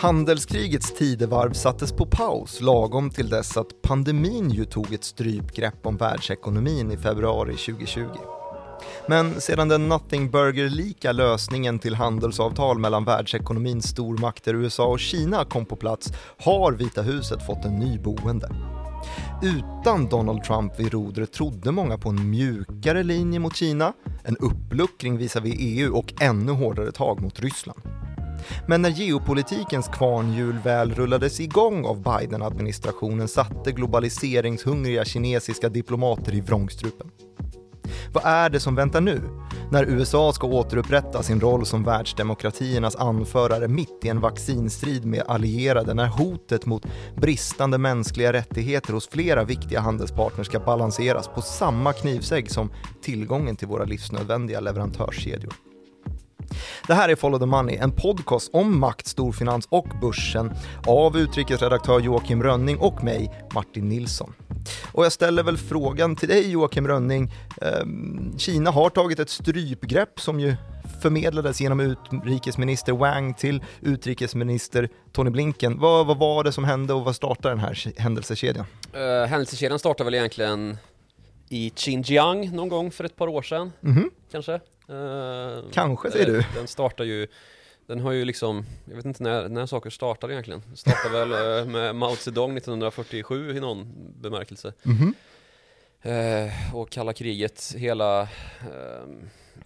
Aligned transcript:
Handelskrigets 0.00 0.94
tidevarv 0.94 1.52
sattes 1.52 1.92
på 1.92 2.06
paus 2.06 2.60
lagom 2.60 3.10
till 3.10 3.28
dess 3.28 3.56
att 3.56 3.82
pandemin 3.82 4.50
ju 4.50 4.64
tog 4.64 4.92
ett 4.92 5.04
strypgrepp 5.04 5.86
om 5.86 5.96
världsekonomin 5.96 6.92
i 6.92 6.96
februari 6.96 7.56
2020. 7.56 8.06
Men 9.08 9.40
sedan 9.40 9.68
den 9.68 9.88
Nothing 9.88 10.30
Burger-lika 10.30 11.12
lösningen 11.12 11.78
till 11.78 11.94
handelsavtal 11.94 12.78
mellan 12.78 13.04
världsekonomins 13.04 13.88
stormakter 13.88 14.54
USA 14.54 14.86
och 14.86 15.00
Kina 15.00 15.44
kom 15.44 15.66
på 15.66 15.76
plats 15.76 16.12
har 16.38 16.72
Vita 16.72 17.02
huset 17.02 17.46
fått 17.46 17.64
en 17.64 17.78
ny 17.78 17.98
boende. 17.98 18.50
Utan 19.42 20.08
Donald 20.08 20.44
Trump 20.44 20.80
vid 20.80 20.92
rodret 20.92 21.32
trodde 21.32 21.72
många 21.72 21.98
på 21.98 22.08
en 22.08 22.30
mjukare 22.30 23.02
linje 23.02 23.38
mot 23.38 23.56
Kina, 23.56 23.92
en 24.24 24.36
uppluckring 24.36 25.16
visavi 25.18 25.56
EU 25.58 25.96
och 25.96 26.22
ännu 26.22 26.52
hårdare 26.52 26.92
tag 26.92 27.20
mot 27.20 27.40
Ryssland. 27.40 27.80
Men 28.66 28.82
när 28.82 28.90
geopolitikens 28.90 29.88
kvarnhjul 29.88 30.58
väl 30.64 30.94
rullades 30.94 31.40
igång 31.40 31.84
av 31.84 32.02
Biden-administrationen 32.02 33.28
satte 33.28 33.72
globaliseringshungriga 33.72 35.04
kinesiska 35.04 35.68
diplomater 35.68 36.34
i 36.34 36.40
vrångstrupen. 36.40 37.10
Vad 38.12 38.24
är 38.26 38.50
det 38.50 38.60
som 38.60 38.74
väntar 38.74 39.00
nu? 39.00 39.20
När 39.70 39.84
USA 39.84 40.32
ska 40.32 40.46
återupprätta 40.46 41.22
sin 41.22 41.40
roll 41.40 41.66
som 41.66 41.84
världsdemokratiernas 41.84 42.96
anförare 42.96 43.68
mitt 43.68 44.04
i 44.04 44.08
en 44.08 44.20
vaccinstrid 44.20 45.04
med 45.04 45.22
allierade 45.28 45.94
när 45.94 46.06
hotet 46.06 46.66
mot 46.66 46.86
bristande 47.16 47.78
mänskliga 47.78 48.32
rättigheter 48.32 48.92
hos 48.92 49.08
flera 49.08 49.44
viktiga 49.44 49.80
handelspartners 49.80 50.46
ska 50.46 50.60
balanseras 50.60 51.28
på 51.28 51.42
samma 51.42 51.92
knivsägg 51.92 52.50
som 52.50 52.70
tillgången 53.02 53.56
till 53.56 53.68
våra 53.68 53.84
livsnödvändiga 53.84 54.60
leverantörskedjor. 54.60 55.69
Det 56.86 56.94
här 56.94 57.08
är 57.08 57.16
Follow 57.16 57.38
the 57.38 57.46
Money, 57.46 57.76
en 57.76 57.92
podcast 57.92 58.50
om 58.52 58.80
makt, 58.80 59.06
storfinans 59.06 59.66
och 59.68 59.86
börsen 60.00 60.52
av 60.86 61.18
utrikesredaktör 61.18 62.00
Joakim 62.00 62.42
Rönning 62.42 62.78
och 62.78 63.04
mig, 63.04 63.30
Martin 63.54 63.88
Nilsson. 63.88 64.34
Och 64.92 65.04
jag 65.04 65.12
ställer 65.12 65.42
väl 65.42 65.56
frågan 65.56 66.16
till 66.16 66.28
dig 66.28 66.50
Joakim 66.50 66.88
Rönning. 66.88 67.32
Ehm, 67.62 68.38
Kina 68.38 68.70
har 68.70 68.90
tagit 68.90 69.18
ett 69.18 69.30
strypgrepp 69.30 70.20
som 70.20 70.40
ju 70.40 70.56
förmedlades 71.02 71.60
genom 71.60 71.80
utrikesminister 71.80 72.92
Wang 72.92 73.34
till 73.34 73.62
utrikesminister 73.80 74.88
Tony 75.12 75.30
Blinken. 75.30 75.78
Vad, 75.78 76.06
vad 76.06 76.18
var 76.18 76.44
det 76.44 76.52
som 76.52 76.64
hände 76.64 76.94
och 76.94 77.04
vad 77.04 77.16
startade 77.16 77.54
den 77.54 77.58
här 77.58 78.00
händelsekedjan? 78.00 78.66
Uh, 78.96 79.26
händelsekedjan 79.26 79.78
startade 79.78 80.04
väl 80.04 80.14
egentligen 80.14 80.78
i 81.48 81.70
Xinjiang 81.70 82.56
någon 82.56 82.68
gång 82.68 82.90
för 82.90 83.04
ett 83.04 83.16
par 83.16 83.28
år 83.28 83.42
sedan, 83.42 83.72
mm 83.84 83.96
-hmm. 83.96 84.10
kanske? 84.32 84.60
Uh, 84.90 85.70
kanske 85.72 86.10
säger 86.10 86.26
du? 86.26 86.44
Den 86.54 86.66
startar 86.66 87.04
ju 87.04 87.26
den 87.90 88.00
har 88.00 88.12
ju 88.12 88.24
liksom, 88.24 88.64
jag 88.84 88.96
vet 88.96 89.04
inte 89.04 89.22
när, 89.22 89.48
när 89.48 89.66
saker 89.66 89.90
startade 89.90 90.32
egentligen. 90.32 90.62
Startade 90.76 91.24
väl 91.24 91.58
eh, 91.58 91.72
med 91.72 91.96
Mao 91.96 92.16
Zedong 92.16 92.56
1947 92.56 93.56
i 93.56 93.60
någon 93.60 93.92
bemärkelse. 94.20 94.72
Mm 94.82 95.14
-hmm. 96.02 96.46
eh, 96.46 96.74
och 96.74 96.90
kalla 96.90 97.12
kriget, 97.12 97.74
hela 97.76 98.22
eh, 98.22 99.06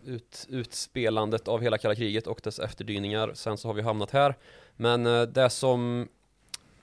ut, 0.04 0.46
utspelandet 0.48 1.48
av 1.48 1.60
hela 1.60 1.78
kalla 1.78 1.94
kriget 1.94 2.26
och 2.26 2.40
dess 2.44 2.58
efterdyningar. 2.58 3.30
Sen 3.34 3.58
så 3.58 3.68
har 3.68 3.74
vi 3.74 3.82
hamnat 3.82 4.10
här. 4.10 4.34
Men 4.76 5.06
eh, 5.06 5.22
det 5.22 5.50
som 5.50 6.08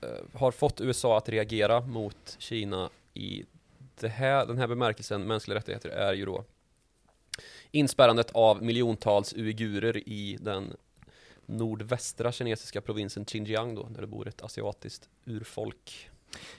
eh, 0.00 0.38
har 0.38 0.50
fått 0.50 0.80
USA 0.80 1.18
att 1.18 1.28
reagera 1.28 1.80
mot 1.80 2.36
Kina 2.38 2.90
i 3.14 3.44
här, 4.02 4.46
den 4.46 4.58
här 4.58 4.66
bemärkelsen 4.66 5.22
mänskliga 5.22 5.58
rättigheter 5.58 5.88
är 5.88 6.12
ju 6.12 6.24
då 6.24 6.44
inspärrandet 7.72 8.30
av 8.30 8.62
miljontals 8.62 9.32
uigurer 9.32 10.08
i 10.08 10.38
den 10.40 10.76
nordvästra 11.46 12.32
kinesiska 12.32 12.80
provinsen 12.80 13.24
Xinjiang 13.24 13.74
då, 13.74 13.88
där 13.90 14.00
det 14.00 14.06
bor 14.06 14.28
ett 14.28 14.42
asiatiskt 14.42 15.08
urfolk. 15.24 16.10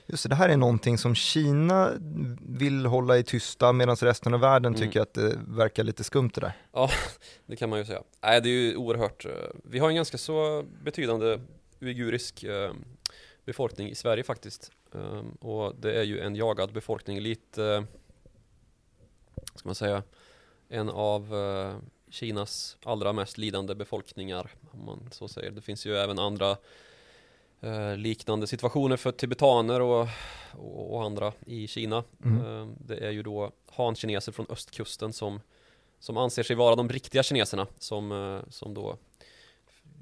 Just 0.06 0.22
det, 0.22 0.28
det 0.28 0.34
här 0.34 0.48
är 0.48 0.56
någonting 0.56 0.98
som 0.98 1.14
Kina 1.14 1.92
vill 2.40 2.86
hålla 2.86 3.18
i 3.18 3.22
tysta 3.22 3.72
medan 3.72 3.96
resten 3.96 4.34
av 4.34 4.40
världen 4.40 4.74
mm. 4.74 4.86
tycker 4.86 5.00
att 5.00 5.14
det 5.14 5.38
verkar 5.48 5.84
lite 5.84 6.04
skumt 6.04 6.30
det 6.34 6.40
där. 6.40 6.52
Ja, 6.72 6.90
det 7.46 7.56
kan 7.56 7.70
man 7.70 7.78
ju 7.78 7.84
säga. 7.84 8.02
Nej, 8.22 8.40
det 8.40 8.48
är 8.48 8.50
ju 8.50 8.76
oerhört. 8.76 9.24
Eh, 9.24 9.32
vi 9.64 9.78
har 9.78 9.88
en 9.88 9.94
ganska 9.94 10.18
så 10.18 10.64
betydande 10.84 11.38
uigurisk 11.80 12.44
eh, 12.44 12.72
befolkning 13.44 13.90
i 13.90 13.94
Sverige 13.94 14.24
faktiskt. 14.24 14.70
Ehm, 14.94 15.30
och 15.30 15.74
det 15.76 15.98
är 15.98 16.02
ju 16.02 16.20
en 16.20 16.36
jagad 16.36 16.72
befolkning, 16.72 17.20
lite, 17.20 17.64
eh, 17.64 17.82
ska 19.54 19.68
man 19.68 19.74
säga, 19.74 20.02
en 20.68 20.88
av 20.88 21.34
Kinas 22.14 22.76
allra 22.84 23.12
mest 23.12 23.38
lidande 23.38 23.74
befolkningar, 23.74 24.50
om 24.70 24.84
man 24.84 25.08
så 25.12 25.28
säger. 25.28 25.50
Det 25.50 25.60
finns 25.60 25.86
ju 25.86 25.96
även 25.96 26.18
andra 26.18 26.56
eh, 27.60 27.96
liknande 27.96 28.46
situationer 28.46 28.96
för 28.96 29.12
tibetaner 29.12 29.80
och, 29.80 30.08
och, 30.52 30.94
och 30.94 31.04
andra 31.04 31.32
i 31.46 31.66
Kina. 31.66 32.04
Mm. 32.24 32.60
Eh, 32.60 32.68
det 32.86 32.96
är 32.96 33.10
ju 33.10 33.22
då 33.22 33.52
han-kineser 33.70 34.32
från 34.32 34.46
östkusten 34.48 35.12
som, 35.12 35.40
som 35.98 36.16
anser 36.16 36.42
sig 36.42 36.56
vara 36.56 36.76
de 36.76 36.88
riktiga 36.88 37.22
kineserna 37.22 37.66
som, 37.78 38.12
eh, 38.12 38.50
som 38.50 38.74
då 38.74 38.96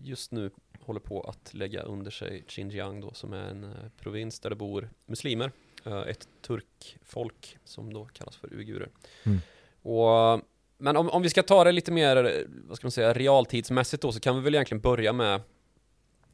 just 0.02 0.32
nu 0.32 0.50
håller 0.80 1.00
på 1.00 1.20
att 1.20 1.54
lägga 1.54 1.82
under 1.82 2.10
sig 2.10 2.44
Xinjiang 2.48 3.00
då 3.00 3.14
som 3.14 3.32
är 3.32 3.44
en 3.44 3.64
eh, 3.64 3.70
provins 3.98 4.40
där 4.40 4.50
det 4.50 4.56
bor 4.56 4.90
muslimer. 5.06 5.52
Eh, 5.84 6.00
ett 6.00 6.28
turkfolk 6.40 7.58
som 7.64 7.92
då 7.92 8.04
kallas 8.04 8.36
för 8.36 8.54
uigurer. 8.54 8.88
Mm. 9.24 9.40
Och 9.82 10.40
men 10.82 10.96
om, 10.96 11.10
om 11.10 11.22
vi 11.22 11.30
ska 11.30 11.42
ta 11.42 11.64
det 11.64 11.72
lite 11.72 11.92
mer, 11.92 12.16
eh, 12.24 12.32
vad 12.48 12.76
ska 12.76 12.86
man 12.86 12.92
säga, 12.92 13.12
realtidsmässigt 13.12 14.02
då 14.02 14.12
så 14.12 14.20
kan 14.20 14.36
vi 14.36 14.42
väl 14.42 14.54
egentligen 14.54 14.80
börja 14.80 15.12
med 15.12 15.40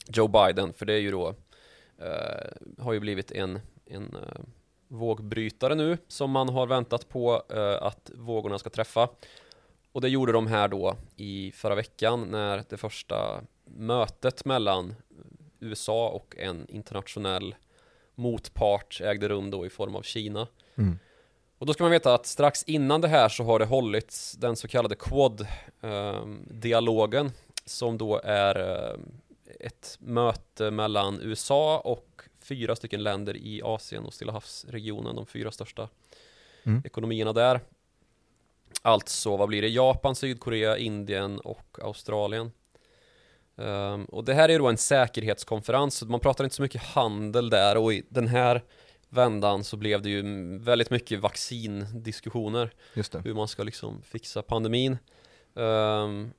Joe 0.07 0.29
Biden, 0.29 0.73
för 0.73 0.87
det 0.87 0.93
är 0.93 0.99
ju 0.99 1.11
då, 1.11 1.35
eh, 1.99 2.83
har 2.85 2.93
ju 2.93 3.01
blivit 3.01 3.31
en, 3.31 3.61
en 3.87 4.17
eh, 4.17 4.41
vågbrytare 4.89 5.75
nu 5.75 5.99
som 6.09 6.31
man 6.31 6.49
har 6.49 6.67
väntat 6.67 7.09
på 7.09 7.43
eh, 7.49 7.83
att 7.83 8.11
vågorna 8.15 8.59
ska 8.59 8.71
träffa. 8.71 9.09
Och 9.93 10.01
det 10.01 10.09
gjorde 10.09 10.33
de 10.33 10.47
här 10.47 10.69
då 10.69 10.97
i 11.17 11.53
förra 11.53 11.75
veckan 11.75 12.29
när 12.31 12.65
det 12.69 12.77
första 12.77 13.41
mötet 13.65 14.45
mellan 14.45 14.95
USA 15.61 16.09
och 16.09 16.35
en 16.39 16.67
internationell 16.69 17.55
motpart 18.15 19.01
ägde 19.01 19.29
rum 19.29 19.51
då 19.51 19.67
i 19.67 19.71
form 19.71 19.97
av 19.97 20.03
Kina. 20.03 20.49
Mm. 20.75 20.99
Och 21.59 21.67
då 21.67 21.73
ska 21.73 21.85
man 21.85 21.91
veta 21.91 22.15
att 22.15 22.27
strax 22.27 22.63
innan 22.63 23.01
det 23.01 23.09
här 23.09 23.29
så 23.29 23.45
har 23.45 23.59
det 23.59 23.65
hållits 23.65 24.33
den 24.33 24.57
så 24.57 24.69
kallade 24.69 24.95
Quad-dialogen 24.95 27.27
ehm, 27.27 27.33
som 27.65 27.99
då 27.99 28.21
är 28.25 28.55
ehm, 28.55 29.13
ett 29.61 29.97
möte 30.01 30.71
mellan 30.71 31.21
USA 31.23 31.79
och 31.79 32.23
fyra 32.43 32.77
stycken 32.77 33.03
länder 33.03 33.37
i 33.37 33.63
Asien 33.65 34.05
och 34.05 34.15
Stilla 34.15 34.33
havsregionen, 34.33 35.17
de 35.17 35.27
fyra 35.27 35.51
största 35.51 35.89
mm. 36.65 36.83
ekonomierna 36.85 37.33
där. 37.33 37.61
Alltså, 38.83 39.37
vad 39.37 39.49
blir 39.49 39.63
det? 39.63 39.69
Japan, 39.69 40.15
Sydkorea, 40.15 40.79
Indien 40.79 41.39
och 41.39 41.79
Australien. 41.83 42.53
Um, 43.57 44.05
och 44.05 44.25
det 44.25 44.35
här 44.35 44.49
är 44.49 44.59
då 44.59 44.69
en 44.69 44.77
säkerhetskonferens, 44.77 46.03
man 46.03 46.21
pratar 46.21 46.45
inte 46.45 46.57
så 46.57 46.63
mycket 46.63 46.83
handel 46.83 47.51
där 47.51 47.77
och 47.77 47.93
i 47.93 48.03
den 48.09 48.27
här 48.27 48.63
vändan 49.09 49.65
så 49.65 49.77
blev 49.77 50.03
det 50.03 50.11
ju 50.11 50.23
väldigt 50.59 50.91
mycket 50.91 51.21
vaccindiskussioner. 51.21 52.71
Just 52.95 53.13
det. 53.13 53.21
Hur 53.25 53.35
man 53.35 53.49
ska 53.49 53.63
liksom 53.63 54.03
fixa 54.03 54.43
pandemin. 54.43 54.99
Um, 55.55 56.33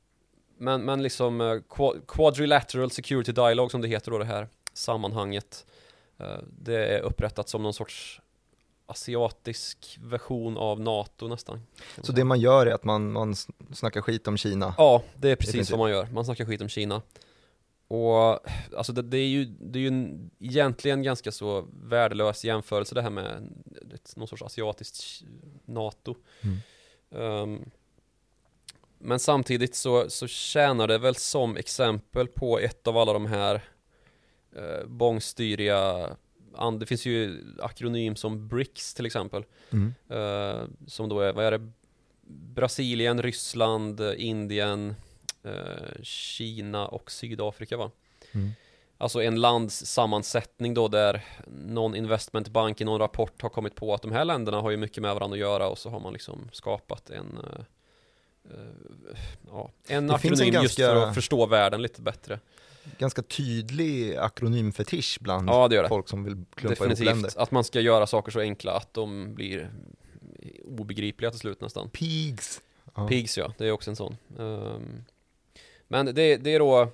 men, 0.57 0.81
men 0.81 1.03
liksom 1.03 1.41
uh, 1.41 1.61
Quadrilateral 2.07 2.91
Security 2.91 3.31
Dialogue 3.31 3.69
som 3.69 3.81
det 3.81 3.87
heter 3.87 4.11
då 4.11 4.17
det 4.17 4.25
här 4.25 4.47
sammanhanget. 4.73 5.65
Uh, 6.21 6.37
det 6.59 6.85
är 6.85 6.99
upprättat 6.99 7.49
som 7.49 7.63
någon 7.63 7.73
sorts 7.73 8.21
asiatisk 8.85 9.97
version 10.01 10.57
av 10.57 10.81
NATO 10.81 11.27
nästan. 11.27 11.61
Så 12.01 12.11
det 12.11 12.23
man 12.23 12.39
gör 12.39 12.65
är 12.65 12.71
att 12.71 12.83
man, 12.83 13.11
man 13.11 13.35
snackar 13.73 14.01
skit 14.01 14.27
om 14.27 14.37
Kina? 14.37 14.75
Ja, 14.77 15.03
det 15.15 15.29
är 15.29 15.35
precis 15.35 15.71
vad 15.71 15.79
man 15.79 15.89
gör. 15.91 16.07
Man 16.11 16.25
snackar 16.25 16.45
skit 16.45 16.61
om 16.61 16.69
Kina. 16.69 17.01
Och 17.89 18.39
alltså 18.77 18.93
det, 18.93 19.01
det, 19.01 19.17
är 19.17 19.27
ju, 19.27 19.45
det 19.45 19.79
är 19.79 19.81
ju 19.81 19.87
en, 19.87 20.31
egentligen 20.39 21.03
ganska 21.03 21.31
så 21.31 21.67
värdelös 21.83 22.45
jämförelse 22.45 22.95
det 22.95 23.01
här 23.01 23.09
med 23.09 23.49
ett, 23.93 24.15
någon 24.15 24.27
sorts 24.27 24.41
asiatiskt 24.41 25.23
NATO. 25.65 26.15
Mm. 26.41 26.57
Um, 27.09 27.71
men 28.97 29.19
samtidigt 29.19 29.75
så, 29.75 30.09
så 30.09 30.27
tjänar 30.27 30.87
det 30.87 30.97
väl 30.97 31.15
som 31.15 31.57
exempel 31.57 32.27
på 32.27 32.59
ett 32.59 32.87
av 32.87 32.97
alla 32.97 33.13
de 33.13 33.25
här 33.25 33.63
uh, 34.57 34.87
bångstyriga 34.87 36.09
det 36.79 36.85
finns 36.85 37.05
ju 37.05 37.43
akronym 37.61 38.15
som 38.15 38.47
BRICS 38.47 38.93
till 38.93 39.05
exempel. 39.05 39.43
Mm. 39.69 39.93
Uh, 40.11 40.67
som 40.87 41.09
då 41.09 41.19
är, 41.19 41.33
vad 41.33 41.45
är 41.45 41.51
det? 41.51 41.71
Brasilien, 42.31 43.21
Ryssland, 43.21 44.01
Indien, 44.01 44.95
Eh, 45.43 46.01
Kina 46.03 46.87
och 46.87 47.11
Sydafrika 47.11 47.77
va? 47.77 47.91
Mm. 48.31 48.51
Alltså 48.97 49.23
en 49.23 49.41
landssammansättning 49.41 50.73
då 50.73 50.87
där 50.87 51.25
någon 51.47 51.95
investmentbank 51.95 52.81
i 52.81 52.85
någon 52.85 52.99
rapport 52.99 53.41
har 53.41 53.49
kommit 53.49 53.75
på 53.75 53.93
att 53.93 54.01
de 54.01 54.11
här 54.11 54.25
länderna 54.25 54.61
har 54.61 54.71
ju 54.71 54.77
mycket 54.77 55.01
med 55.01 55.13
varandra 55.13 55.35
att 55.35 55.39
göra 55.39 55.67
och 55.67 55.77
så 55.77 55.89
har 55.89 55.99
man 55.99 56.13
liksom 56.13 56.49
skapat 56.51 57.09
en 57.09 57.37
uh, 57.43 58.55
ja, 59.47 59.71
en 59.87 60.11
akronym 60.11 60.47
en 60.47 60.51
ganska... 60.51 60.61
just 60.63 60.75
för 60.75 60.95
att 60.95 61.15
förstå 61.15 61.45
världen 61.45 61.81
lite 61.81 62.01
bättre. 62.01 62.39
ganska 62.97 63.21
tydlig 63.21 64.15
akronymfetisch 64.15 65.17
bland 65.21 65.49
Ja, 65.49 65.67
det 65.67 65.81
det. 65.81 65.87
folk 65.87 66.09
som 66.09 66.23
vill 66.23 66.45
klumpa 66.55 66.85
ihop 66.85 66.99
länder. 66.99 67.05
Definitivt. 67.05 67.37
Att 67.37 67.51
man 67.51 67.63
ska 67.63 67.79
göra 67.79 68.07
saker 68.07 68.31
så 68.31 68.39
enkla 68.39 68.71
att 68.71 68.93
de 68.93 69.35
blir 69.35 69.71
obegripliga 70.65 71.31
till 71.31 71.39
slut 71.39 71.61
nästan. 71.61 71.89
Pigs. 71.89 72.61
Ja. 72.95 73.07
Pigs 73.07 73.37
ja, 73.37 73.53
det 73.57 73.67
är 73.67 73.71
också 73.71 73.89
en 73.89 73.95
sån. 73.95 74.17
Ehm, 74.39 75.03
men 75.91 76.05
det, 76.05 76.37
det 76.37 76.49
är 76.55 76.59
då 76.59 76.89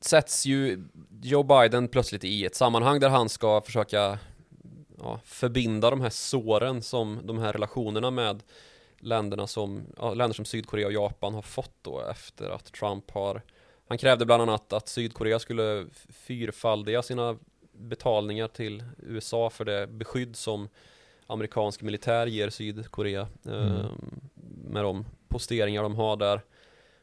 sätts 0.00 0.46
ju 0.46 0.84
Joe 1.22 1.42
Biden 1.42 1.88
plötsligt 1.88 2.24
i 2.24 2.44
ett 2.44 2.54
sammanhang 2.54 3.00
där 3.00 3.08
han 3.08 3.28
ska 3.28 3.60
försöka 3.60 4.18
ja, 4.98 5.20
förbinda 5.24 5.90
de 5.90 6.00
här 6.00 6.10
såren 6.10 6.82
som 6.82 7.20
de 7.24 7.38
här 7.38 7.52
relationerna 7.52 8.10
med 8.10 8.42
länderna 8.98 9.46
som, 9.46 9.86
ja, 9.96 10.14
länder 10.14 10.34
som 10.34 10.44
Sydkorea 10.44 10.86
och 10.86 10.92
Japan 10.92 11.34
har 11.34 11.42
fått 11.42 11.74
då 11.82 12.00
efter 12.10 12.50
att 12.50 12.72
Trump 12.72 13.10
har 13.10 13.42
Han 13.88 13.98
krävde 13.98 14.26
bland 14.26 14.42
annat 14.42 14.72
att 14.72 14.88
Sydkorea 14.88 15.38
skulle 15.38 15.86
fyrfaldiga 16.08 17.02
sina 17.02 17.38
betalningar 17.72 18.48
till 18.48 18.84
USA 18.98 19.50
för 19.50 19.64
det 19.64 19.86
beskydd 19.86 20.36
som 20.36 20.68
amerikansk 21.32 21.82
militär 21.82 22.26
ger 22.26 22.50
Sydkorea 22.50 23.28
Mm. 23.44 23.60
eh, 23.76 23.90
med 24.70 24.84
de 24.84 25.04
posteringar 25.28 25.82
de 25.82 25.94
har 25.94 26.16
där. 26.16 26.40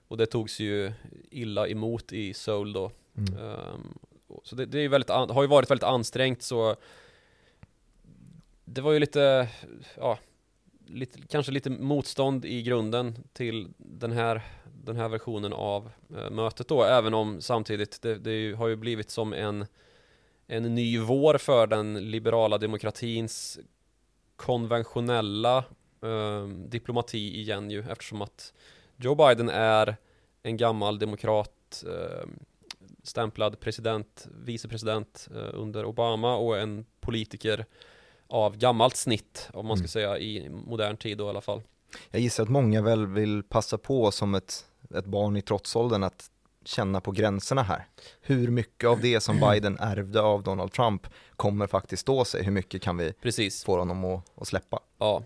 Och 0.08 0.18
det 0.18 0.26
togs 0.26 0.60
ju 0.60 0.92
illa 1.32 1.68
emot 1.68 2.14
i 2.14 2.34
Seoul 2.34 2.74
då. 2.74 2.92
Mm. 3.18 3.34
Ehm, 3.40 3.98
så 4.44 4.56
det, 4.56 4.66
det 4.66 4.80
är 4.80 4.90
väldigt, 4.90 5.10
har 5.10 5.42
ju 5.42 5.48
varit 5.48 5.72
väldigt 5.72 5.84
ansträngt 5.84 6.42
så 6.42 6.76
Det 8.66 8.82
var 8.82 8.92
ju 8.92 9.00
lite, 9.00 9.48
ja 9.98 10.20
lite, 10.88 11.20
Kanske 11.30 11.52
lite 11.52 11.70
motstånd 11.70 12.46
i 12.46 12.62
grunden 12.62 13.16
till 13.34 13.68
den 13.78 14.12
här 14.12 14.42
Den 14.84 14.96
här 14.96 15.10
versionen 15.10 15.54
av 15.54 15.90
eh, 16.18 16.30
mötet 16.30 16.68
då 16.68 16.84
Även 16.84 17.14
om 17.14 17.42
samtidigt 17.42 18.02
det, 18.02 18.16
det 18.16 18.32
ju- 18.34 18.56
har 18.56 18.68
ju 18.68 18.76
blivit 18.76 19.10
som 19.12 19.34
en 19.34 19.66
En 20.48 20.76
ny 20.76 21.00
vår 21.00 21.38
för 21.38 21.68
den 21.68 22.12
liberala 22.12 22.58
demokratins 22.58 23.60
Konventionella 24.38 25.66
ehm, 26.04 26.70
diplomati 26.70 27.40
igen 27.40 27.72
ju 27.72 27.84
eftersom 27.90 28.22
att 28.22 28.54
Joe 28.96 29.16
Biden 29.16 29.50
är 29.50 29.96
en 30.44 30.58
gammal 30.58 31.00
demokrat 31.00 31.84
ehm, 31.88 32.40
stämplad 33.04 33.60
president, 33.60 34.28
vicepresident 34.46 35.28
eh, 35.36 35.50
under 35.54 35.86
Obama 35.86 36.36
och 36.36 36.58
en 36.58 36.86
politiker 37.00 37.66
av 38.28 38.58
gammalt 38.58 38.96
snitt, 38.96 39.50
om 39.54 39.68
man 39.68 39.78
ska 39.78 39.82
Mm. 39.84 39.88
säga 39.88 40.18
i 40.18 40.50
modern 40.50 40.98
tid 40.98 41.18
då 41.18 41.26
i 41.26 41.30
alla 41.30 41.42
fall. 41.42 41.62
Jag 42.12 42.22
gissar 42.22 42.44
att 42.44 42.50
många 42.50 42.82
väl 42.82 43.08
vill 43.08 43.44
passa 43.44 43.78
på 43.78 44.12
som 44.12 44.36
ett, 44.36 44.66
ett 44.96 45.06
barn 45.06 45.38
i 45.38 45.42
trotsåldern 45.42 46.04
att 46.04 46.32
känna 46.68 47.02
på 47.02 47.12
gränserna 47.12 47.64
här. 47.64 47.88
Hur 48.22 48.48
mycket 48.48 48.90
av 48.90 49.02
det 49.02 49.22
som 49.22 49.40
Biden 49.52 49.78
ärvde 49.80 50.22
av 50.22 50.44
Donald 50.44 50.72
Trump 50.72 51.08
kommer 51.36 51.68
faktiskt 51.68 52.02
stå 52.02 52.26
sig? 52.26 52.44
Hur 52.44 52.52
mycket 52.52 52.82
kan 52.82 52.98
vi 52.98 53.14
Precis, 53.14 53.64
få 53.64 53.78
honom 53.78 54.06
att, 54.06 54.24
att 54.42 54.48
släppa? 54.48 54.80
ja. 54.98 55.24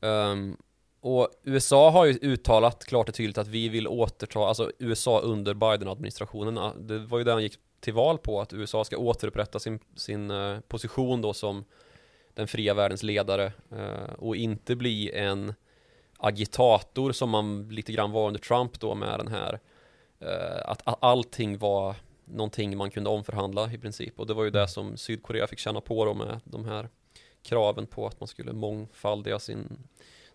Ehm, 0.00 0.56
och 1.00 1.28
USA 1.42 1.90
har 1.90 2.04
ju 2.04 2.12
uttalat 2.12 2.84
klart 2.84 3.08
och 3.08 3.14
tydligt 3.14 3.38
att 3.38 3.48
vi 3.48 3.68
vill 3.68 3.88
återta, 3.88 4.38
alltså 4.40 4.72
USA 4.78 5.20
under 5.20 5.54
Biden-administrationen, 5.54 6.86
det 6.88 6.98
var 6.98 7.18
ju 7.18 7.24
det 7.24 7.32
han 7.32 7.42
gick 7.42 7.58
till 7.80 7.92
val 7.94 8.18
på, 8.18 8.40
att 8.40 8.52
USA 8.52 8.84
ska 8.84 8.96
återupprätta 8.96 9.58
sin, 9.58 9.78
sin 9.96 10.30
eh, 10.30 10.60
position 10.60 11.22
då 11.22 11.32
som 11.32 11.64
den 12.34 12.48
fria 12.48 12.74
världens 12.74 13.02
ledare 13.02 13.52
eh, 13.72 14.12
och 14.18 14.36
inte 14.36 14.76
bli 14.76 15.10
en 15.12 15.54
agitator 16.18 17.12
som 17.12 17.30
man 17.30 17.68
lite 17.68 17.92
grann 17.92 18.12
var 18.12 18.26
under 18.26 18.40
Trump 18.40 18.80
då 18.80 18.94
med 18.94 19.18
den 19.18 19.28
här 19.28 19.60
att, 20.64 20.82
att 20.84 20.98
allting 21.00 21.58
var 21.58 21.94
någonting 22.24 22.76
man 22.76 22.90
kunde 22.90 23.10
omförhandla 23.10 23.72
i 23.72 23.78
princip 23.78 24.20
och 24.20 24.26
det 24.26 24.34
var 24.34 24.44
ju 24.44 24.50
det 24.50 24.68
som 24.68 24.96
Sydkorea 24.96 25.46
fick 25.46 25.58
känna 25.58 25.80
på 25.80 26.04
då 26.04 26.14
med 26.14 26.40
de 26.44 26.64
här 26.64 26.88
kraven 27.42 27.86
på 27.86 28.06
att 28.06 28.20
man 28.20 28.26
skulle 28.26 28.52
mångfaldiga 28.52 29.38
sin, 29.38 29.78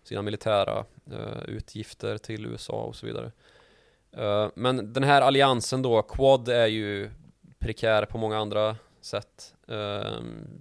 sina 0.02 0.22
militära 0.22 0.84
eh, 1.12 1.42
utgifter 1.48 2.18
till 2.18 2.46
USA 2.46 2.82
och 2.82 2.96
så 2.96 3.06
vidare. 3.06 3.32
Eh, 4.12 4.48
men 4.54 4.92
den 4.92 5.04
här 5.04 5.22
alliansen 5.22 5.82
då, 5.82 6.02
Quad 6.02 6.48
är 6.48 6.66
ju 6.66 7.10
prekär 7.58 8.04
på 8.04 8.18
många 8.18 8.38
andra 8.38 8.76
sätt. 9.00 9.54
Eh, 9.68 10.20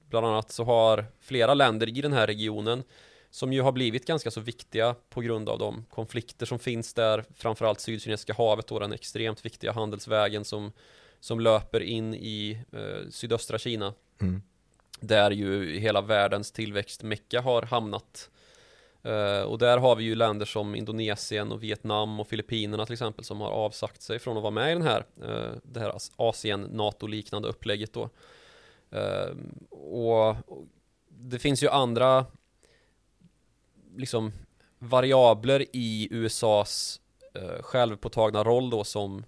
bland 0.10 0.26
annat 0.26 0.52
så 0.52 0.64
har 0.64 1.06
flera 1.20 1.54
länder 1.54 1.98
i 1.98 2.02
den 2.02 2.14
här 2.14 2.28
regionen 2.28 2.84
som 3.32 3.54
ju 3.54 3.62
har 3.62 3.72
blivit 3.72 4.06
ganska 4.06 4.32
så 4.32 4.42
viktiga 4.42 4.96
på 5.10 5.22
grund 5.22 5.50
av 5.50 5.60
de 5.60 5.86
konflikter 5.90 6.46
som 6.46 6.60
finns 6.60 6.94
där, 6.94 7.26
framförallt 7.36 7.80
Sydkinesiska 7.80 8.34
havet 8.34 8.68
då, 8.68 8.80
den 8.80 8.94
extremt 8.94 9.46
viktiga 9.46 9.72
handelsvägen 9.72 10.46
som, 10.46 10.72
som 11.20 11.40
löper 11.40 11.80
in 11.80 12.14
i 12.14 12.64
eh, 12.72 13.10
sydöstra 13.10 13.58
Kina 13.58 13.94
Mm. 14.22 14.42
där 15.00 15.32
ju 15.32 15.80
hela 15.80 16.02
världens 16.02 16.52
tillväxtmecka 16.52 17.42
har 17.42 17.62
hamnat. 17.62 18.30
Eh, 19.04 19.42
och 19.42 19.58
där 19.58 19.78
har 19.78 19.96
vi 19.96 20.04
ju 20.04 20.16
länder 20.16 20.46
som 20.46 20.76
Indonesien 20.76 21.52
och 21.52 21.64
Vietnam 21.64 22.20
och 22.20 22.28
Filippinerna 22.28 22.86
till 22.86 22.94
exempel 22.94 23.26
som 23.26 23.42
har 23.42 23.50
avsagt 23.50 24.02
sig 24.02 24.20
från 24.20 24.38
att 24.38 24.44
vara 24.44 24.52
med 24.52 24.72
i 24.72 24.74
den 24.74 24.84
här, 24.84 25.06
uh, 25.24 25.52
det 25.64 25.80
här 25.80 25.94
Asien-NATO-liknande 26.16 27.48
upplägget 27.48 27.94
då. 27.94 28.10
Och, 29.70 30.30
och 30.30 30.68
det 31.10 31.40
finns 31.40 31.64
ju 31.64 31.70
andra 31.70 32.26
liksom 33.98 34.32
variabler 34.80 35.66
i 35.74 36.08
USAs 36.12 37.02
eh, 37.34 37.62
självpåtagna 37.62 38.44
roll 38.44 38.70
då 38.70 38.84
som, 38.84 39.26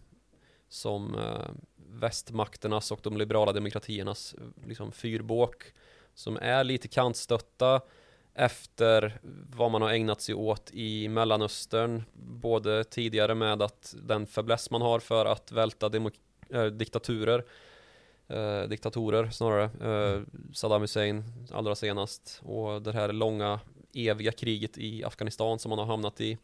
som 0.70 1.16
eh, 1.16 1.50
västmakternas 1.90 2.92
och 2.92 3.00
de 3.04 3.18
liberala 3.18 3.52
demokratiernas 3.52 4.34
eh, 4.34 4.68
liksom 4.68 4.92
fyrbåk 4.92 5.64
som 6.14 6.38
är 6.38 6.64
lite 6.64 6.88
kantstötta 6.88 7.82
efter 8.34 9.20
vad 9.56 9.72
man 9.72 9.82
har 9.82 9.90
ägnat 9.90 10.22
sig 10.22 10.36
åt 10.36 10.72
i 10.74 11.08
Mellanöstern 11.08 12.04
både 12.14 12.84
tidigare 12.84 13.36
med 13.36 13.62
att 13.62 13.96
den 14.02 14.28
fäbless 14.28 14.72
man 14.72 14.82
har 14.82 15.00
för 15.00 15.26
att 15.26 15.52
välta 15.52 15.90
demok- 15.90 16.20
eh, 16.50 16.66
diktaturer 16.66 17.46
eh, 18.28 18.62
diktatorer 18.62 19.30
snarare 19.30 19.64
eh, 19.64 20.22
Saddam 20.54 20.82
Hussein 20.82 21.24
allra 21.52 21.76
senast 21.76 22.42
och 22.44 22.82
det 22.82 22.92
här 22.92 23.12
långa 23.12 23.60
eviga 23.94 24.32
kriget 24.32 24.78
i 24.78 25.04
Afghanistan 25.04 25.60
som 25.60 25.70
man 25.70 25.80
har 25.80 25.86
hamnat 25.86 26.22
i. 26.22 26.38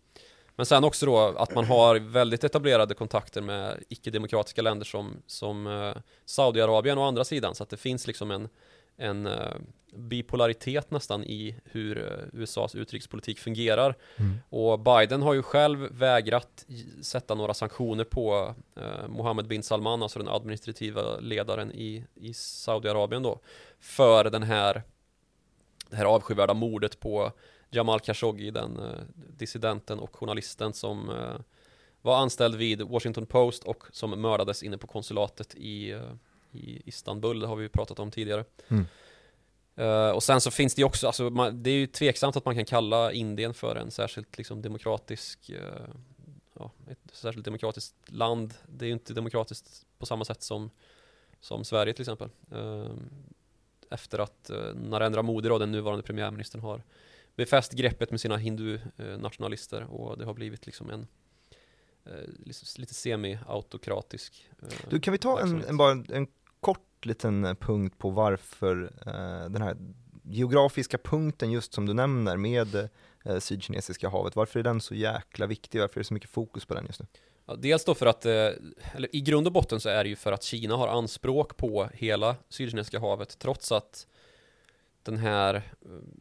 Men 0.55 0.65
sen 0.65 0.83
också 0.83 1.05
då 1.05 1.17
att 1.19 1.55
man 1.55 1.65
har 1.65 1.95
väldigt 1.95 2.43
etablerade 2.43 2.93
kontakter 2.93 3.41
med 3.41 3.83
icke-demokratiska 3.89 4.61
länder 4.61 4.85
som, 4.85 5.21
som 5.27 5.67
eh, 5.67 6.01
Saudiarabien 6.25 6.97
å 6.97 7.03
andra 7.03 7.23
sidan. 7.23 7.55
Så 7.55 7.63
att 7.63 7.69
det 7.69 7.77
finns 7.77 8.07
liksom 8.07 8.31
en, 8.31 8.49
en 8.97 9.27
eh, 9.27 9.55
bipolaritet 9.93 10.91
nästan 10.91 11.23
i 11.23 11.55
hur 11.63 11.97
eh, 11.97 12.39
USAs 12.41 12.75
utrikespolitik 12.75 13.39
fungerar. 13.39 13.95
Mm. 14.17 14.37
och 14.49 14.79
Biden 14.79 15.21
har 15.21 15.33
ju 15.33 15.41
själv 15.41 15.79
vägrat 15.91 16.65
sätta 17.01 17.35
några 17.35 17.53
sanktioner 17.53 18.03
på 18.03 18.55
eh, 18.75 19.07
Mohammed 19.07 19.47
bin 19.47 19.63
Salman, 19.63 20.03
alltså 20.03 20.19
den 20.19 20.27
administrativa 20.27 21.19
ledaren 21.19 21.71
i, 21.71 22.05
i 22.15 22.33
Saudiarabien 22.33 23.23
då 23.23 23.39
för 23.79 24.23
den 24.23 24.43
här 24.43 24.83
det 25.89 25.95
här 25.95 26.05
avskyvärda 26.05 26.53
mordet 26.53 26.99
på 26.99 27.31
Jamal 27.69 27.99
Khashoggi, 27.99 28.51
den 28.51 28.79
eh, 28.79 28.99
dissidenten 29.37 29.99
och 29.99 30.15
journalisten 30.15 30.73
som 30.73 31.09
eh, 31.09 31.35
var 32.01 32.17
anställd 32.17 32.55
vid 32.55 32.81
Washington 32.81 33.25
Post 33.25 33.63
och 33.63 33.83
som 33.91 34.21
mördades 34.21 34.63
inne 34.63 34.77
på 34.77 34.87
konsulatet 34.87 35.55
i, 35.55 35.91
eh, 35.91 36.11
i 36.51 36.81
Istanbul, 36.85 37.39
det 37.39 37.47
har 37.47 37.55
vi 37.55 37.63
ju 37.63 37.69
pratat 37.69 37.99
om 37.99 38.11
tidigare. 38.11 38.45
Mm. 38.67 38.85
Eh, 39.75 40.09
och 40.09 40.23
sen 40.23 40.41
så 40.41 40.51
finns 40.51 40.75
det 40.75 40.79
ju 40.79 40.85
också, 40.85 41.07
alltså, 41.07 41.29
man, 41.29 41.63
det 41.63 41.69
är 41.69 41.73
ju 41.73 41.87
tveksamt 41.87 42.37
att 42.37 42.45
man 42.45 42.55
kan 42.55 42.65
kalla 42.65 43.11
Indien 43.11 43.53
för 43.53 43.75
en 43.75 43.91
särskilt 43.91 44.37
liksom 44.37 44.61
demokratisk 44.61 45.49
eh, 45.49 45.89
ja, 46.53 46.71
ett 46.87 46.99
särskilt 47.13 47.45
demokratiskt 47.45 47.95
land. 48.05 48.53
Det 48.67 48.85
är 48.85 48.87
ju 48.87 48.93
inte 48.93 49.13
demokratiskt 49.13 49.85
på 49.97 50.05
samma 50.05 50.25
sätt 50.25 50.41
som, 50.41 50.71
som 51.39 51.65
Sverige 51.65 51.93
till 51.93 52.01
exempel. 52.01 52.29
Eh, 52.51 52.91
efter 53.89 54.19
att 54.19 54.49
eh, 54.49 54.73
Narendra 54.75 55.21
Modi, 55.21 55.49
då, 55.49 55.57
den 55.57 55.71
nuvarande 55.71 56.03
premiärministern, 56.03 56.61
har 56.61 56.83
befäst 57.35 57.73
greppet 57.73 58.11
med 58.11 58.21
sina 58.21 58.37
hindu-nationalister 58.37 59.83
och 59.83 60.17
det 60.17 60.25
har 60.25 60.33
blivit 60.33 60.65
liksom 60.65 60.89
en 60.89 61.07
eh, 62.05 62.49
lite 62.75 62.93
semi-autokratisk 62.93 64.49
eh, 64.61 64.89
Du, 64.89 64.99
kan 64.99 65.11
vi 65.11 65.17
ta 65.17 65.39
en, 65.39 65.63
en, 65.63 65.77
bara 65.77 66.03
en 66.09 66.27
kort 66.59 67.05
liten 67.05 67.55
punkt 67.59 67.97
på 67.97 68.09
varför 68.09 68.93
den 69.49 69.61
här 69.61 69.77
geografiska 70.23 70.97
punkten 70.97 71.51
just 71.51 71.73
som 71.73 71.85
du 71.85 71.93
nämner 71.93 72.37
med 72.37 72.89
Sydkinesiska 73.39 74.09
havet, 74.09 74.35
varför 74.35 74.59
är 74.59 74.63
den 74.63 74.81
så 74.81 74.95
jäkla 74.95 75.47
viktig? 75.47 75.79
Varför 75.79 75.95
är 75.95 75.99
det 75.99 76.07
så 76.07 76.13
mycket 76.13 76.29
fokus 76.29 76.65
på 76.65 76.73
den 76.73 76.85
just 76.85 76.99
nu? 76.99 77.05
Ja, 77.49 77.55
dels 77.55 77.85
då 77.85 77.95
för 77.95 78.05
att, 78.05 78.25
eh, 78.25 78.31
eller 78.95 79.15
i 79.15 79.21
grund 79.21 79.47
och 79.47 79.53
botten 79.53 79.79
så 79.79 79.89
är 79.89 80.03
det 80.03 80.09
ju 80.09 80.15
för 80.15 80.31
att 80.31 80.43
Kina 80.43 80.75
har 80.75 80.87
anspråk 80.87 81.57
på 81.57 81.89
hela 81.93 82.35
Sydkinesiska 82.49 82.99
havet 82.99 83.39
trots 83.39 83.71
att 83.71 84.07
den 85.03 85.17
här 85.17 85.55
eh, 85.55 85.61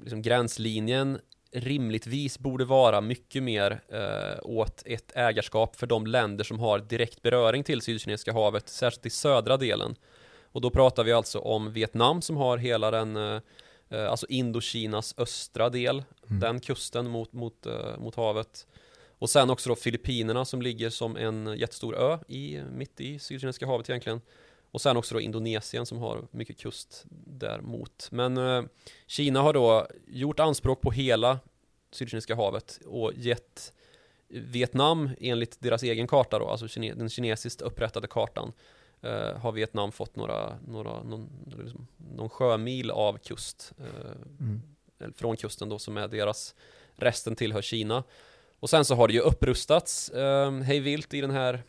liksom, 0.02 0.22
gränslinjen 0.22 1.18
rimligtvis 1.52 2.38
borde 2.38 2.64
vara 2.64 3.00
mycket 3.00 3.42
mer 3.42 3.80
eh, 3.88 4.38
åt 4.42 4.82
ett 4.86 5.12
ägarskap 5.14 5.76
för 5.76 5.86
de 5.86 6.06
länder 6.06 6.44
som 6.44 6.60
har 6.60 6.78
direkt 6.78 7.22
beröring 7.22 7.64
till 7.64 7.80
Sydkinesiska 7.80 8.32
havet, 8.32 8.68
särskilt 8.68 9.06
i 9.06 9.10
södra 9.10 9.56
delen. 9.56 9.96
Och 10.52 10.60
då 10.60 10.70
pratar 10.70 11.04
vi 11.04 11.12
alltså 11.12 11.38
om 11.38 11.72
Vietnam 11.72 12.22
som 12.22 12.36
har 12.36 12.58
hela 12.58 12.90
den, 12.90 13.16
eh, 13.16 13.40
eh 13.90 14.10
alltså 14.10 14.26
Indokinas 14.28 15.14
östra 15.18 15.68
del, 15.68 16.04
mm. 16.28 16.40
den 16.40 16.60
kusten 16.60 17.10
mot, 17.10 17.32
mot, 17.32 17.66
eh, 17.66 17.98
mot 17.98 18.14
havet. 18.14 18.66
Och 19.18 19.30
sen 19.30 19.50
också 19.50 19.68
då 19.68 19.76
Filippinerna 19.76 20.44
som 20.44 20.62
ligger 20.62 20.90
som 20.90 21.16
en 21.16 21.58
jättestor 21.58 21.96
ö 21.96 22.18
i, 22.28 22.62
mitt 22.72 23.00
i 23.00 23.18
Sydkinesiska 23.18 23.66
havet 23.66 23.90
egentligen. 23.90 24.20
Och 24.70 24.80
sen 24.80 24.96
också 24.96 25.14
då 25.14 25.20
Indonesien 25.20 25.86
som 25.86 25.98
har 25.98 26.26
mycket 26.30 26.58
kust 26.58 27.04
däremot. 27.26 28.08
Men 28.10 28.36
eh, 28.36 28.62
Kina 29.06 29.40
har 29.40 29.52
då 29.52 29.86
gjort 30.06 30.40
anspråk 30.40 30.80
på 30.80 30.90
hela 30.90 31.38
Sydkinesiska 31.90 32.34
havet 32.34 32.80
och 32.86 33.12
gett 33.16 33.72
Vietnam 34.28 35.10
enligt 35.20 35.60
deras 35.60 35.82
egen 35.82 36.06
karta 36.06 36.38
då, 36.38 36.48
alltså 36.48 36.68
kine 36.68 36.94
den 36.94 37.08
kinesiskt 37.08 37.60
upprättade 37.60 38.06
kartan 38.06 38.52
eh, 39.00 39.36
har 39.36 39.52
Vietnam 39.52 39.92
fått 39.92 40.16
några, 40.16 40.58
några 40.66 41.02
någon, 41.02 41.28
liksom, 41.58 41.86
någon 41.96 42.28
sjömil 42.28 42.90
av 42.90 43.18
kust 43.18 43.72
eh, 43.78 44.12
mm. 44.40 44.62
från 45.16 45.36
kusten 45.36 45.68
då 45.68 45.78
som 45.78 45.96
är 45.96 46.08
deras 46.08 46.54
resten 46.96 47.36
tillhör 47.36 47.62
Kina 47.62 48.04
och 48.60 48.70
sen 48.70 48.84
så 48.84 48.94
har 48.94 49.08
det 49.08 49.14
ju 49.14 49.20
upprustats 49.20 50.08
eh, 50.08 50.52
hej 50.52 50.80
vilt 50.80 51.14
i 51.14 51.20
den 51.20 51.30
här 51.30 51.62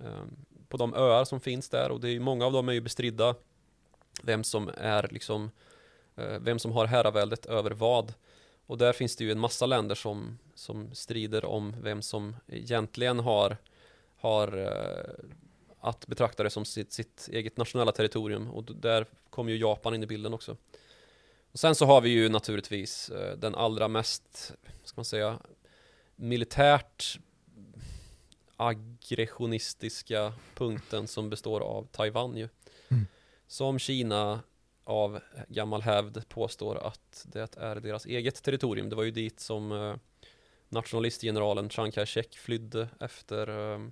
eh, 0.00 0.22
på 0.68 0.76
de 0.76 0.94
öar 0.94 1.24
som 1.24 1.40
finns 1.40 1.68
där. 1.68 1.90
Och 1.90 2.00
det 2.00 2.10
är 2.10 2.20
många 2.20 2.46
av 2.46 2.52
dem 2.52 2.68
är 2.68 2.72
ju 2.72 2.80
bestridda. 2.80 3.34
Vem 4.22 4.44
som 4.44 4.70
är 4.76 5.08
liksom 5.10 5.50
eh, 6.16 6.38
vem 6.40 6.58
som 6.58 6.72
har 6.72 6.86
herraväldet 6.86 7.46
över 7.46 7.70
vad. 7.70 8.14
Och 8.66 8.78
där 8.78 8.92
finns 8.92 9.16
det 9.16 9.24
ju 9.24 9.32
en 9.32 9.38
massa 9.38 9.66
länder 9.66 9.94
som, 9.94 10.38
som 10.54 10.94
strider 10.94 11.44
om 11.44 11.76
vem 11.82 12.02
som 12.02 12.36
egentligen 12.46 13.18
har, 13.18 13.56
har 14.16 14.56
eh, 14.56 15.24
att 15.80 16.06
betrakta 16.06 16.42
det 16.42 16.50
som 16.50 16.64
sitt, 16.64 16.92
sitt 16.92 17.28
eget 17.32 17.56
nationella 17.56 17.92
territorium. 17.92 18.50
Och 18.50 18.64
där 18.64 19.06
kommer 19.30 19.52
ju 19.52 19.58
Japan 19.58 19.94
in 19.94 20.02
i 20.02 20.06
bilden 20.06 20.34
också. 20.34 20.56
Och 21.52 21.58
sen 21.58 21.74
så 21.74 21.86
har 21.86 22.00
vi 22.00 22.10
ju 22.10 22.28
naturligtvis 22.28 23.10
eh, 23.10 23.36
den 23.36 23.54
allra 23.54 23.88
mest, 23.88 24.52
ska 24.84 24.98
man 24.98 25.04
säga, 25.04 25.38
militärt 26.18 27.18
aggressionistiska 28.56 30.32
punkten 30.54 31.08
som 31.08 31.30
består 31.30 31.60
av 31.60 31.86
Taiwan 31.92 32.36
ju. 32.36 32.48
Mm. 32.88 33.06
Som 33.46 33.78
Kina 33.78 34.40
av 34.84 35.20
gammal 35.48 35.82
hävd 35.82 36.28
påstår 36.28 36.86
att 36.86 37.26
det 37.32 37.56
är 37.56 37.76
deras 37.76 38.06
eget 38.06 38.42
territorium. 38.42 38.88
Det 38.88 38.96
var 38.96 39.04
ju 39.04 39.10
dit 39.10 39.40
som 39.40 39.72
eh, 39.72 39.94
nationalistgeneralen 40.68 41.70
Chiang 41.70 41.90
Kai-shek 41.90 42.38
flydde 42.38 42.88
efter 43.00 43.72
eh, 43.72 43.88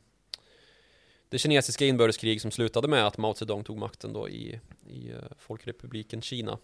det 1.29 1.39
kinesiska 1.39 1.87
inbördeskrig 1.87 2.41
som 2.41 2.51
slutade 2.51 2.89
med 2.89 3.07
att 3.07 3.19
Mao 3.19 3.35
Zedong 3.35 3.65
tog 3.65 3.79
makten 3.79 4.13
då 4.13 4.29
i, 4.29 4.61
i 4.89 5.13
uh, 5.13 5.19
Folkrepubliken 5.39 6.23
Kina. 6.23 6.59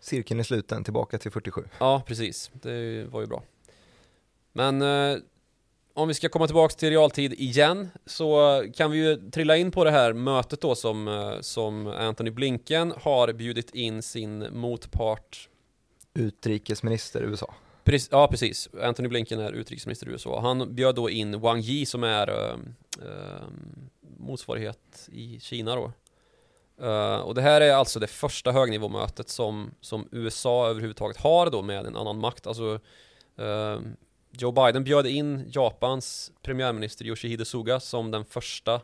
Cirkeln 0.00 0.40
är 0.40 0.44
sluten, 0.44 0.84
tillbaka 0.84 1.18
till 1.18 1.30
47. 1.30 1.64
Ja, 1.80 2.02
precis. 2.06 2.50
Det 2.52 3.04
var 3.04 3.20
ju 3.20 3.26
bra. 3.26 3.42
Men 4.52 4.82
uh, 4.82 5.18
om 5.94 6.08
vi 6.08 6.14
ska 6.14 6.28
komma 6.28 6.46
tillbaka 6.46 6.74
till 6.74 6.90
realtid 6.90 7.32
igen 7.32 7.90
så 8.06 8.62
kan 8.74 8.90
vi 8.90 8.98
ju 8.98 9.30
trilla 9.30 9.56
in 9.56 9.70
på 9.70 9.84
det 9.84 9.90
här 9.90 10.12
mötet 10.12 10.60
då 10.60 10.74
som, 10.74 11.08
uh, 11.08 11.40
som 11.40 11.86
Anthony 11.86 12.30
Blinken 12.30 12.92
har 13.02 13.32
bjudit 13.32 13.74
in 13.74 14.02
sin 14.02 14.46
motpart 14.58 15.48
Utrikesminister 16.14 17.22
USA. 17.22 17.54
Precis, 17.84 18.08
ja, 18.12 18.28
precis. 18.28 18.68
Anthony 18.82 19.08
Blinken 19.08 19.40
är 19.40 19.52
utrikesminister 19.52 20.08
i 20.08 20.10
USA. 20.10 20.40
Han 20.40 20.74
bjöd 20.74 20.94
då 20.94 21.10
in 21.10 21.40
Wang 21.40 21.60
Yi 21.60 21.86
som 21.86 22.04
är 22.04 22.30
uh, 22.30 22.58
uh, 23.02 23.42
motsvarighet 24.18 25.08
i 25.12 25.40
Kina 25.40 25.76
då. 25.76 25.92
Uh, 26.82 27.16
och 27.16 27.34
det 27.34 27.42
här 27.42 27.60
är 27.60 27.74
alltså 27.74 28.00
det 28.00 28.06
första 28.06 28.52
högnivåmötet 28.52 29.28
som, 29.28 29.74
som 29.80 30.08
USA 30.12 30.68
överhuvudtaget 30.68 31.16
har 31.16 31.50
då 31.50 31.62
med 31.62 31.86
en 31.86 31.96
annan 31.96 32.18
makt. 32.18 32.46
Alltså 32.46 32.80
Joe 34.32 34.52
Biden 34.52 34.84
bjöd 34.84 35.06
in 35.06 35.50
Japans 35.52 36.32
premiärminister 36.42 37.04
Yoshihide 37.04 37.44
Suga 37.44 37.80
som 37.80 38.10
den 38.10 38.24
första 38.24 38.80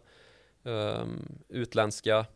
utländska 1.48 2.26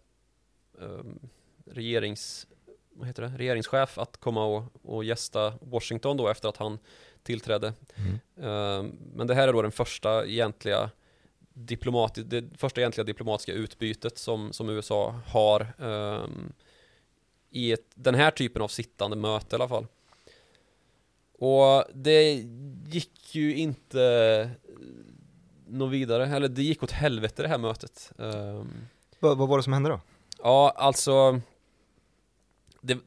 regerings 1.65 2.47
vad 2.95 3.07
heter 3.07 3.23
det, 3.23 3.29
regeringschef 3.29 3.99
att 3.99 4.17
komma 4.17 4.45
och, 4.45 4.65
och 4.83 5.05
gästa 5.05 5.55
Washington 5.61 6.17
då 6.17 6.29
efter 6.29 6.49
att 6.49 6.57
han 6.57 6.79
tillträdde. 7.23 7.75
Mm. 7.95 8.13
Uh, 8.51 8.93
men 9.15 9.27
det 9.27 9.35
här 9.35 9.49
är 9.49 9.53
då 9.53 9.63
den 9.63 9.73
första 9.73 10.27
egentliga 10.27 10.91
diplomati 11.55 12.23
det 12.23 12.45
första 12.59 12.81
egentliga 12.81 13.05
diplomatiska 13.05 13.53
utbytet 13.53 14.19
som, 14.19 14.53
som 14.53 14.69
USA 14.69 15.21
har 15.27 15.73
um, 15.79 16.53
i 17.51 17.73
ett, 17.73 17.87
den 17.95 18.15
här 18.15 18.31
typen 18.31 18.63
av 18.63 18.69
sittande 18.69 19.17
möte 19.17 19.47
i 19.51 19.55
alla 19.57 19.69
fall. 19.69 19.87
Och 21.43 21.85
det 21.95 22.33
gick 22.89 23.35
ju 23.35 23.57
inte 23.57 24.51
något 25.67 25.93
vidare, 25.93 26.27
eller 26.27 26.49
det 26.49 26.63
gick 26.63 26.83
åt 26.83 26.91
helvete 26.91 27.43
det 27.43 27.49
här 27.49 27.59
mötet. 27.59 28.13
Um, 28.17 28.89
vad, 29.21 29.39
vad 29.39 29.49
var 29.49 29.57
det 29.57 29.63
som 29.63 29.73
hände 29.73 29.89
då? 29.89 30.01
Ja, 30.43 30.75
alltså 30.77 31.41
det, 32.81 32.99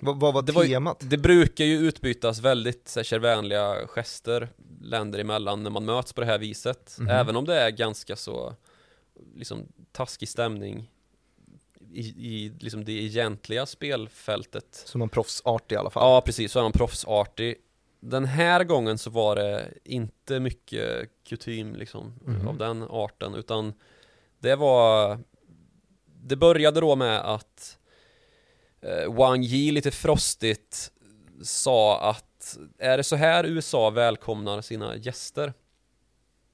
vad, 0.00 0.20
vad 0.20 0.34
var 0.34 0.42
det 0.42 0.52
temat? 0.52 1.02
Var, 1.02 1.10
det 1.10 1.18
brukar 1.18 1.64
ju 1.64 1.78
utbytas 1.78 2.40
väldigt 2.40 2.96
kärvänliga 3.02 3.86
gester 3.86 4.48
länder 4.80 5.18
emellan 5.18 5.62
när 5.62 5.70
man 5.70 5.84
möts 5.84 6.12
på 6.12 6.20
det 6.20 6.26
här 6.26 6.38
viset. 6.38 6.96
Mm 6.98 7.10
-hmm. 7.10 7.20
Även 7.20 7.36
om 7.36 7.44
det 7.44 7.60
är 7.60 7.70
ganska 7.70 8.16
så 8.16 8.54
liksom 9.34 9.68
taskig 9.92 10.28
stämning 10.28 10.90
i, 11.92 12.00
i 12.00 12.52
liksom 12.60 12.84
det 12.84 12.92
egentliga 12.92 13.66
spelfältet. 13.66 14.82
Så 14.86 14.98
man 14.98 15.08
proffsartig 15.08 15.74
i 15.74 15.78
alla 15.78 15.90
fall? 15.90 16.02
Ja, 16.02 16.20
precis. 16.20 16.52
Så 16.52 16.58
är 16.58 16.62
man 16.62 16.72
proffsartig. 16.72 17.56
Den 18.06 18.24
här 18.24 18.64
gången 18.64 18.98
så 18.98 19.10
var 19.10 19.36
det 19.36 19.72
inte 19.84 20.40
mycket 20.40 21.10
kutym 21.24 21.76
liksom 21.76 22.20
mm 22.26 22.48
av 22.48 22.58
den 22.58 22.82
arten, 22.82 23.34
utan 23.34 23.72
det 24.38 24.56
var 24.56 25.18
Det 26.22 26.36
började 26.36 26.80
då 26.80 26.96
med 26.96 27.20
att 27.20 27.78
eh, 28.80 29.12
Wang 29.14 29.42
Yi 29.42 29.72
lite 29.72 29.90
frostigt 29.90 30.92
sa 31.42 32.10
att 32.10 32.58
är 32.78 32.96
det 32.96 33.04
så 33.04 33.16
här 33.16 33.44
USA 33.44 33.90
välkomnar 33.90 34.60
sina 34.60 34.96
gäster? 34.96 35.52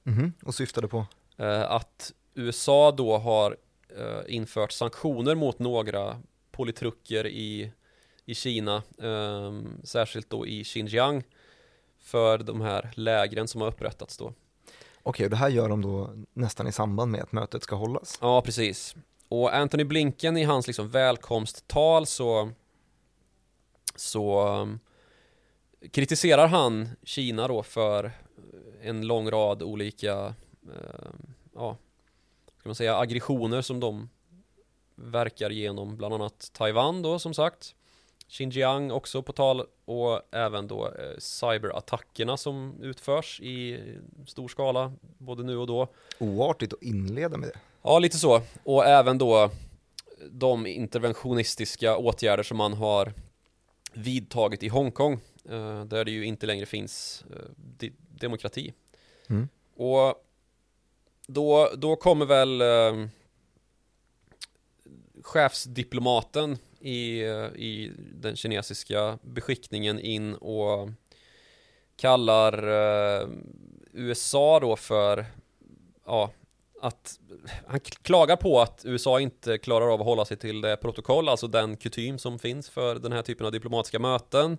Mm. 0.05 0.33
Och 0.43 0.55
syftade 0.55 0.87
på? 0.87 1.05
Eh, 1.37 1.71
att 1.71 2.13
USA 2.33 2.91
då 2.91 3.17
har 3.17 3.57
eh, 3.97 4.35
infört 4.35 4.71
sanktioner 4.71 5.35
mot 5.35 5.59
några 5.59 6.21
politruker 6.51 7.27
i, 7.27 7.71
i 8.25 8.35
Kina, 8.35 8.83
eh, 8.97 9.61
särskilt 9.83 10.29
då 10.29 10.47
i 10.47 10.63
Xinjiang, 10.63 11.23
för 12.01 12.37
de 12.37 12.61
här 12.61 12.91
lägren 12.95 13.47
som 13.47 13.61
har 13.61 13.67
upprättats 13.67 14.17
då. 14.17 14.33
Okej, 15.03 15.25
och 15.25 15.29
det 15.29 15.35
här 15.35 15.49
gör 15.49 15.69
de 15.69 15.81
då 15.81 16.13
nästan 16.33 16.67
i 16.67 16.71
samband 16.71 17.11
med 17.11 17.21
att 17.21 17.31
mötet 17.31 17.63
ska 17.63 17.75
hållas? 17.75 18.17
Ja, 18.21 18.41
precis. 18.41 18.95
Och 19.27 19.55
Anthony 19.55 19.83
Blinken 19.83 20.37
i 20.37 20.43
hans 20.43 20.67
liksom 20.67 20.89
välkomsttal 20.89 22.05
så 22.05 22.51
så 23.95 24.47
um, 24.47 24.79
kritiserar 25.91 26.47
han 26.47 26.89
Kina 27.03 27.47
då 27.47 27.63
för 27.63 28.11
en 28.81 29.07
lång 29.07 29.31
rad 29.31 29.63
olika 29.63 30.25
uh, 30.67 31.11
ja, 31.55 31.77
ska 32.59 32.69
man 32.69 32.75
säga 32.75 32.97
aggressioner 32.97 33.61
som 33.61 33.79
de 33.79 34.09
verkar 34.95 35.49
genom 35.49 35.97
bland 35.97 36.13
annat 36.13 36.49
Taiwan 36.53 37.01
då 37.01 37.19
som 37.19 37.33
sagt 37.33 37.75
Xinjiang 38.27 38.91
också 38.91 39.21
på 39.21 39.33
tal 39.33 39.65
och 39.91 40.21
även 40.31 40.67
då 40.67 40.87
eh, 40.87 41.17
cyberattackerna 41.17 42.37
som 42.37 42.75
utförs 42.81 43.41
i 43.41 43.83
stor 44.27 44.47
skala 44.47 44.93
både 45.17 45.43
nu 45.43 45.57
och 45.57 45.67
då. 45.67 45.87
Oartigt 46.19 46.73
att 46.73 46.83
inleda 46.83 47.37
med 47.37 47.49
det. 47.49 47.59
Ja, 47.81 47.99
lite 47.99 48.17
så. 48.17 48.41
Och 48.63 48.85
även 48.85 49.17
då 49.17 49.51
de 50.29 50.67
interventionistiska 50.67 51.97
åtgärder 51.97 52.43
som 52.43 52.57
man 52.57 52.73
har 52.73 53.13
vidtagit 53.93 54.63
i 54.63 54.67
Hongkong 54.67 55.13
eh, 55.49 55.85
där 55.85 56.05
det 56.05 56.11
ju 56.11 56.25
inte 56.25 56.45
längre 56.45 56.65
finns 56.65 57.25
eh, 57.29 57.89
demokrati. 58.09 58.73
Mm. 59.29 59.49
Och 59.75 60.25
då, 61.27 61.69
då 61.77 61.95
kommer 61.95 62.25
väl 62.25 62.61
eh, 62.61 63.07
chefsdiplomaten 65.21 66.57
i, 66.81 67.21
i 67.55 67.91
den 67.97 68.35
kinesiska 68.35 69.19
beskickningen 69.21 69.99
in 69.99 70.35
och 70.35 70.89
kallar 71.95 72.67
eh, 72.67 73.27
USA 73.93 74.59
då 74.59 74.75
för 74.75 75.25
ja, 76.05 76.31
att 76.81 77.19
han 77.67 77.79
klagar 77.79 78.35
på 78.35 78.61
att 78.61 78.81
USA 78.85 79.19
inte 79.19 79.57
klarar 79.57 79.93
av 79.93 80.01
att 80.01 80.05
hålla 80.05 80.25
sig 80.25 80.37
till 80.37 80.61
det 80.61 80.77
protokoll, 80.77 81.29
alltså 81.29 81.47
den 81.47 81.77
kutym 81.77 82.17
som 82.17 82.39
finns 82.39 82.69
för 82.69 82.95
den 82.95 83.11
här 83.11 83.21
typen 83.21 83.45
av 83.45 83.51
diplomatiska 83.51 83.99
möten. 83.99 84.57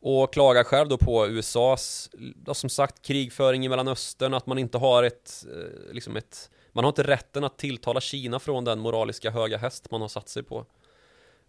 Och 0.00 0.32
klagar 0.32 0.64
själv 0.64 0.88
då 0.88 0.98
på 0.98 1.26
USAs, 1.26 2.10
ja, 2.46 2.54
som 2.54 2.70
sagt, 2.70 3.02
krigföring 3.02 3.64
i 3.64 3.68
Mellanöstern, 3.68 4.34
att 4.34 4.46
man 4.46 4.58
inte 4.58 4.78
har 4.78 5.02
ett, 5.02 5.44
eh, 5.54 5.94
liksom 5.94 6.16
ett, 6.16 6.50
man 6.72 6.84
har 6.84 6.88
inte 6.88 7.02
rätten 7.02 7.44
att 7.44 7.58
tilltala 7.58 8.00
Kina 8.00 8.38
från 8.38 8.64
den 8.64 8.78
moraliska 8.78 9.30
höga 9.30 9.58
häst 9.58 9.90
man 9.90 10.00
har 10.00 10.08
satt 10.08 10.28
sig 10.28 10.42
på. 10.42 10.66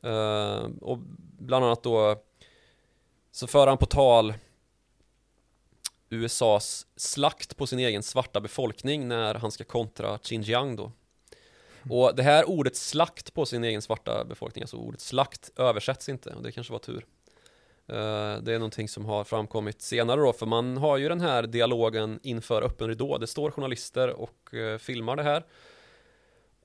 Eh, 0.02 0.70
och 0.82 0.98
bland 1.40 1.66
annat 1.66 1.84
då 1.84 2.24
så 3.32 3.48
för 3.48 3.68
han 3.68 3.78
på 3.78 3.86
tal 3.86 4.34
USAs 6.10 6.88
slakt 6.96 7.58
på 7.58 7.68
sin 7.68 7.80
egen 7.80 8.04
svarta 8.04 8.42
befolkning 8.42 9.08
när 9.08 9.36
han 9.36 9.52
ska 9.52 9.64
kontra 9.64 10.18
Xinjiang 10.18 10.76
då. 10.76 10.92
Och 11.90 12.16
det 12.16 12.24
här 12.24 12.50
ordet 12.50 12.76
slakt 12.76 13.34
på 13.34 13.46
sin 13.46 13.64
egen 13.64 13.82
svarta 13.82 14.26
befolkning, 14.26 14.64
alltså 14.64 14.78
ordet 14.78 15.02
slakt 15.02 15.52
översätts 15.56 16.10
inte 16.10 16.30
och 16.30 16.44
det 16.44 16.52
kanske 16.52 16.74
var 16.74 16.80
tur. 16.80 17.06
Eh, 17.88 18.38
det 18.42 18.54
är 18.54 18.60
någonting 18.60 18.90
som 18.90 19.06
har 19.06 19.24
framkommit 19.24 19.82
senare 19.82 20.22
då, 20.22 20.34
för 20.34 20.46
man 20.46 20.78
har 20.78 20.98
ju 20.98 21.10
den 21.10 21.22
här 21.22 21.44
dialogen 21.44 22.20
inför 22.24 22.62
öppen 22.62 22.88
ridå. 22.88 23.18
Det 23.18 23.28
står 23.28 23.52
journalister 23.52 24.10
och 24.10 24.54
eh, 24.54 24.78
filmar 24.78 25.16
det 25.16 25.24
här. 25.24 25.46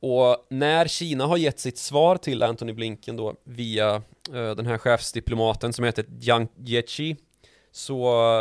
Och 0.05 0.47
när 0.49 0.87
Kina 0.87 1.27
har 1.27 1.37
gett 1.37 1.61
sitt 1.61 1.79
svar 1.79 2.17
till 2.17 2.43
Anthony 2.43 2.73
Blinken 2.73 3.17
då 3.17 3.35
via 3.45 3.95
eh, 4.33 4.51
den 4.51 4.67
här 4.67 4.79
chefsdiplomaten 4.79 5.73
som 5.73 5.85
heter 5.85 6.05
Jiang 6.19 6.49
Jiechi 6.57 7.17
så 7.73 8.39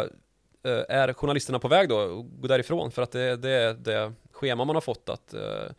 eh, 0.63 0.83
är 0.89 1.13
journalisterna 1.13 1.59
på 1.59 1.67
väg 1.67 1.89
då 1.89 1.97
och 1.97 2.41
gå 2.41 2.47
därifrån 2.47 2.91
för 2.91 3.01
att 3.01 3.11
det, 3.11 3.35
det 3.35 3.49
är 3.49 3.73
det 3.73 4.13
schema 4.31 4.65
man 4.65 4.75
har 4.75 4.81
fått 4.81 5.09
att 5.09 5.33
eh, 5.33 5.71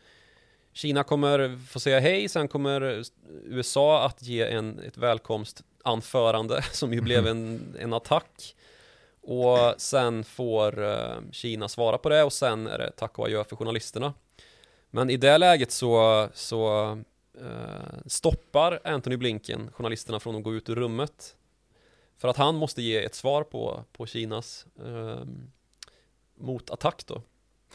Kina 0.73 1.05
kommer 1.05 1.67
få 1.69 1.81
säga 1.81 2.01
hej, 2.01 2.29
sen 2.29 2.49
kommer 2.49 3.05
USA 3.45 4.07
att 4.07 4.23
ge 4.23 4.43
en, 4.43 4.79
ett 4.79 4.97
välkomstanförande 4.97 6.63
som 6.73 6.93
ju 6.93 7.01
blev 7.01 7.27
en, 7.27 7.75
en 7.79 7.93
attack. 7.93 8.57
Och 9.23 9.75
sen 9.77 10.25
får 10.25 10.85
eh, 10.85 11.17
Kina 11.33 11.69
svara 11.69 11.99
på 11.99 12.09
det 12.09 12.23
och 12.23 12.33
sen 12.33 12.67
är 12.67 12.79
det 12.79 12.91
tack 12.97 13.19
och 13.19 13.27
adjö 13.27 13.45
för 13.45 13.57
journalisterna. 13.57 14.15
Men 14.95 15.11
i 15.11 15.17
det 15.17 15.39
läget 15.39 15.73
så, 15.73 16.29
så 16.35 16.91
uh, 17.41 17.99
stoppar 18.07 18.81
Anthony 18.85 19.17
Blinken 19.17 19.71
journalisterna 19.73 20.21
från 20.21 20.37
att 20.37 20.43
gå 20.43 20.55
ut 20.55 20.69
ur 20.69 20.77
rummet. 20.77 21.37
För 22.19 22.29
att 22.29 22.37
han 22.37 22.55
måste 22.55 22.83
ge 22.83 23.05
ett 23.05 23.15
svar 23.15 23.45
på, 23.45 23.85
på 23.93 24.07
Kinas 24.07 24.67
uh, 24.87 25.25
motattack 26.35 27.07
då. 27.07 27.23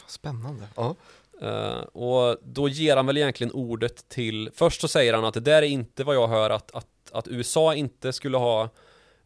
Spännande. 0.08 0.68
Ja. 0.76 0.96
Uh, 1.42 1.80
och 1.80 2.38
då 2.44 2.70
ger 2.70 2.96
han 2.96 3.06
väl 3.06 3.18
egentligen 3.18 3.54
ordet 3.54 4.10
till, 4.10 4.50
först 4.54 4.82
så 4.82 4.88
säger 4.88 5.14
han 5.14 5.26
att 5.26 5.34
det 5.34 5.40
där 5.40 5.62
är 5.62 5.68
inte 5.68 6.04
vad 6.04 6.16
jag 6.16 6.28
hör 6.28 6.50
att, 6.50 6.72
att, 6.72 6.88
att 7.12 7.28
USA 7.28 7.76
inte 7.76 8.14
skulle 8.14 8.38
ha, 8.38 8.70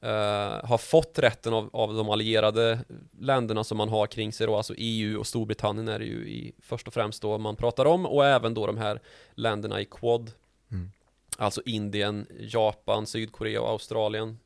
uh, 0.04 0.66
ha 0.66 0.78
fått 0.78 1.20
rätten 1.20 1.54
av, 1.54 1.70
av 1.74 1.94
de 1.94 2.10
allierade 2.10 2.80
länderna 3.20 3.64
som 3.64 3.78
man 3.78 3.90
har 3.90 4.08
kring 4.08 4.34
sig 4.34 4.48
då, 4.48 4.58
alltså 4.58 4.74
EU 4.78 5.20
och 5.20 5.28
Storbritannien 5.28 5.88
är 5.88 6.00
det 6.00 6.06
ju 6.06 6.30
i, 6.30 6.54
först 6.62 6.88
och 6.88 6.94
främst 6.94 7.22
då 7.22 7.38
man 7.38 7.56
pratar 7.56 7.86
om 7.86 8.06
och 8.06 8.26
även 8.26 8.54
då 8.54 8.68
de 8.68 8.78
här 8.78 9.02
länderna 9.32 9.82
i 9.82 9.86
Quad. 9.86 10.32
Mm. 10.72 10.92
Alltså 11.38 11.62
Indien, 11.66 12.28
Japan, 12.40 13.08
Sydkorea 13.08 13.62
och 13.62 13.70
Australien 13.70 14.38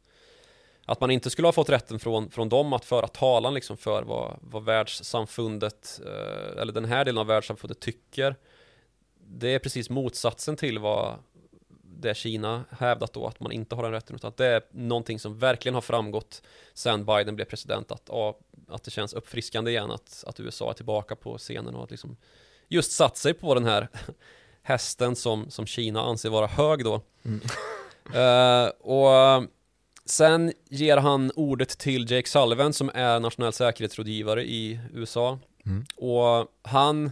att 0.86 1.02
man 1.02 1.12
inte 1.12 1.30
skulle 1.30 1.48
ha 1.48 1.52
fått 1.52 1.70
rätten 1.70 2.00
från, 2.00 2.30
från 2.30 2.50
dem 2.50 2.74
att 2.74 2.86
föra 2.86 3.08
talan 3.08 3.54
liksom 3.54 3.78
för 3.78 4.04
vad, 4.04 4.38
vad 4.42 4.64
världssamfundet, 4.64 6.02
eh, 6.06 6.62
eller 6.62 6.74
den 6.74 6.86
här 6.86 7.06
delen 7.06 7.18
av 7.18 7.28
världssamfundet 7.28 7.80
tycker. 7.80 8.36
Det 9.28 9.54
är 9.54 9.60
precis 9.60 9.90
motsatsen 9.90 10.56
till 10.56 10.80
vad 10.80 11.16
det 12.00 12.18
Kina 12.18 12.66
hävdat 12.72 13.14
då, 13.14 13.28
att 13.28 13.40
man 13.40 13.52
inte 13.52 13.76
har 13.76 13.84
den 13.84 13.92
rätten, 13.92 14.16
utan 14.16 14.28
att 14.28 14.38
det 14.38 14.46
är 14.46 14.62
någonting 14.72 15.20
som 15.20 15.40
verkligen 15.40 15.74
har 15.74 15.82
framgått 15.82 16.42
sen 16.74 17.06
Biden 17.06 17.36
blev 17.36 17.46
president, 17.46 17.92
att, 17.92 18.04
ja, 18.08 18.38
att 18.68 18.84
det 18.84 18.92
känns 18.92 19.14
uppfriskande 19.14 19.72
igen 19.72 19.92
att, 19.92 20.24
att 20.28 20.40
USA 20.40 20.70
är 20.70 20.74
tillbaka 20.74 21.16
på 21.16 21.38
scenen 21.38 21.76
och 21.76 21.84
att 21.84 21.92
liksom 21.92 22.18
just 22.68 22.92
satt 22.92 23.18
sig 23.18 23.34
på 23.34 23.54
den 23.54 23.66
här 23.66 23.88
hästen 24.62 25.16
som, 25.16 25.50
som 25.50 25.66
Kina 25.66 26.02
anser 26.02 26.30
vara 26.30 26.48
hög 26.48 26.84
då. 26.84 27.02
Mm. 27.24 27.42
Uh, 28.16 28.70
och 28.80 29.46
Sen 30.06 30.54
ger 30.70 30.98
han 30.98 31.32
ordet 31.36 31.78
till 31.78 32.12
Jake 32.12 32.30
Sullivan 32.30 32.74
som 32.74 32.92
är 32.94 33.20
nationell 33.20 33.54
säkerhetsrådgivare 33.54 34.44
i 34.44 34.80
USA. 34.94 35.40
Mm. 35.66 35.86
Och 35.96 36.48
han 36.62 37.12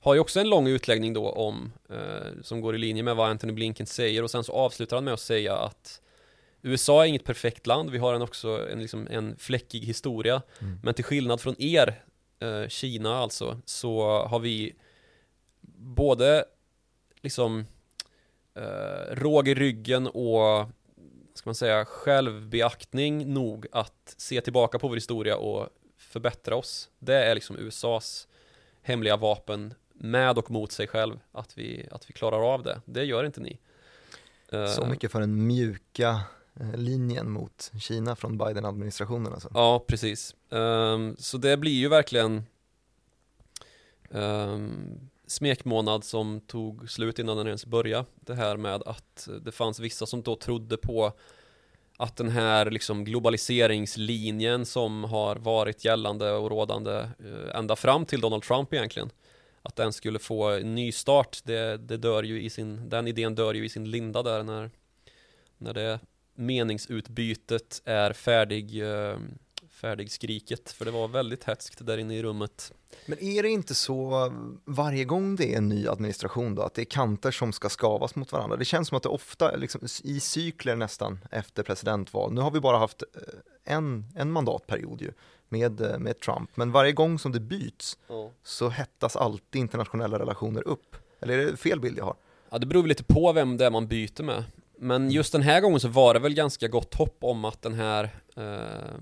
har 0.00 0.14
ju 0.14 0.20
också 0.20 0.40
en 0.40 0.48
lång 0.48 0.66
utläggning 0.66 1.12
då 1.12 1.30
om, 1.30 1.72
eh, 1.90 2.42
som 2.42 2.60
går 2.60 2.74
i 2.74 2.78
linje 2.78 3.02
med 3.02 3.16
vad 3.16 3.30
Anthony 3.30 3.52
Blinken 3.52 3.86
säger 3.86 4.22
och 4.22 4.30
sen 4.30 4.44
så 4.44 4.52
avslutar 4.52 4.96
han 4.96 5.04
med 5.04 5.14
att 5.14 5.20
säga 5.20 5.56
att 5.56 6.00
USA 6.62 7.04
är 7.04 7.08
inget 7.08 7.24
perfekt 7.24 7.66
land, 7.66 7.90
vi 7.90 7.98
har 7.98 8.14
en 8.14 8.22
också 8.22 8.68
en, 8.72 8.80
liksom, 8.80 9.08
en 9.10 9.36
fläckig 9.36 9.80
historia. 9.80 10.42
Mm. 10.60 10.80
Men 10.82 10.94
till 10.94 11.04
skillnad 11.04 11.40
från 11.40 11.62
er, 11.62 12.04
eh, 12.40 12.68
Kina 12.68 13.18
alltså, 13.18 13.60
så 13.64 14.24
har 14.26 14.38
vi 14.38 14.74
både 15.76 16.44
liksom 17.20 17.66
eh, 18.54 19.14
råg 19.14 19.48
i 19.48 19.54
ryggen 19.54 20.06
och 20.06 20.68
ska 21.34 21.48
man 21.48 21.54
säga, 21.54 21.84
självbeaktning 21.84 23.34
nog 23.34 23.66
att 23.72 24.14
se 24.16 24.40
tillbaka 24.40 24.78
på 24.78 24.88
vår 24.88 24.94
historia 24.94 25.36
och 25.36 25.68
förbättra 25.96 26.56
oss. 26.56 26.88
Det 26.98 27.14
är 27.14 27.34
liksom 27.34 27.56
USAs 27.56 28.28
hemliga 28.82 29.16
vapen 29.16 29.74
med 30.02 30.38
och 30.38 30.50
mot 30.50 30.72
sig 30.72 30.86
själv, 30.86 31.18
att 31.32 31.58
vi, 31.58 31.88
att 31.90 32.10
vi 32.10 32.12
klarar 32.12 32.54
av 32.54 32.62
det. 32.62 32.80
Det 32.84 33.04
gör 33.04 33.24
inte 33.24 33.40
ni. 33.40 33.58
Så 34.50 34.82
eh, 34.82 34.88
mycket 34.88 35.12
för 35.12 35.20
den 35.20 35.46
mjuka 35.46 36.20
eh, 36.60 36.76
linjen 36.76 37.30
mot 37.30 37.72
Kina 37.80 38.16
från 38.16 38.38
Biden-administrationen 38.38 39.32
alltså. 39.32 39.50
Ja, 39.54 39.84
precis. 39.88 40.34
Um, 40.48 41.16
så 41.18 41.38
det 41.38 41.56
blir 41.56 41.72
ju 41.72 41.88
verkligen 41.88 42.42
um, 44.08 45.10
smekmånad 45.26 46.04
som 46.04 46.40
tog 46.40 46.90
slut 46.90 47.18
innan 47.18 47.36
den 47.36 47.46
ens 47.46 47.66
började. 47.66 48.04
Det 48.14 48.34
här 48.34 48.56
med 48.56 48.82
att 48.82 49.28
det 49.42 49.52
fanns 49.52 49.80
vissa 49.80 50.06
som 50.06 50.22
då 50.22 50.36
trodde 50.36 50.76
på 50.76 51.12
att 51.96 52.16
den 52.16 52.28
här 52.28 52.70
liksom 52.70 53.04
globaliseringslinjen 53.04 54.66
som 54.66 55.04
har 55.04 55.36
varit 55.36 55.84
gällande 55.84 56.32
och 56.32 56.50
rådande 56.50 56.92
eh, 56.98 57.56
ända 57.56 57.76
fram 57.76 58.06
till 58.06 58.20
Donald 58.20 58.42
Trump 58.42 58.74
egentligen 58.74 59.10
att 59.62 59.76
den 59.76 59.92
skulle 59.92 60.18
få 60.18 60.48
en 60.48 60.74
ny 60.74 60.92
start 60.92 61.40
det, 61.44 61.76
det 61.76 61.96
dör 61.96 62.22
ju 62.22 62.42
i 62.42 62.50
sin, 62.50 62.88
den 62.88 63.08
idén 63.08 63.34
dör 63.34 63.54
ju 63.54 63.64
i 63.64 63.68
sin 63.68 63.90
linda 63.90 64.22
där 64.22 64.42
när, 64.42 64.70
när 65.58 65.74
det 65.74 66.00
meningsutbytet 66.34 67.82
är 67.84 68.12
färdig 68.12 68.82
eh, 68.82 69.18
färdigskriket 69.80 70.70
för 70.70 70.84
det 70.84 70.90
var 70.90 71.08
väldigt 71.08 71.44
hätskt 71.44 71.86
där 71.86 71.98
inne 71.98 72.16
i 72.16 72.22
rummet. 72.22 72.72
Men 73.06 73.22
är 73.22 73.42
det 73.42 73.48
inte 73.48 73.74
så 73.74 74.32
varje 74.64 75.04
gång 75.04 75.36
det 75.36 75.52
är 75.52 75.58
en 75.58 75.68
ny 75.68 75.88
administration 75.88 76.54
då, 76.54 76.62
att 76.62 76.74
det 76.74 76.82
är 76.82 76.84
kanter 76.84 77.30
som 77.30 77.52
ska 77.52 77.68
skavas 77.68 78.14
mot 78.14 78.32
varandra? 78.32 78.56
Det 78.56 78.64
känns 78.64 78.88
som 78.88 78.96
att 78.96 79.02
det 79.02 79.08
ofta, 79.08 79.56
liksom, 79.56 79.80
i 80.04 80.20
cykler 80.20 80.76
nästan 80.76 81.18
efter 81.30 81.62
presidentval, 81.62 82.32
nu 82.32 82.40
har 82.40 82.50
vi 82.50 82.60
bara 82.60 82.78
haft 82.78 83.02
eh, 83.02 83.74
en, 83.74 84.06
en 84.16 84.30
mandatperiod 84.30 85.02
ju 85.02 85.12
med, 85.50 85.80
eh, 85.80 85.98
med 85.98 86.20
Trump, 86.20 86.56
men 86.56 86.72
varje 86.72 86.92
gång 86.92 87.18
som 87.18 87.32
det 87.32 87.40
byts 87.40 87.98
ja. 88.08 88.30
så 88.42 88.68
hettas 88.68 89.16
alltid 89.16 89.60
internationella 89.60 90.18
relationer 90.18 90.68
upp. 90.68 90.96
Eller 91.20 91.38
är 91.38 91.46
det 91.50 91.56
fel 91.56 91.80
bild 91.80 91.98
jag 91.98 92.04
har? 92.04 92.16
Ja, 92.50 92.58
det 92.58 92.66
beror 92.66 92.86
lite 92.86 93.04
på 93.04 93.32
vem 93.32 93.56
det 93.56 93.66
är 93.66 93.70
man 93.70 93.86
byter 93.88 94.22
med. 94.22 94.44
Men 94.78 95.10
just 95.10 95.32
den 95.32 95.42
här 95.42 95.60
gången 95.60 95.80
så 95.80 95.88
var 95.88 96.14
det 96.14 96.20
väl 96.20 96.34
ganska 96.34 96.68
gott 96.68 96.94
hopp 96.94 97.16
om 97.20 97.44
att 97.44 97.62
den 97.62 97.74
här 97.74 98.10
eh, 98.36 99.00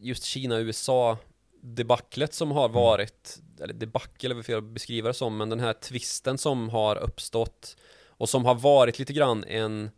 just 0.00 0.24
Kina-USA 0.24 1.18
debaclet 1.60 2.34
som 2.34 2.50
har 2.50 2.64
mm. 2.64 2.74
varit, 2.74 3.38
eller 3.60 3.74
debacle 3.74 4.30
är 4.30 4.34
väl 4.34 4.44
fel 4.44 4.58
att 4.58 4.64
beskriva 4.64 5.08
det 5.08 5.14
som, 5.14 5.36
men 5.36 5.48
den 5.48 5.60
här 5.60 5.72
tvisten 5.72 6.38
som 6.38 6.68
har 6.68 6.96
uppstått 6.96 7.76
och 8.06 8.28
som 8.28 8.44
har 8.44 8.54
varit 8.54 8.98
lite 8.98 9.12
grann 9.12 9.44
en, 9.44 9.90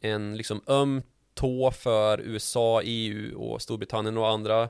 en 0.00 0.36
liksom 0.36 0.60
öm 0.66 1.02
tå 1.34 1.70
för 1.70 2.20
USA, 2.20 2.82
EU 2.82 3.40
och 3.40 3.62
Storbritannien 3.62 4.18
och 4.18 4.28
andra 4.28 4.68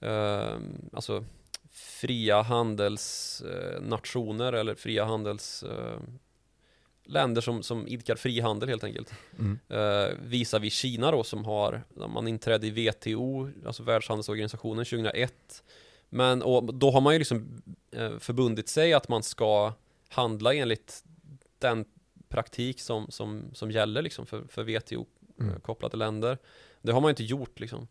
eh, 0.00 0.56
alltså 0.92 1.24
fria 1.70 2.42
handelsnationer 2.42 4.52
eh, 4.52 4.60
eller 4.60 4.74
fria 4.74 5.04
handels 5.04 5.62
eh, 5.62 5.98
länder 7.04 7.40
som, 7.40 7.62
som 7.62 7.88
idkar 7.88 8.16
frihandel 8.16 8.68
helt 8.68 8.84
enkelt. 8.84 9.14
Mm. 9.38 9.58
Uh, 9.70 10.08
visar 10.22 10.60
vi 10.60 10.70
Kina 10.70 11.10
då 11.10 11.24
som 11.24 11.44
har, 11.44 11.82
man 12.08 12.28
inträdde 12.28 12.66
i 12.66 12.70
WTO, 12.70 13.50
alltså 13.66 13.82
Världshandelsorganisationen 13.82 14.84
2001. 14.84 15.62
Men 16.08 16.42
och 16.42 16.74
då 16.74 16.90
har 16.90 17.00
man 17.00 17.12
ju 17.12 17.18
liksom 17.18 17.62
uh, 17.96 18.18
förbundit 18.18 18.68
sig 18.68 18.92
att 18.92 19.08
man 19.08 19.22
ska 19.22 19.72
handla 20.08 20.54
enligt 20.54 21.04
den 21.58 21.84
praktik 22.28 22.80
som, 22.80 23.10
som, 23.10 23.44
som 23.52 23.70
gäller 23.70 24.02
liksom 24.02 24.26
för, 24.26 24.44
för 24.48 24.62
WTO-kopplade 24.62 25.06
mm. 25.40 25.98
länder. 25.98 26.38
Det 26.82 26.92
har 26.92 27.00
man 27.00 27.10
inte 27.10 27.24
gjort 27.24 27.60
liksom. 27.60 27.80
Uh, 27.80 27.86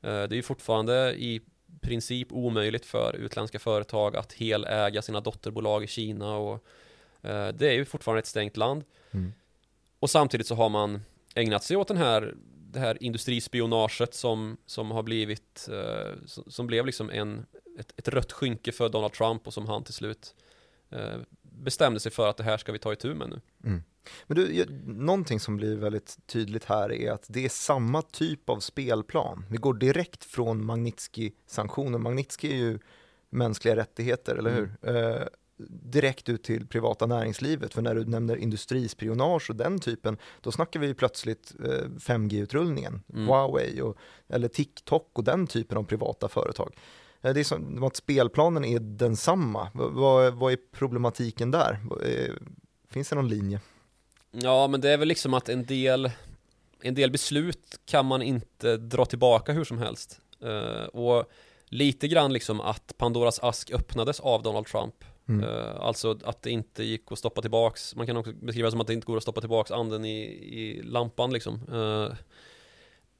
det 0.00 0.32
är 0.32 0.36
ju 0.36 0.42
fortfarande 0.42 1.14
i 1.14 1.40
princip 1.80 2.32
omöjligt 2.32 2.86
för 2.86 3.16
utländska 3.16 3.58
företag 3.58 4.16
att 4.16 4.32
heläga 4.32 5.02
sina 5.02 5.20
dotterbolag 5.20 5.84
i 5.84 5.86
Kina 5.86 6.36
och 6.36 6.64
Eh, 7.22 7.48
det 7.48 7.68
är 7.68 7.72
ju 7.72 7.84
fortfarande 7.84 8.18
ett 8.18 8.26
stängt 8.26 8.56
land. 8.56 8.84
Mm. 9.10 9.32
Och 9.98 10.10
samtidigt 10.10 10.46
så 10.46 10.54
har 10.54 10.68
man 10.68 11.02
ägnat 11.34 11.64
sig 11.64 11.76
åt 11.76 11.88
den 11.88 11.96
här 11.96 12.34
det 12.72 12.80
här 12.80 13.02
industrispionaget 13.02 14.14
som, 14.14 14.56
som 14.66 14.90
har 14.90 15.02
blivit, 15.02 15.68
eh, 15.72 16.12
som, 16.26 16.66
blev 16.66 16.86
liksom 16.86 17.10
en, 17.10 17.46
ett, 17.78 17.92
ett 17.96 18.08
rött 18.08 18.32
skynke 18.32 18.72
för 18.72 18.88
Donald 18.88 19.12
Trump 19.12 19.46
och 19.46 19.54
som 19.54 19.66
han 19.66 19.84
till 19.84 19.94
slut 19.94 20.34
eh, 20.90 21.16
bestämde 21.42 22.00
sig 22.00 22.12
för 22.12 22.28
att 22.28 22.36
det 22.36 22.44
här 22.44 22.56
ska 22.56 22.72
vi 22.72 22.78
ta 22.78 22.92
itu 22.92 23.14
med 23.14 23.28
nu. 23.28 23.40
Mm. 23.64 23.82
Men 24.26 24.36
du, 24.36 24.66
någonting 24.86 25.40
som 25.40 25.56
blir 25.56 25.76
väldigt 25.76 26.18
tydligt 26.26 26.64
här 26.64 26.92
är 26.92 27.12
att 27.12 27.24
det 27.28 27.44
är 27.44 27.48
samma 27.48 28.02
typ 28.02 28.48
av 28.48 28.60
spelplan. 28.60 29.44
Vi 29.50 29.56
går 29.56 29.74
direkt 29.74 30.24
från 30.24 30.64
Magnitsky-sanktioner. 30.64 31.98
Magnitsky 31.98 32.52
är 32.52 32.56
ju 32.56 32.78
mänskliga 33.30 33.76
rättigheter, 33.76 34.36
eller 34.36 34.50
hur? 34.54 34.94
Eh, 34.96 35.22
direkt 35.68 36.28
ut 36.28 36.42
till 36.42 36.66
privata 36.66 37.06
näringslivet. 37.06 37.74
För 37.74 37.82
när 37.82 37.94
du 37.94 38.04
nämner 38.04 38.36
industrispionage 38.36 39.50
och 39.50 39.56
den 39.56 39.78
typen, 39.78 40.16
då 40.40 40.52
snackar 40.52 40.80
vi 40.80 40.94
plötsligt 40.94 41.54
eh, 41.64 41.88
5G-utrullningen, 41.98 43.00
Mm. 43.12 43.26
Huawei 43.26 43.80
och, 43.80 43.96
eller 44.28 44.48
TikTok 44.48 45.10
och 45.12 45.24
den 45.24 45.46
typen 45.46 45.78
av 45.78 45.84
privata 45.84 46.28
företag. 46.28 46.76
Eh, 47.22 47.34
Det 47.34 47.40
är 47.40 47.44
som 47.44 47.82
att 47.82 47.96
spelplanen 47.96 48.64
är 48.64 48.78
densamma. 48.78 49.68
Vad, 49.74 50.34
vad 50.34 50.52
är 50.52 50.58
problematiken 50.72 51.50
där? 51.50 51.78
Eh, 52.04 52.34
Finns 52.90 53.08
det 53.08 53.16
någon 53.16 53.28
linje? 53.28 53.60
Ja, 54.32 54.68
men 54.68 54.80
det 54.80 54.90
är 54.90 54.96
väl 54.96 55.08
liksom 55.08 55.34
att 55.34 55.48
en 55.48 55.64
del, 55.64 56.10
en 56.82 56.94
del 56.94 57.10
beslut 57.10 57.80
kan 57.84 58.06
man 58.06 58.22
inte 58.22 58.76
dra 58.76 59.04
tillbaka 59.04 59.52
hur 59.52 59.64
som 59.64 59.78
helst. 59.78 60.20
Eh, 60.42 60.84
och 60.84 61.30
lite 61.66 62.08
grann 62.08 62.32
liksom 62.32 62.60
att 62.60 62.94
Pandoras 62.96 63.40
ask 63.42 63.70
öppnades 63.70 64.20
av 64.20 64.42
Donald 64.42 64.66
Trump. 64.66 64.94
Mm. 65.28 65.44
Eh, 65.44 65.80
alltså 65.80 66.18
att 66.24 66.42
det 66.42 66.50
inte 66.50 66.84
gick 66.84 67.12
att 67.12 67.18
stoppa 67.18 67.42
tillbaks, 67.42 67.96
man 67.96 68.06
kan 68.06 68.16
också 68.16 68.32
beskriva 68.32 68.66
det 68.66 68.70
som 68.70 68.80
att 68.80 68.86
det 68.86 68.94
inte 68.94 69.06
går 69.06 69.16
att 69.16 69.22
stoppa 69.22 69.40
tillbaks 69.40 69.70
anden 69.70 70.04
i, 70.04 70.22
i 70.60 70.82
lampan 70.82 71.32
liksom. 71.32 71.60
Eh, 71.72 72.16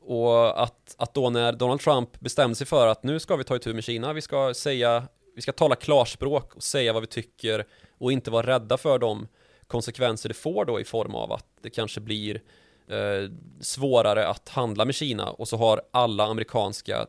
och 0.04 0.62
att, 0.62 0.94
att 0.98 1.14
då 1.14 1.30
när 1.30 1.52
Donald 1.52 1.80
Trump 1.80 2.20
bestämde 2.20 2.54
sig 2.54 2.66
för 2.66 2.86
att 2.86 3.02
nu 3.02 3.20
ska 3.20 3.36
vi 3.36 3.44
ta 3.44 3.56
itu 3.56 3.74
med 3.74 3.84
Kina, 3.84 4.12
vi 4.12 4.20
ska 4.20 4.54
säga, 4.54 5.08
vi 5.34 5.42
ska 5.42 5.52
tala 5.52 5.74
klarspråk 5.74 6.54
och 6.54 6.62
säga 6.62 6.92
vad 6.92 7.02
vi 7.02 7.06
tycker 7.06 7.66
och 7.98 8.12
inte 8.12 8.30
vara 8.30 8.46
rädda 8.46 8.76
för 8.76 8.98
de 8.98 9.28
konsekvenser 9.72 10.28
det 10.28 10.34
får 10.34 10.64
då 10.64 10.80
i 10.80 10.84
form 10.84 11.14
av 11.14 11.32
att 11.32 11.46
det 11.62 11.70
kanske 11.70 12.00
blir 12.00 12.42
eh, 12.88 13.30
svårare 13.60 14.28
att 14.28 14.48
handla 14.48 14.84
med 14.84 14.94
Kina 14.94 15.30
och 15.30 15.48
så 15.48 15.56
har 15.56 15.82
alla 15.90 16.24
amerikanska 16.24 17.06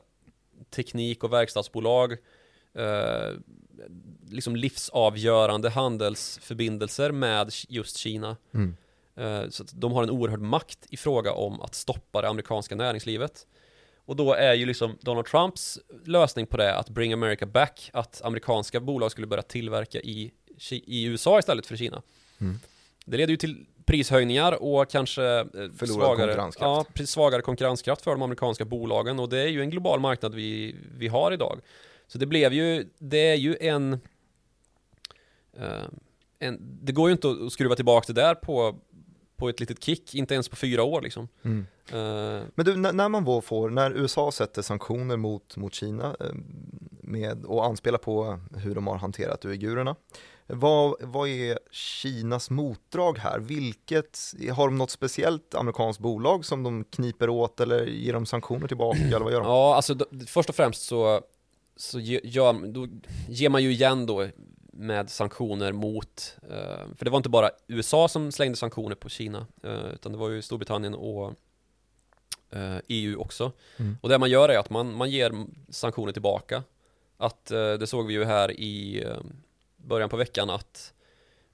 teknik 0.70 1.24
och 1.24 1.34
verkstadsbolag 1.34 2.12
eh, 2.74 3.32
liksom 4.30 4.56
livsavgörande 4.56 5.70
handelsförbindelser 5.70 7.12
med 7.12 7.52
just 7.70 7.98
Kina. 7.98 8.38
Mm. 8.54 8.76
Eh, 9.16 9.50
Så 9.50 9.64
de 9.74 9.92
har 9.92 10.04
en 10.04 10.10
oerhörd 10.10 10.42
makt 10.42 10.86
i 10.90 10.98
fråga 10.98 11.34
om 11.34 11.62
att 11.62 11.76
stoppa 11.76 12.22
det 12.22 12.30
amerikanska 12.30 12.76
näringslivet. 12.76 13.48
Och 14.06 14.16
då 14.16 14.34
är 14.34 14.54
ju 14.54 14.66
liksom 14.66 14.98
Donald 15.02 15.26
Trumps 15.26 15.80
lösning 16.06 16.48
på 16.48 16.58
det 16.58 16.76
att 16.76 16.90
bring 16.90 17.14
America 17.14 17.46
back, 17.46 17.90
att 17.94 18.22
amerikanska 18.22 18.80
bolag 18.80 19.12
skulle 19.12 19.28
börja 19.28 19.44
tillverka 19.44 20.00
i, 20.00 20.32
i 20.72 21.04
USA 21.04 21.40
istället 21.40 21.66
för 21.66 21.78
Kina. 21.78 22.02
Mm. 22.44 22.60
Det 23.06 23.18
leder 23.18 23.32
ju 23.32 23.38
till 23.38 23.66
prishöjningar 23.86 24.64
och 24.64 24.90
kanske 24.90 25.24
eh, 25.24 25.46
Förlorad 25.52 25.78
svagare, 25.78 26.28
konkurrenskraft. 26.28 26.90
Ja, 27.00 27.06
svagare 27.06 27.42
konkurrenskraft 27.42 28.02
för 28.02 28.12
de 28.12 28.22
amerikanska 28.22 28.66
bolagen 28.66 29.20
och 29.20 29.30
det 29.30 29.40
är 29.40 29.48
ju 29.48 29.62
en 29.62 29.70
global 29.70 30.00
marknad 30.00 30.36
vi, 30.36 30.76
vi 30.98 31.08
har 31.08 31.32
idag. 31.32 31.60
Så 32.08 32.18
det 32.18 32.26
blev 32.26 32.54
ju, 32.54 32.90
det 32.98 33.30
är 33.30 33.36
ju 33.36 33.58
en, 33.60 33.94
eh, 35.58 35.84
en 36.40 36.58
det 36.82 36.92
går 36.92 37.10
ju 37.10 37.12
inte 37.12 37.30
att 37.30 37.54
skruva 37.54 37.76
tillbaka 37.76 38.14
det 38.14 38.22
där 38.22 38.36
på, 38.36 38.76
på 39.36 39.50
ett 39.50 39.60
litet 39.60 39.84
kick, 39.84 40.16
inte 40.16 40.34
ens 40.34 40.50
på 40.50 40.56
fyra 40.56 40.84
år 40.84 41.02
liksom. 41.02 41.28
Mm. 41.44 41.66
Eh, 41.92 42.44
Men 42.56 42.66
du, 42.66 42.76
när, 42.76 42.94
när 42.94 43.10
man 43.10 43.42
får, 43.42 43.70
när 43.70 43.92
USA 43.92 44.32
sätter 44.32 44.62
sanktioner 44.62 45.18
mot, 45.18 45.58
mot 45.58 45.74
Kina 45.74 46.16
med, 47.02 47.46
och 47.46 47.66
anspelar 47.66 47.98
på 47.98 48.40
hur 48.56 48.76
de 48.76 48.88
har 48.88 48.98
hanterat 48.98 49.46
uigurerna, 49.46 49.96
vad, 50.54 50.96
vad 51.02 51.30
är 51.30 51.60
Kinas 51.72 52.50
motdrag 52.50 53.18
här? 53.18 53.40
Vilket, 53.40 54.20
har 54.56 54.68
de 54.68 54.78
något 54.78 54.92
speciellt 54.92 55.56
amerikanskt 55.56 56.02
bolag 56.02 56.46
som 56.46 56.64
de 56.64 56.84
kniper 56.84 57.30
åt 57.30 57.60
eller 57.60 57.86
ger 57.86 58.14
de 58.14 58.26
sanktioner 58.26 58.68
tillbaka 58.68 59.00
eller 59.00 59.20
vad 59.20 59.34
gör 59.34 59.42
de? 59.42 59.48
Ja, 59.50 59.76
alltså 59.76 59.94
då, 59.94 60.06
först 60.28 60.50
och 60.50 60.56
främst 60.56 60.82
så, 60.82 61.22
så 61.76 62.00
ge- 62.00 62.22
gör, 62.24 62.68
då 62.68 62.88
ger 63.30 63.50
man 63.50 63.64
ju 63.64 63.72
igen 63.72 64.06
då 64.06 64.28
med 64.74 65.10
sanktioner 65.10 65.72
mot, 65.72 66.38
eh, 66.50 66.88
för 66.98 67.06
det 67.06 67.12
var 67.12 67.18
inte 67.18 67.30
bara 67.30 67.50
USA 67.68 68.08
som 68.08 68.32
slängde 68.32 68.58
sanktioner 68.58 68.96
på 68.96 69.10
Kina, 69.10 69.48
eh, 69.64 69.94
utan 69.94 70.12
det 70.12 70.18
var 70.18 70.30
ju 70.30 70.42
Storbritannien 70.42 70.94
och 70.96 71.34
eh, 72.50 72.78
EU 72.88 73.20
också. 73.20 73.52
Mm. 73.78 73.98
Och 74.02 74.10
det 74.10 74.18
man 74.20 74.30
gör 74.30 74.50
är 74.50 74.58
att 74.58 74.70
man, 74.70 74.96
man 74.96 75.10
ger 75.10 75.46
sanktioner 75.70 76.12
tillbaka. 76.12 76.64
Att, 77.18 77.52
eh, 77.52 77.74
det 77.74 77.88
såg 77.88 78.08
vi 78.08 78.14
ju 78.14 78.24
här 78.24 78.52
i 78.52 79.04
eh, 79.04 79.18
början 79.84 80.10
på 80.10 80.18
veckan 80.18 80.50
att 80.50 80.94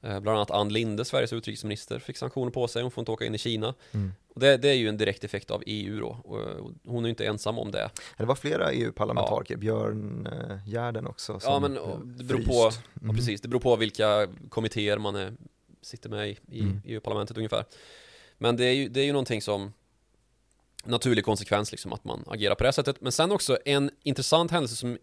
eh, 0.01 0.19
bland 0.19 0.37
annat 0.37 0.51
Ann 0.51 0.69
Linde, 0.73 1.05
Sveriges 1.05 1.33
utrikesminister, 1.33 1.99
fick 1.99 2.17
sanktioner 2.17 2.51
på 2.51 2.67
sig, 2.67 2.81
hon 2.81 2.91
får 2.91 3.01
inte 3.01 3.11
åka 3.11 3.25
in 3.25 3.35
i 3.35 3.37
Kina. 3.37 3.73
Mm. 3.91 4.11
Och 4.33 4.39
det, 4.39 4.57
det 4.57 4.69
är 4.69 4.73
ju 4.73 4.89
en 4.89 4.97
direkt 4.97 5.23
effekt 5.23 5.51
av 5.51 5.63
EU 5.65 5.99
då, 5.99 6.17
och, 6.23 6.37
och 6.39 6.71
hon 6.85 7.03
är 7.03 7.07
ju 7.07 7.09
inte 7.09 7.25
ensam 7.25 7.59
om 7.59 7.71
det. 7.71 7.89
Det 8.17 8.25
var 8.25 8.35
flera 8.35 8.71
EU-parlamentariker, 8.71 9.57
Björn 9.57 10.27
eh, 10.27 10.69
Gärden 10.69 11.07
också. 11.07 11.39
Ja 11.43 11.59
men 11.59 11.77
eh, 11.77 11.99
det 11.99 12.23
beror 12.23 12.41
på, 12.41 12.53
ja, 12.53 12.71
Mm. 13.01 13.15
precis, 13.15 13.41
det 13.41 13.47
beror 13.47 13.59
på 13.61 13.75
vilka 13.75 14.27
kommittéer 14.49 14.97
man 14.97 15.15
är, 15.15 15.33
sitter 15.81 16.09
med 16.09 16.29
i, 16.29 16.37
i 16.51 16.59
Mm. 16.61 16.81
EU-parlamentet 16.85 17.37
ungefär. 17.37 17.65
Men 18.37 18.57
det 18.57 18.65
är, 18.65 18.73
ju, 18.73 18.89
det 18.89 18.99
är 19.01 19.05
ju 19.05 19.11
någonting 19.11 19.41
som 19.41 19.73
naturlig 20.83 21.25
konsekvens 21.25 21.71
liksom 21.71 21.93
att 21.93 22.03
man 22.03 22.23
agerar 22.27 22.55
på 22.55 22.63
det 22.63 22.67
här 22.67 22.71
sättet. 22.71 23.01
Men 23.01 23.11
sen 23.11 23.31
också 23.31 23.57
en 23.65 23.91
intressant 24.03 24.51
händelse 24.51 24.75
som 24.75 24.97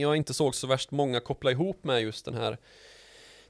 jag 0.00 0.16
inte 0.16 0.34
såg 0.34 0.54
så 0.54 0.66
värst 0.66 0.90
många 0.90 1.20
koppla 1.20 1.50
ihop 1.50 1.84
med 1.84 2.02
just 2.02 2.24
den 2.24 2.34
här 2.34 2.58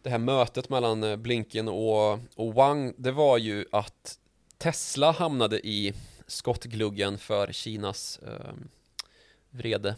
det 0.02 0.11
här 0.11 0.18
mötet 0.18 0.68
mellan 0.68 1.04
eh, 1.04 1.16
Blinken 1.16 1.68
och, 1.68 2.18
och 2.35 2.54
Wang, 2.54 2.94
det 2.96 3.12
var 3.12 3.38
ju 3.38 3.64
att 3.72 4.18
Tesla 4.59 5.11
hamnade 5.12 5.66
i 5.66 5.94
skottgluggen 6.26 7.18
för 7.18 7.52
Kinas 7.52 8.18
eh, 8.18 8.52
vrede. 9.50 9.96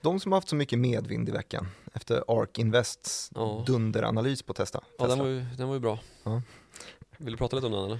De 0.00 0.20
som 0.20 0.32
har 0.32 0.36
haft 0.36 0.48
så 0.48 0.56
mycket 0.56 0.78
medvind 0.78 1.28
i 1.28 1.32
veckan 1.32 1.68
efter 1.94 2.24
ARK 2.28 2.58
Invests 2.58 3.30
Ja. 3.34 3.64
dunderanalys 3.66 4.42
på 4.42 4.54
Tesla. 4.54 4.80
Ja, 4.98 5.06
den 5.06 5.08
Tesla. 5.08 5.24
var 5.24 5.30
ju, 5.30 5.40
den 5.56 5.68
var 5.68 5.74
ju 5.74 5.80
bra. 5.80 5.98
Ja. 6.22 6.42
Vill 7.18 7.32
du 7.32 7.36
prata 7.38 7.56
lite 7.56 7.66
om 7.66 7.72
den 7.72 7.84
eller? 7.84 7.98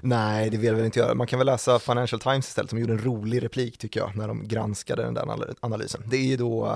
Nej, 0.00 0.50
det 0.50 0.56
vill 0.56 0.66
jag 0.66 0.74
väl 0.74 0.84
inte 0.84 0.98
göra. 0.98 1.14
Man 1.14 1.26
kan 1.26 1.38
väl 1.38 1.46
läsa 1.46 1.78
Financial 1.78 2.20
Times 2.20 2.48
istället 2.48 2.70
som 2.70 2.78
gjorde 2.78 2.92
en 2.92 3.04
rolig 3.04 3.42
replik 3.42 3.78
tycker 3.78 4.00
jag 4.00 4.16
när 4.16 4.28
de 4.28 4.48
granskade 4.48 5.02
den 5.02 5.14
där 5.14 5.54
analysen. 5.60 6.02
Det 6.06 6.16
är 6.16 6.26
ju 6.26 6.36
då 6.36 6.66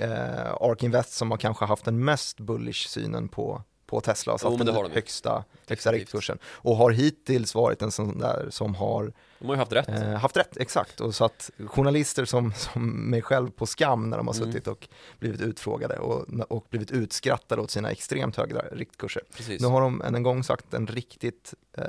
eh, 0.00 0.52
ARK 0.60 0.82
Invest 0.82 1.12
som 1.12 1.30
har 1.30 1.38
kanske 1.38 1.64
haft 1.64 1.84
den 1.84 2.04
mest 2.04 2.40
bullish 2.40 2.88
synen 2.88 3.28
på, 3.28 3.62
på 3.86 4.00
Tesla 4.00 4.32
och 4.32 4.40
Jo, 4.44 4.58
satt 4.58 4.68
har 4.68 4.82
den 4.84 4.92
högsta, 4.92 5.44
högsta 5.68 5.92
riktkursen 5.92 6.38
och 6.46 6.76
har 6.76 6.90
hittills 6.90 7.54
varit 7.54 7.82
en 7.82 7.90
sån 7.90 8.18
där 8.18 8.46
som 8.50 8.74
har 8.74 9.12
De 9.38 9.46
har 9.46 9.54
ju 9.54 9.58
haft 9.58 9.72
rätt. 9.72 9.88
eh, 9.88 10.10
haft 10.12 10.36
rätt, 10.36 10.56
exakt, 10.56 11.00
och 11.00 11.14
satt 11.14 11.50
journalister 11.66 12.24
som, 12.24 12.52
som 12.52 13.10
mig 13.10 13.22
själv 13.22 13.50
på 13.50 13.66
skam 13.66 14.10
när 14.10 14.16
de 14.16 14.26
har 14.26 14.34
Mm. 14.34 14.46
suttit 14.52 14.66
och 14.68 14.88
blivit 15.18 15.40
utfrågade 15.40 15.98
och, 15.98 16.26
och 16.48 16.66
blivit 16.70 16.90
utskrattade 16.90 17.62
åt 17.62 17.70
sina 17.70 17.90
extremt 17.90 18.36
höga 18.36 18.58
riktkurser. 18.72 19.22
Precis. 19.36 19.60
Nu 19.60 19.66
har 19.68 19.80
de 19.80 20.02
än 20.02 20.14
en 20.14 20.22
gång 20.22 20.44
sagt 20.44 20.74
en 20.74 20.86
riktigt 20.86 21.54
eh, 21.78 21.84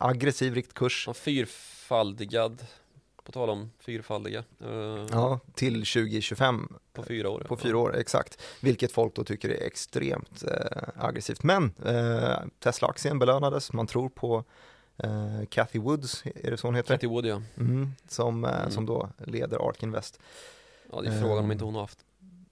aggressiv 0.00 0.54
riktkurs 0.54 1.08
fyrfaldigad, 1.14 2.66
på 3.24 3.32
tal 3.32 3.50
om 3.50 3.70
fyrfaldiga, 3.78 4.44
eh, 4.60 5.06
ja, 5.12 5.40
till 5.54 5.74
2025 5.74 6.72
på 6.92 7.02
fyra 7.02 7.30
år. 7.30 7.44
på 7.48 7.56
fyra 7.56 7.78
år, 7.78 7.96
exakt. 7.96 8.42
Vilket 8.60 8.92
folk 8.92 9.14
då 9.14 9.24
tycker 9.24 9.48
är 9.48 9.66
extremt 9.66 10.44
eh, 10.44 10.82
aggressivt. 11.04 11.42
Men 11.42 11.72
eh, 11.84 12.38
Tesla-aktien 12.60 13.18
belönades, 13.18 13.72
man 13.72 13.86
tror 13.86 14.08
på 14.08 14.44
eh, 14.96 15.44
Cathy 15.48 15.78
Woods, 15.78 16.22
är 16.34 16.50
det 16.50 16.56
så 16.56 16.66
hon 16.68 16.74
heter? 16.74 16.94
Cathy 16.94 17.06
Wood 17.06 17.26
ja. 17.26 17.42
Mm, 17.56 17.92
som, 18.08 18.44
eh, 18.44 18.58
Mm. 18.60 18.70
som 18.70 18.86
då 18.86 19.08
leder 19.18 19.68
ARK 19.68 19.82
Invest. 19.82 20.20
Ja, 20.92 21.00
det 21.00 21.08
är 21.08 21.20
frågan 21.20 21.38
om 21.38 21.44
Ehm. 21.44 21.52
inte 21.52 21.64
hon 21.64 21.74
har 21.74 21.80
haft 21.82 21.98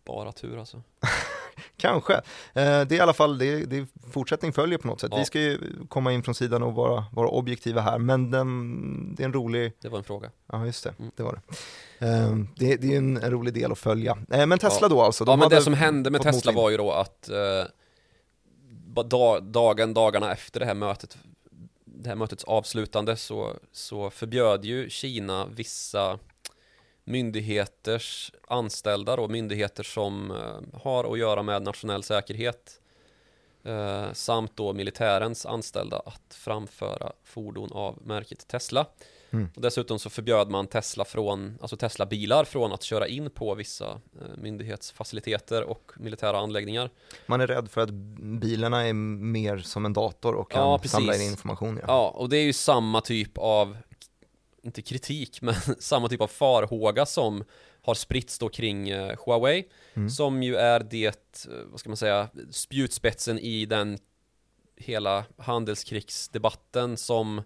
bara 0.04 0.32
tur 0.32 0.58
alltså. 0.58 0.82
Kanske. 1.76 2.14
Eh, 2.14 2.20
det 2.54 2.62
är 2.62 2.92
i 2.92 3.00
alla 3.00 3.12
fall, 3.12 3.38
det, 3.38 3.64
det 3.64 3.86
fortsättning 4.12 4.52
följer 4.52 4.78
på 4.78 4.86
något 4.86 5.00
sätt. 5.00 5.08
Ja. 5.12 5.18
Vi 5.18 5.24
ska 5.24 5.40
ju 5.40 5.58
komma 5.88 6.12
in 6.12 6.22
från 6.22 6.34
sidan 6.34 6.62
och 6.62 6.74
vara, 6.74 7.04
vara 7.12 7.28
objektiva 7.28 7.80
här, 7.80 7.98
men 7.98 8.30
den, 8.30 9.14
det 9.14 9.22
är 9.22 9.24
en 9.24 9.32
rolig, 9.32 9.72
Det 9.80 9.88
var 9.88 9.98
en 9.98 10.04
fråga. 10.04 10.30
ja 10.52 10.66
just 10.66 10.84
det, 10.84 10.94
Mm. 10.98 11.10
det 11.16 11.22
var 11.22 11.40
det. 11.98 12.06
Eh, 12.06 12.36
det, 12.56 12.76
det 12.76 12.92
är 12.94 12.98
en, 12.98 13.16
en 13.16 13.30
rolig 13.30 13.54
del 13.54 13.72
att 13.72 13.78
följa. 13.78 14.18
Eh, 14.30 14.46
men 14.46 14.58
Tesla 14.58 14.88
då 14.88 15.02
alltså? 15.02 15.24
de 15.24 15.30
ja 15.30 15.36
men 15.36 15.48
det 15.48 15.62
som 15.62 15.74
hände 15.74 16.10
med 16.10 16.22
Tesla 16.22 16.52
var 16.52 16.70
ju 16.70 16.76
då 16.76 16.92
att 16.92 17.28
eh, 17.28 17.64
ba- 18.86 19.02
da, 19.02 19.40
dagen, 19.40 19.94
dagarna 19.94 20.32
efter 20.32 20.60
det 20.60 20.66
här 20.66 20.74
mötet 20.74 21.18
det 21.84 22.08
här 22.08 22.16
mötets 22.16 22.44
avslutande 22.44 23.16
så, 23.16 23.52
så 23.72 24.10
förbjöd 24.10 24.64
ju 24.64 24.90
Kina 24.90 25.46
vissa 25.46 26.18
myndigheters 27.04 28.32
anställda 28.48 29.16
då, 29.16 29.28
myndigheter 29.28 29.82
som 29.82 30.30
eh, 30.30 30.80
har 30.82 31.12
att 31.12 31.18
göra 31.18 31.42
med 31.42 31.62
nationell 31.62 32.02
säkerhet 32.02 32.80
eh, 33.64 34.12
samt 34.12 34.56
då 34.56 34.72
militärens 34.72 35.46
anställda 35.46 35.98
att 35.98 36.34
framföra 36.34 37.12
fordon 37.24 37.72
av 37.72 37.98
märket 38.02 38.48
Tesla. 38.48 38.86
Mm. 39.32 39.48
Och 39.54 39.62
dessutom 39.62 39.98
så 39.98 40.10
förbjöd 40.10 40.50
man 40.50 40.66
Tesla 40.66 41.04
från, 41.04 41.58
alltså 41.60 41.76
Tesla-bilar 41.76 42.44
från 42.44 42.72
att 42.72 42.82
köra 42.82 43.08
in 43.08 43.30
på 43.30 43.54
vissa 43.54 43.90
eh, 43.90 44.36
myndighetsfaciliteter 44.36 45.62
och 45.62 45.92
militära 45.96 46.38
anläggningar. 46.38 46.90
Man 47.26 47.40
är 47.40 47.46
rädd 47.46 47.70
för 47.70 47.80
att 47.80 47.90
bilarna 48.40 48.86
är 48.86 48.92
mer 48.92 49.58
som 49.58 49.86
en 49.86 49.92
dator 49.92 50.34
och 50.34 50.50
kan 50.50 50.62
Ja, 50.62 50.80
samla 50.84 51.14
in 51.16 51.22
information. 51.22 51.76
Ja. 51.76 51.84
Ja, 51.86 52.08
och 52.08 52.28
det 52.28 52.36
är 52.36 52.44
ju 52.44 52.52
samma 52.52 53.00
typ 53.00 53.38
av, 53.38 53.76
inte 54.62 54.82
kritik, 54.82 55.38
men 55.42 55.54
samma 55.78 56.08
typ 56.08 56.20
av 56.20 56.26
farhåga 56.26 57.06
som 57.06 57.44
har 57.84 57.94
spritts 57.94 58.38
då 58.38 58.48
kring 58.48 58.88
eh, 58.88 59.16
Huawei, 59.26 59.64
Mm. 59.94 60.10
som 60.10 60.42
ju 60.42 60.56
är 60.56 60.80
det, 60.80 61.06
eh, 61.48 61.54
vad 61.70 61.80
ska 61.80 61.90
man 61.90 61.96
säga, 61.96 62.28
spjutspetsen 62.50 63.38
i 63.38 63.66
den 63.66 63.98
hela 64.76 65.24
handelskrigsdebatten 65.36 66.96
som 66.96 67.42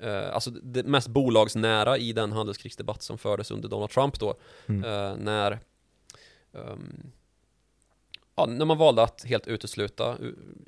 eh, 0.00 0.34
Alltså 0.34 0.50
det 0.50 0.82
mest 0.82 1.08
bolagsnära 1.08 1.98
i 1.98 2.12
den 2.12 2.32
handelskrigsdebatt 2.32 3.02
som 3.02 3.18
fördes 3.18 3.50
under 3.50 3.68
Donald 3.68 3.90
Trump 3.90 4.18
då 4.20 4.34
Mm. 4.66 4.84
eh, 4.84 5.16
När 5.16 5.58
ehm, 6.54 7.12
Ja, 8.34 8.46
när 8.46 8.64
man 8.64 8.78
valde 8.78 9.02
att 9.02 9.24
helt 9.24 9.46
utesluta 9.46 10.16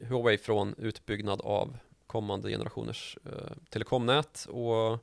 Huawei 0.03 0.39
från 0.39 0.75
utbyggnad 0.79 1.41
av 1.41 1.77
kommande 2.07 2.51
generationers 2.51 3.19
eh, 3.25 3.53
telekomnät 3.71 4.47
och 4.51 4.99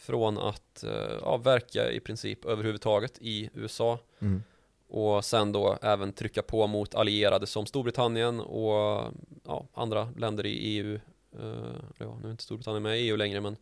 från 0.00 0.38
att 0.38 0.84
eh, 0.84 1.18
ja, 1.22 1.36
verka 1.36 1.90
i 1.90 2.00
princip 2.00 2.44
överhuvudtaget 2.44 3.18
i 3.20 3.50
USA 3.54 3.98
Mm. 4.18 4.42
och 4.88 5.24
sen 5.24 5.52
då 5.52 5.78
även 5.82 6.12
trycka 6.12 6.42
på 6.42 6.66
mot 6.66 6.94
allierade 6.94 7.46
som 7.46 7.66
Storbritannien 7.66 8.40
och 8.40 9.04
ja, 9.46 9.66
andra 9.74 10.08
länder 10.16 10.46
i 10.46 10.52
EU 10.52 10.94
eh, 11.38 11.74
ja, 11.98 12.18
nu 12.22 12.28
är 12.28 12.30
inte 12.30 12.42
Storbritannien 12.42 12.82
med 12.82 13.00
i 13.00 13.02
EU 13.02 13.16
längre 13.16 13.40
men 13.40 13.56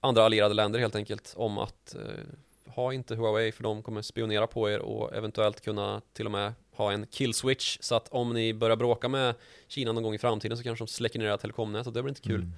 andra 0.00 0.24
allierade 0.24 0.54
länder 0.54 0.78
helt 0.80 0.96
enkelt 0.96 1.34
om 1.36 1.58
att 1.58 1.94
eh, 1.94 2.72
ha 2.74 2.92
inte 2.92 3.14
Huawei 3.14 3.52
för 3.52 3.62
de 3.62 3.82
kommer 3.82 4.02
spionera 4.02 4.46
på 4.46 4.70
er 4.70 4.78
och 4.78 5.14
eventuellt 5.14 5.60
kunna 5.60 6.00
till 6.12 6.26
och 6.26 6.32
med 6.32 6.52
ha 6.76 6.92
en 6.92 7.06
kill 7.06 7.34
switch 7.34 7.78
så 7.80 7.94
att 7.94 8.08
om 8.08 8.32
ni 8.32 8.54
börjar 8.54 8.76
bråka 8.76 9.08
med 9.08 9.34
Kina 9.68 9.92
någon 9.92 10.02
gång 10.02 10.14
i 10.14 10.18
framtiden 10.18 10.56
så 10.58 10.64
kanske 10.64 10.84
de 10.84 10.88
släcker 10.88 11.18
ner 11.18 11.26
era 11.26 11.38
telekomnät 11.38 11.86
och 11.86 11.92
det 11.92 12.02
blir 12.02 12.10
inte 12.10 12.20
kul. 12.20 12.40
Mm. 12.40 12.52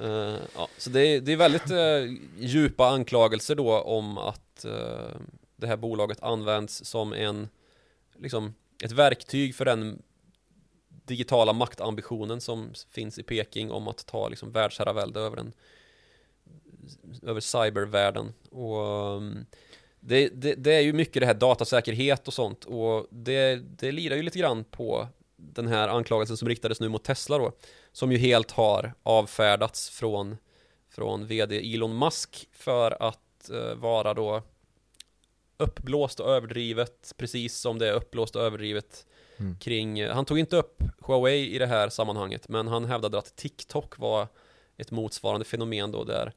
Uh, 0.00 0.38
ja, 0.54 0.68
så 0.78 0.90
det 0.90 1.00
är, 1.00 1.20
det 1.20 1.32
är 1.32 1.36
väldigt 1.36 1.70
uh, 1.70 2.18
djupa 2.38 2.88
anklagelser 2.88 3.54
då 3.54 3.80
om 3.80 4.18
att 4.18 4.64
uh, 4.66 5.16
det 5.56 5.66
här 5.66 5.76
bolaget 5.76 6.22
används 6.22 6.84
som 6.84 7.12
en, 7.12 7.48
liksom, 8.18 8.54
ett 8.84 8.92
verktyg 8.92 9.54
för 9.54 9.64
den 9.64 10.02
digitala 10.88 11.52
maktambitionen 11.52 12.40
som 12.40 12.70
finns 12.90 13.18
i 13.18 13.22
Peking 13.22 13.70
om 13.70 13.88
att 13.88 14.06
ta 14.06 14.28
liksom, 14.28 14.52
världsherravälde 14.52 15.20
över 15.20 15.36
en, 15.36 15.52
över 17.22 17.40
cybervärlden. 17.40 18.32
Och 18.50 19.16
um, 19.16 19.46
det, 20.00 20.28
det, 20.28 20.54
det 20.54 20.72
är 20.72 20.80
ju 20.80 20.92
mycket 20.92 21.20
det 21.20 21.26
här 21.26 21.34
datasäkerhet 21.34 22.28
och 22.28 22.34
sånt 22.34 22.64
och 22.64 23.06
det, 23.10 23.56
det 23.56 23.92
lirar 23.92 24.16
ju 24.16 24.22
lite 24.22 24.38
grann 24.38 24.64
på 24.64 25.08
den 25.36 25.66
här 25.66 25.88
anklagelsen 25.88 26.36
som 26.36 26.48
riktades 26.48 26.80
nu 26.80 26.88
mot 26.88 27.04
Tesla 27.04 27.38
då 27.38 27.52
som 27.92 28.12
ju 28.12 28.18
helt 28.18 28.50
har 28.50 28.94
avfärdats 29.02 29.90
från 29.90 30.36
från 30.90 31.26
vd 31.26 31.74
Elon 31.74 31.98
Musk 31.98 32.48
för 32.52 33.02
att 33.02 33.50
eh, 33.50 33.74
vara 33.74 34.14
då 34.14 34.42
uppblåst 35.56 36.20
och 36.20 36.30
överdrivet 36.30 37.14
precis 37.16 37.56
som 37.56 37.78
det 37.78 37.88
är 37.88 37.92
uppblåst 37.92 38.36
och 38.36 38.42
överdrivet 38.42 39.06
Mm. 39.36 39.58
kring, 39.58 40.06
han 40.06 40.24
tog 40.24 40.38
inte 40.38 40.56
upp 40.56 40.82
Huawei 41.00 41.54
i 41.54 41.58
det 41.58 41.66
här 41.66 41.88
sammanhanget 41.88 42.48
men 42.48 42.68
han 42.68 42.84
hävdade 42.84 43.18
att 43.18 43.36
TikTok 43.36 43.98
var 43.98 44.28
ett 44.76 44.90
motsvarande 44.90 45.44
fenomen 45.44 45.92
då 45.92 46.04
där 46.04 46.32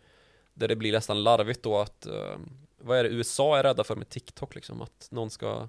där 0.54 0.68
det 0.68 0.76
blir 0.76 0.92
nästan 0.92 1.24
larvigt 1.24 1.64
då 1.64 1.78
att 1.78 2.06
eh, 2.06 2.38
vad 2.78 2.98
är 2.98 3.04
det 3.04 3.10
USA 3.10 3.58
är 3.58 3.64
rädda 3.64 3.84
för 3.84 3.96
med 3.96 4.10
TikTok 4.10 4.56
liksom 4.56 4.82
att 4.82 5.08
någon 5.12 5.30
ska 5.30 5.68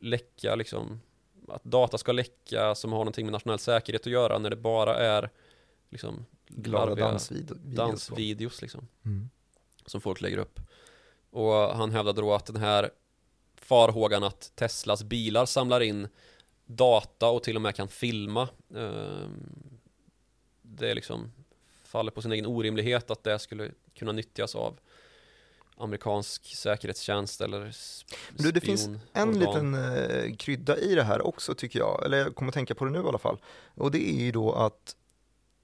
läcka 0.00 0.54
liksom 0.54 1.00
att 1.48 1.64
data 1.64 1.98
ska 1.98 2.12
läcka 2.12 2.74
som 2.74 2.92
har 2.92 2.98
någonting 2.98 3.26
med 3.26 3.32
nationell 3.32 3.58
säkerhet 3.58 4.00
att 4.06 4.12
göra 4.12 4.38
när 4.38 4.50
det 4.50 4.56
bara 4.56 4.96
är 4.96 5.30
liksom 5.90 6.26
Glada 6.48 6.94
dansvideos. 6.94 7.58
dansvideos 7.62 8.62
liksom 8.62 8.88
Mm. 9.04 9.28
som 9.86 10.00
folk 10.00 10.20
lägger 10.20 10.38
upp. 10.38 10.60
Och 11.30 11.52
han 11.52 11.90
hävdade 11.90 12.20
då 12.20 12.34
att 12.34 12.46
den 12.46 12.56
här 12.56 12.90
farhågan 13.56 14.24
att 14.24 14.52
Teslas 14.54 15.02
bilar 15.04 15.46
samlar 15.46 15.80
in 15.80 16.08
data 16.64 17.28
och 17.30 17.42
till 17.42 17.56
och 17.56 17.62
med 17.62 17.74
kan 17.74 17.88
filma 17.88 18.48
eh, 18.74 19.26
det 20.62 20.90
är 20.90 20.94
liksom 20.94 21.32
faller 21.84 22.10
på 22.10 22.22
sin 22.22 22.32
egen 22.32 22.46
orimlighet 22.46 23.10
att 23.10 23.22
det 23.24 23.38
skulle 23.38 23.70
kunna 23.94 24.12
nyttjas 24.12 24.54
av 24.54 24.78
amerikansk 25.78 26.54
säkerhetstjänst 26.56 27.40
eller 27.40 27.66
s- 27.66 28.04
Men 28.30 28.42
du, 28.44 28.52
det 28.52 28.60
finns 28.60 28.86
En 28.86 29.00
spionorgan. 29.34 29.72
liten 29.72 29.74
eh, 29.74 30.36
krydda 30.36 30.76
i 30.78 30.94
det 30.94 31.02
här 31.04 31.26
också 31.26 31.54
tycker 31.54 31.78
jag, 31.78 32.04
eller 32.04 32.18
jag 32.18 32.34
kommer 32.34 32.48
att 32.50 32.54
tänka 32.54 32.74
på 32.74 32.84
det 32.84 32.90
nu 32.90 32.98
i 32.98 33.02
alla 33.08 33.18
fall. 33.18 33.38
Och 33.74 33.90
det 33.90 34.10
är 34.10 34.24
ju 34.24 34.32
då 34.32 34.52
att 34.52 34.96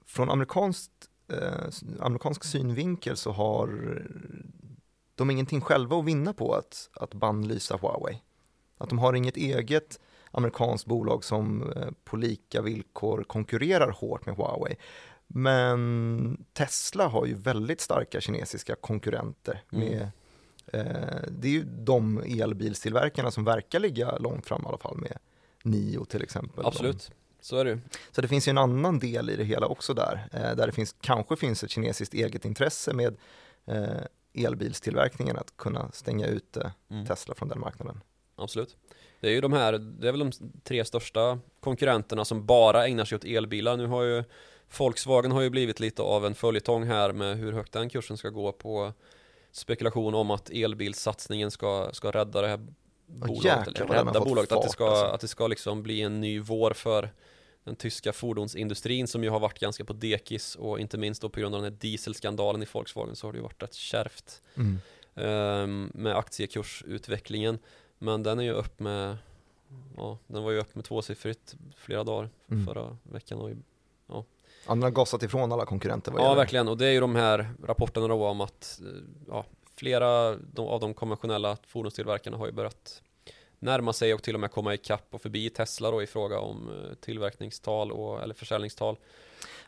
från 0.06 0.30
amerikanskt, 0.30 0.90
eh, 1.32 1.98
amerikansk 2.00 2.44
synvinkel 2.44 3.16
så 3.16 3.30
har 3.32 4.02
de 5.14 5.30
ingenting 5.30 5.60
själva 5.60 5.96
att 5.98 6.04
vinna 6.04 6.32
på 6.32 6.54
att, 6.54 6.88
att 6.92 7.14
bannlysa 7.14 7.76
Huawei. 7.82 8.22
Att 8.78 8.88
de 8.88 8.98
har 8.98 9.12
inget 9.14 9.36
eget 9.36 10.00
amerikanskt 10.30 10.86
bolag 10.86 11.24
som 11.24 11.72
eh, 11.72 11.88
på 12.04 12.16
lika 12.16 12.62
villkor 12.62 13.24
konkurrerar 13.24 13.90
hårt 13.90 14.26
med 14.26 14.36
Huawei. 14.36 14.76
Men 15.34 16.44
Tesla 16.52 17.06
har 17.06 17.26
ju 17.26 17.34
väldigt 17.34 17.80
starka 17.80 18.20
kinesiska 18.20 18.74
konkurrenter 18.74 19.62
Mm. 19.72 19.88
med 19.88 20.08
Eh, 20.66 21.22
det 21.28 21.48
är 21.48 21.52
ju 21.52 21.64
de 21.64 22.18
elbilstillverkarna 22.18 23.30
som 23.30 23.44
verkar 23.44 23.78
ligga 23.80 24.16
långt 24.18 24.46
fram 24.46 24.62
i 24.62 24.68
alla 24.68 24.78
fall 24.78 24.96
med 24.96 25.18
Nio 25.62 26.04
till 26.04 26.22
exempel. 26.22 26.66
Absolut, 26.66 27.10
så 27.40 27.56
är 27.56 27.64
det. 27.64 27.80
Så 28.10 28.20
det 28.20 28.28
finns 28.28 28.48
ju 28.48 28.50
en 28.50 28.58
annan 28.58 28.98
del 28.98 29.30
i 29.30 29.36
det 29.36 29.44
hela 29.44 29.66
också 29.66 29.94
där, 29.94 30.28
eh, 30.32 30.56
där 30.56 30.66
det 30.66 30.72
finns, 30.72 30.96
kanske 31.00 31.36
finns 31.36 31.64
ett 31.64 31.70
kinesiskt 31.70 32.14
eget 32.14 32.44
intresse 32.44 32.92
med 32.92 33.16
eh, 33.66 34.44
elbilstillverkningen 34.46 35.36
att 35.36 35.56
kunna 35.56 35.90
stänga 35.92 36.26
ute 36.26 36.72
Mm. 36.90 37.06
Tesla 37.06 37.34
från 37.34 37.48
den 37.48 37.60
marknaden. 37.60 38.00
Absolut. 38.36 38.76
Det 39.20 39.28
är 39.28 39.32
ju 39.32 39.40
de 39.40 39.52
här, 39.52 39.72
det 39.72 40.08
är 40.08 40.12
väl 40.12 40.20
de 40.20 40.32
tre 40.64 40.84
största 40.84 41.38
konkurrenterna 41.60 42.24
som 42.24 42.46
bara 42.46 42.86
ägnar 42.86 43.04
sig 43.04 43.16
åt 43.16 43.24
elbilar. 43.24 43.76
Nu 43.76 43.86
har 43.86 44.02
ju 44.02 44.24
Volkswagen 44.78 45.32
har 45.32 45.40
ju 45.40 45.50
blivit 45.50 45.80
lite 45.80 46.02
av 46.02 46.26
en 46.26 46.34
följetong 46.34 46.84
här 46.84 47.12
med 47.12 47.36
hur 47.36 47.52
högt 47.52 47.72
den 47.72 47.88
kursen 47.88 48.16
ska 48.16 48.28
gå 48.28 48.52
på 48.52 48.92
spekulation 49.52 50.14
om 50.14 50.30
att 50.30 50.50
elbilssatsningen 50.50 51.50
ska, 51.50 51.90
ska 51.92 52.10
rädda 52.10 52.42
det 52.42 52.48
här 52.48 52.66
bolaget, 53.06 53.44
jäklar 53.44 53.86
eller 53.86 54.04
rädda 54.04 54.20
bolaget, 54.20 54.52
att 54.52 54.62
det, 54.62 54.66
fart, 54.66 54.72
ska, 54.72 54.86
alltså. 54.90 55.04
att 55.06 55.20
det 55.20 55.28
ska 55.28 55.46
liksom 55.46 55.82
bli 55.82 56.02
en 56.02 56.20
ny 56.20 56.40
vår 56.40 56.72
för 56.72 57.12
den 57.64 57.76
tyska 57.76 58.12
fordonsindustrin 58.12 59.08
som 59.08 59.24
ju 59.24 59.30
har 59.30 59.40
varit 59.40 59.58
ganska 59.58 59.84
på 59.84 59.92
dekis 59.92 60.54
och 60.54 60.80
inte 60.80 60.98
minst 60.98 61.22
då 61.22 61.28
på 61.28 61.40
grund 61.40 61.54
av 61.54 61.62
den 61.62 61.72
här 61.72 61.78
dieselskandalen 61.80 62.62
i 62.62 62.66
Volkswagen 62.72 63.16
så 63.16 63.26
har 63.26 63.32
det 63.32 63.36
ju 63.36 63.42
varit 63.42 63.62
rätt 63.62 63.74
kärvt 63.74 64.42
Mm. 64.54 64.78
ehm, 65.14 65.90
med 65.94 66.16
aktiekursutvecklingen. 66.16 67.58
Men 67.98 68.22
den 68.22 68.38
är 68.38 68.42
ju 68.42 68.52
upp 68.52 68.80
med, 68.80 69.16
ja, 69.96 70.18
den 70.26 70.42
var 70.42 70.50
ju 70.50 70.58
upp 70.58 70.74
med 70.74 70.84
tvåsiffrigt 70.84 71.54
flera 71.76 72.04
dagar 72.04 72.30
Mm. 72.50 72.66
förra 72.66 72.96
veckan. 73.02 73.38
Och, 73.38 73.50
Han 74.66 74.82
har 74.82 74.90
gasat 74.90 75.22
ifrån 75.22 75.52
alla 75.52 75.66
konkurrenter. 75.66 76.12
ja, 76.16 76.22
gäller- 76.22 76.36
verkligen. 76.36 76.68
Och 76.68 76.78
det 76.78 76.86
är 76.86 76.90
ju 76.92 77.00
de 77.00 77.14
här 77.16 77.50
rapporterna 77.64 78.08
då 78.08 78.26
om 78.26 78.40
att 78.40 78.80
eh, 78.82 79.02
ja, 79.28 79.44
flera 79.76 80.08
av 80.56 80.80
de 80.80 80.94
konventionella 80.94 81.56
fordonstillverkarna 81.66 82.36
har 82.36 82.46
ju 82.46 82.52
börjat 82.52 83.02
närma 83.58 83.92
sig 83.92 84.14
och 84.14 84.22
till 84.22 84.34
och 84.34 84.40
med 84.40 84.50
komma 84.50 84.74
ikapp 84.74 85.06
och 85.10 85.22
förbi 85.22 85.50
Tesla 85.50 85.90
då 85.90 86.02
i 86.02 86.06
fråga 86.06 86.38
om 86.38 86.68
eh, 86.68 86.94
tillverkningstal 86.94 87.92
och, 87.92 88.22
eller 88.22 88.34
försäljningstal. 88.34 88.96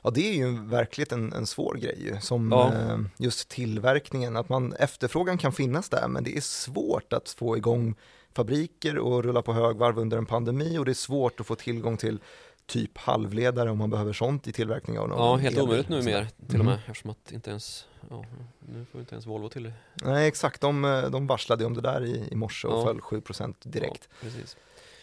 Ja, 0.03 0.11
det 0.11 0.29
är 0.31 0.35
ju 0.35 0.65
verkligen 0.67 1.23
en, 1.25 1.33
en 1.33 1.47
svår 1.47 1.75
grej 1.75 2.03
ju, 2.05 2.21
som 2.21 2.53
Ja. 2.53 2.73
eh, 2.73 2.99
just 3.19 3.49
tillverkningen, 3.49 4.37
att 4.37 4.49
man, 4.49 4.73
efterfrågan 4.73 5.39
kan 5.39 5.53
finnas 5.53 5.89
där, 5.89 6.09
men 6.09 6.25
det 6.25 6.37
är 6.37 6.41
svårt 6.41 7.13
att 7.13 7.29
få 7.29 7.57
igång 7.57 7.95
fabriker 8.37 8.99
och 8.99 9.25
rulla 9.25 9.43
på 9.43 9.53
högvarv 9.53 9.99
under 9.99 10.19
en 10.19 10.27
pandemi 10.27 10.79
och 10.79 10.85
det 10.85 10.93
är 10.93 10.95
svårt 10.95 11.41
att 11.41 11.47
få 11.47 11.55
tillgång 11.55 11.97
till 11.97 12.19
typ 12.67 12.99
halvledare 12.99 13.71
om 13.71 13.79
man 13.79 13.91
behöver 13.91 14.13
sånt 14.13 14.47
i 14.49 14.53
tillverkning 14.53 14.99
av 14.99 15.09
någon 15.09 15.19
Ja, 15.19 15.37
helt 15.37 15.59
omöjligt 15.59 15.89
nu 15.89 16.03
Så- 16.03 16.09
mer 16.09 16.29
till 16.37 16.45
och 16.47 16.55
Mm. 16.55 16.67
med 16.67 16.75
eftersom 16.87 17.11
att 17.11 17.33
inte 17.33 17.51
ens, 17.51 17.87
ja, 18.11 18.25
nu 18.73 18.85
får 18.93 19.01
inte 19.01 19.15
ens 19.15 19.27
Volvo 19.27 19.49
till 19.49 19.63
det. 19.63 19.73
Nej, 19.95 20.29
exakt, 20.29 20.61
de, 20.61 20.85
eh, 20.85 21.11
de 21.11 21.27
varslade 21.27 21.65
om 21.65 21.75
det 21.75 21.81
där 21.81 22.05
i, 22.05 22.29
i 22.31 22.35
morse 22.37 22.69
och 22.69 22.79
Ja. 22.79 22.85
föll 22.85 23.01
7% 23.01 23.57
direkt. 23.63 24.09
Ja, 24.11 24.17
precis. 24.21 24.57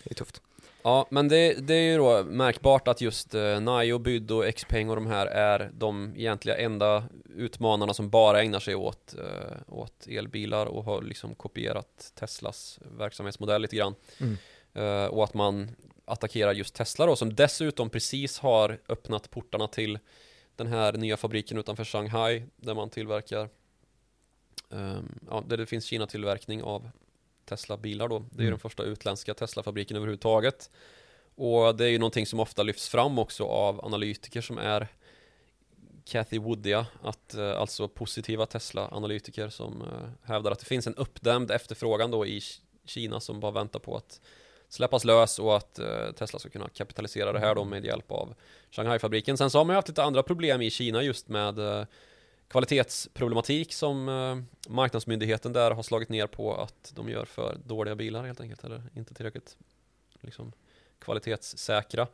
Det 0.03 0.11
är 0.11 0.15
tufft. 0.15 0.41
Ja, 0.83 1.07
men 1.09 1.27
det, 1.27 1.53
det 1.67 1.73
är 1.73 1.91
ju 1.91 1.97
då 1.97 2.23
märkbart 2.23 2.87
att 2.87 3.01
just 3.01 3.35
eh, 3.35 3.59
Nio, 3.61 3.99
Byd 3.99 4.31
och 4.31 4.55
Xpeng 4.55 4.89
och 4.89 4.95
de 4.95 5.07
här 5.07 5.25
är 5.27 5.71
de 5.73 6.13
egentliga 6.15 6.57
enda 6.57 7.03
utmanarna 7.35 7.93
som 7.93 8.09
bara 8.09 8.41
ägnar 8.41 8.59
sig 8.59 8.75
åt, 8.75 9.15
eh, 9.19 9.57
åt 9.67 10.07
elbilar 10.07 10.65
och 10.65 10.83
har 10.83 11.01
liksom 11.01 11.35
kopierat 11.35 12.11
Teslas 12.15 12.79
verksamhetsmodell 12.97 13.61
lite 13.61 13.75
grann. 13.75 13.95
Mm. 14.19 14.37
Eh, 14.73 15.05
och 15.05 15.23
att 15.23 15.33
man 15.33 15.71
attackerar 16.11 16.53
just 16.53 16.75
Tesla 16.75 17.05
då, 17.05 17.15
som 17.15 17.35
dessutom 17.35 17.89
precis 17.89 18.39
har 18.39 18.79
öppnat 18.89 19.31
portarna 19.31 19.67
till 19.67 19.99
den 20.55 20.67
här 20.67 20.93
nya 20.93 21.17
fabriken 21.17 21.57
utanför 21.57 21.83
Shanghai 21.83 22.43
där 22.57 22.73
man 22.73 22.89
tillverkar 22.89 23.49
um, 24.69 25.19
ja, 25.29 25.43
där 25.47 25.57
det 25.57 25.65
finns 25.65 25.85
Kina-tillverkning 25.85 26.63
av 26.63 26.89
Tesla-bilar 27.45 28.07
då. 28.07 28.19
Det 28.19 28.35
är 28.35 28.39
Mm. 28.39 28.51
den 28.51 28.59
första 28.59 28.83
utländska 28.83 29.33
Tesla-fabriken 29.33 29.97
överhuvudtaget. 29.97 30.69
Och 31.35 31.75
det 31.75 31.85
är 31.85 31.89
ju 31.89 31.99
någonting 31.99 32.25
som 32.25 32.39
ofta 32.39 32.63
lyfts 32.63 32.89
fram 32.89 33.19
också 33.19 33.43
av 33.43 33.85
analytiker 33.85 34.41
som 34.41 34.57
är 34.57 34.87
Cathy 36.05 36.39
Woodia, 36.39 36.85
att 37.03 37.33
eh, 37.33 37.59
alltså 37.59 37.87
positiva 37.87 38.45
Tesla-analytiker 38.45 39.49
som 39.49 39.81
eh, 39.81 40.09
hävdar 40.23 40.51
att 40.51 40.59
det 40.59 40.65
finns 40.65 40.87
en 40.87 40.95
uppdämd 40.95 41.51
efterfrågan 41.51 42.11
då 42.11 42.25
i 42.25 42.41
Kina 42.85 43.19
som 43.19 43.39
bara 43.39 43.51
väntar 43.51 43.79
på 43.79 43.97
att 43.97 44.21
släppas 44.71 45.05
lös 45.05 45.39
och 45.39 45.57
att 45.57 45.79
eh, 45.79 46.11
Tesla 46.11 46.39
ska 46.39 46.49
kunna 46.49 46.69
kapitalisera 46.69 47.31
det 47.31 47.39
här 47.39 47.55
då 47.55 47.63
med 47.63 47.85
hjälp 47.85 48.11
av 48.11 48.33
Shanghai-fabriken. 48.71 49.37
Sen 49.37 49.49
så 49.49 49.57
har 49.57 49.65
man 49.65 49.73
ju 49.73 49.75
haft 49.75 49.87
lite 49.87 50.03
andra 50.03 50.23
problem 50.23 50.61
i 50.61 50.69
Kina 50.69 51.03
just 51.03 51.29
med 51.29 51.59
eh, 51.59 51.85
kvalitetsproblematik 52.47 53.73
som 53.73 54.09
eh, 54.09 54.71
marknadsmyndigheten 54.73 55.53
där 55.53 55.71
har 55.71 55.83
slagit 55.83 56.09
ner 56.09 56.27
på 56.27 56.55
att 56.55 56.91
de 56.95 57.09
gör 57.09 57.25
för 57.25 57.57
dåliga 57.65 57.95
bilar 57.95 58.23
helt 58.23 58.41
enkelt 58.41 58.63
eller 58.63 58.83
inte 58.95 59.13
tillräckligt 59.13 59.57
liksom, 60.21 60.51
kvalitetssäkra. 60.99 62.07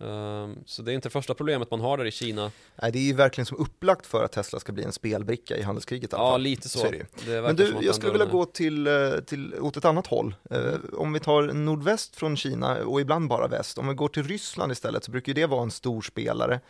Ehm, 0.00 0.56
så 0.66 0.82
det 0.82 0.92
är 0.92 0.94
inte 0.94 1.10
första 1.10 1.34
problemet 1.34 1.70
man 1.70 1.80
har 1.80 1.98
där 1.98 2.04
i 2.04 2.10
Kina. 2.10 2.50
Nej, 2.82 2.92
det 2.92 2.98
är 2.98 3.02
ju 3.02 3.12
verkligen 3.12 3.46
som 3.46 3.56
upplagt 3.58 4.06
för 4.06 4.24
att 4.24 4.32
Tesla 4.32 4.60
ska 4.60 4.72
bli 4.72 4.84
en 4.84 4.92
spelbricka 4.92 5.56
i 5.56 5.62
handelskriget 5.62 6.12
i 6.12 6.16
alla 6.16 6.24
Ja, 6.24 6.30
fall. 6.32 6.40
lite 6.40 6.68
så. 6.68 6.78
Så 6.78 6.92
Men 7.26 7.56
du, 7.56 7.74
jag 7.82 7.94
skulle 7.94 8.12
vilja 8.12 8.26
gå 8.26 8.44
till, 8.44 8.86
eh, 8.86 9.10
till, 9.26 9.54
åt 9.60 9.76
ett 9.76 9.84
annat 9.84 10.06
håll. 10.06 10.34
Eh, 10.50 10.74
Om 10.92 11.12
vi 11.12 11.20
tar 11.20 11.42
nordväst 11.42 12.16
från 12.16 12.36
Kina 12.36 12.76
och 12.84 13.00
ibland 13.00 13.28
bara 13.28 13.46
väst, 13.48 13.78
om 13.78 13.88
vi 13.88 13.94
går 13.94 14.08
till 14.08 14.22
Ryssland 14.22 14.72
istället 14.72 15.04
så 15.04 15.10
brukar 15.10 15.34
det 15.34 15.46
vara 15.46 15.62
en 15.62 15.70
stor 15.70 16.02
spelare 16.02 16.60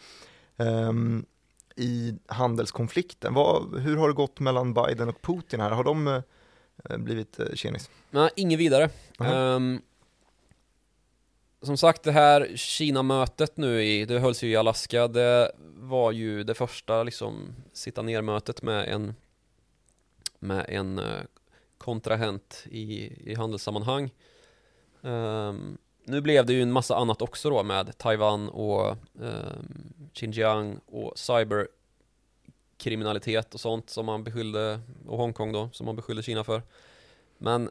ehm, 0.57 1.25
i 1.77 2.15
handelskonflikten. 2.27 3.35
Vad, 3.35 3.81
hur 3.81 3.97
har 3.97 4.09
det 4.09 4.15
gått 4.15 4.41
mellan 4.41 4.75
Biden 4.75 5.09
och 5.09 5.23
Putin 5.23 5.61
här? 5.61 5.71
Har 5.71 5.85
de 5.85 6.07
eh, 6.07 6.97
blivit 6.99 7.41
tjenis? 7.55 7.91
Nej, 8.11 8.31
inget 8.37 8.59
vidare. 8.59 8.91
Aha. 9.19 9.35
Ehm, 9.35 9.81
som 11.65 11.77
sagt, 11.77 12.03
det 12.03 12.13
här 12.13 12.53
Kina-mötet 12.57 13.57
nu 13.57 13.83
i, 13.83 14.05
det 14.05 14.19
hölls 14.19 14.43
ju 14.43 14.49
i 14.49 14.57
Alaska, 14.57 15.09
det 15.09 15.53
var 15.77 16.13
ju 16.13 16.45
det 16.45 16.55
första 16.55 17.03
liksom 17.03 17.55
sitta 17.73 18.03
ner-mötet 18.03 18.63
med 18.63 18.89
en 18.89 19.15
med 20.39 20.65
en 20.69 20.99
eh, 20.99 21.23
kontrahent 21.79 22.65
i, 22.71 23.13
i 23.31 23.35
handelssammanhang. 23.35 24.11
Um, 25.01 25.79
nu 26.05 26.21
blev 26.21 26.47
det 26.47 26.53
ju 26.53 26.63
en 26.63 26.73
massa 26.73 26.97
annat 26.97 27.23
också 27.23 27.51
då 27.51 27.63
med 27.63 27.99
Taiwan 27.99 28.49
och 28.49 28.97
um, 29.13 29.93
Xinjiang 30.13 30.81
och 30.87 31.19
cyberkriminalitet 31.19 33.55
och 33.55 33.61
sånt 33.61 33.91
som 33.91 34.07
man 34.07 34.25
beskyllde, 34.25 34.81
och 35.07 35.19
Hongkong 35.19 35.53
då, 35.53 35.71
som 35.73 35.87
man 35.87 35.97
beskyllde 35.97 36.23
Kina 36.23 36.45
för. 36.45 36.63
Men 37.39 37.71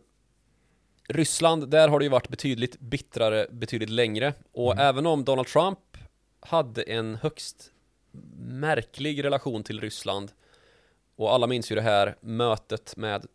Ryssland, 1.09 1.69
där 1.69 1.87
har 1.87 1.99
det 1.99 2.05
ju 2.05 2.09
varit 2.09 2.29
betydligt 2.29 2.79
bittrare, 2.79 3.47
betydligt 3.51 3.89
längre. 3.89 4.33
Och 4.51 4.71
Mm. 4.71 4.85
även 4.85 5.05
om 5.05 5.23
Donald 5.23 5.47
Trump 5.47 5.79
hade 6.39 6.81
en 6.81 7.15
högst 7.15 7.71
märklig 8.39 9.23
relation 9.23 9.63
till 9.63 9.81
Ryssland 9.81 10.31
och 11.15 11.33
alla 11.33 11.47
minns 11.47 11.71
ju 11.71 11.75
det 11.75 11.81
här 11.81 12.15
mötet 12.21 12.97
med 12.97 13.25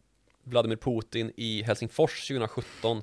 Vladimir 0.44 0.76
Putin 0.76 1.32
i 1.36 1.62
Helsingfors 1.62 2.28
2017 2.28 3.02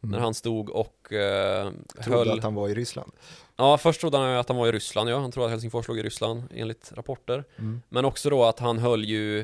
när 0.00 0.18
han 0.18 0.34
stod 0.34 0.70
och 0.70 1.12
eh, 1.12 1.66
Mm. 1.66 1.84
Trodde 2.04 2.18
höll 2.18 2.30
att 2.38 2.42
han 2.44 2.54
var 2.54 2.68
i 2.68 2.74
Ryssland. 2.74 3.12
Ja, 3.56 3.78
först 3.78 4.00
trodde 4.00 4.18
han 4.18 4.30
att 4.36 4.48
han 4.48 4.56
var 4.56 4.68
i 4.68 4.72
Ryssland, 4.72 5.10
ja. 5.10 5.18
Han 5.18 5.32
trodde 5.32 5.46
att 5.46 5.50
Helsingfors 5.50 5.88
låg 5.88 5.98
i 5.98 6.02
Ryssland 6.02 6.42
enligt 6.54 6.92
rapporter. 6.92 7.44
Mm. 7.58 7.82
Men 7.88 8.04
också 8.04 8.30
då 8.30 8.44
att 8.44 8.58
han 8.58 8.78
höll 8.78 9.04
ju 9.04 9.40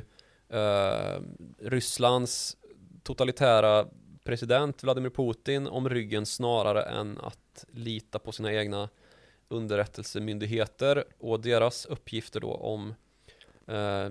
eh, 0.48 1.20
Rysslands 1.62 2.56
totalitära 3.02 3.86
president 4.28 4.82
Vladimir 4.82 5.10
Putin 5.10 5.66
om 5.66 5.88
ryggen 5.88 6.26
snarare 6.26 6.82
än 6.82 7.18
att 7.18 7.64
lita 7.70 8.18
på 8.18 8.32
sina 8.32 8.52
egna 8.52 8.88
underrättelsemyndigheter 9.48 11.04
och 11.18 11.40
deras 11.40 11.86
uppgifter 11.86 12.40
då 12.40 12.54
om 12.54 12.94
eh, 13.66 14.10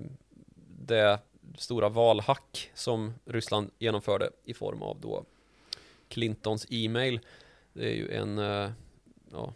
det 0.80 1.20
stora 1.58 1.90
valhack 1.90 2.72
som 2.74 3.14
Ryssland 3.26 3.72
genomförde 3.80 4.30
i 4.44 4.54
form 4.54 4.82
av 4.82 5.00
då 5.00 5.24
Clintons 6.08 6.68
e-mail. 6.70 7.20
Det 7.74 7.86
är 7.86 7.96
ju 7.96 8.12
en, 8.12 8.38
eh, 8.40 8.72
ja, 9.32 9.54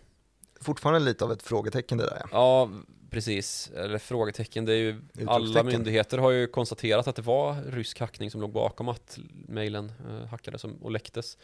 Fortfarande 0.62 1.00
lite 1.00 1.26
av 1.26 1.32
ett 1.32 1.44
frågetecken 1.44 1.98
det 1.98 2.06
där. 2.06 2.22
ja. 2.22 2.28
Ja, 2.32 2.70
precis. 3.12 3.72
Eller 3.76 3.98
frågetecken. 3.98 4.66
Det 4.66 4.74
är 4.74 4.78
ju 4.78 5.02
alla 5.28 5.64
myndigheter 5.64 6.18
har 6.18 6.32
ju 6.32 6.48
konstaterat 6.48 7.08
att 7.08 7.16
det 7.16 7.22
var 7.22 7.64
rysk 7.64 8.00
hackning 8.00 8.32
som 8.32 8.42
låg 8.42 8.52
bakom 8.52 8.90
att 8.90 9.20
mejlen 9.48 9.92
eh, 10.10 10.28
hackades 10.28 10.64
och- 10.64 10.92
läcktes. 10.92 11.38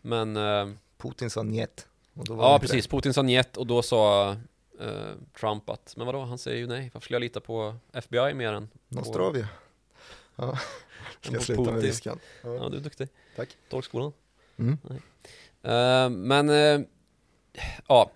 Men 0.00 0.36
eh, 0.36 0.68
Putin 0.98 1.30
sa 1.30 1.42
njet. 1.42 1.88
Det 2.12 2.24
ja, 2.28 2.58
precis. 2.58 2.86
Putin 2.86 3.14
sa 3.14 3.22
njet 3.22 3.56
och 3.56 3.66
då 3.66 3.82
sa 3.82 4.30
eh, 4.80 5.12
Trump 5.40 5.70
att 5.70 5.94
men 5.96 6.06
vadå, 6.06 6.20
han 6.20 6.38
säger 6.38 6.58
ju 6.58 6.66
nej. 6.66 6.90
Varför 6.94 7.04
skulle 7.04 7.14
jag 7.14 7.20
lita 7.20 7.40
på 7.40 7.76
FBI 7.92 8.34
mer 8.34 8.52
än 8.52 8.68
Det. 8.88 8.96
Nostrovia. 8.96 9.48
Ja, 10.36 10.58
ska 11.20 11.36
på 11.36 11.42
sluta 11.42 11.62
med 11.72 11.82
ryskan. 11.82 12.18
Ja. 12.42 12.54
Ja, 12.54 12.68
du 12.68 12.76
är 12.76 12.80
duktig. 12.80 13.08
Tack. 13.36 13.48
Tolkskolan. 13.68 14.12
Mm. 14.56 14.78
Eh, 15.62 16.10
men 16.10 16.48
ja, 17.88 18.10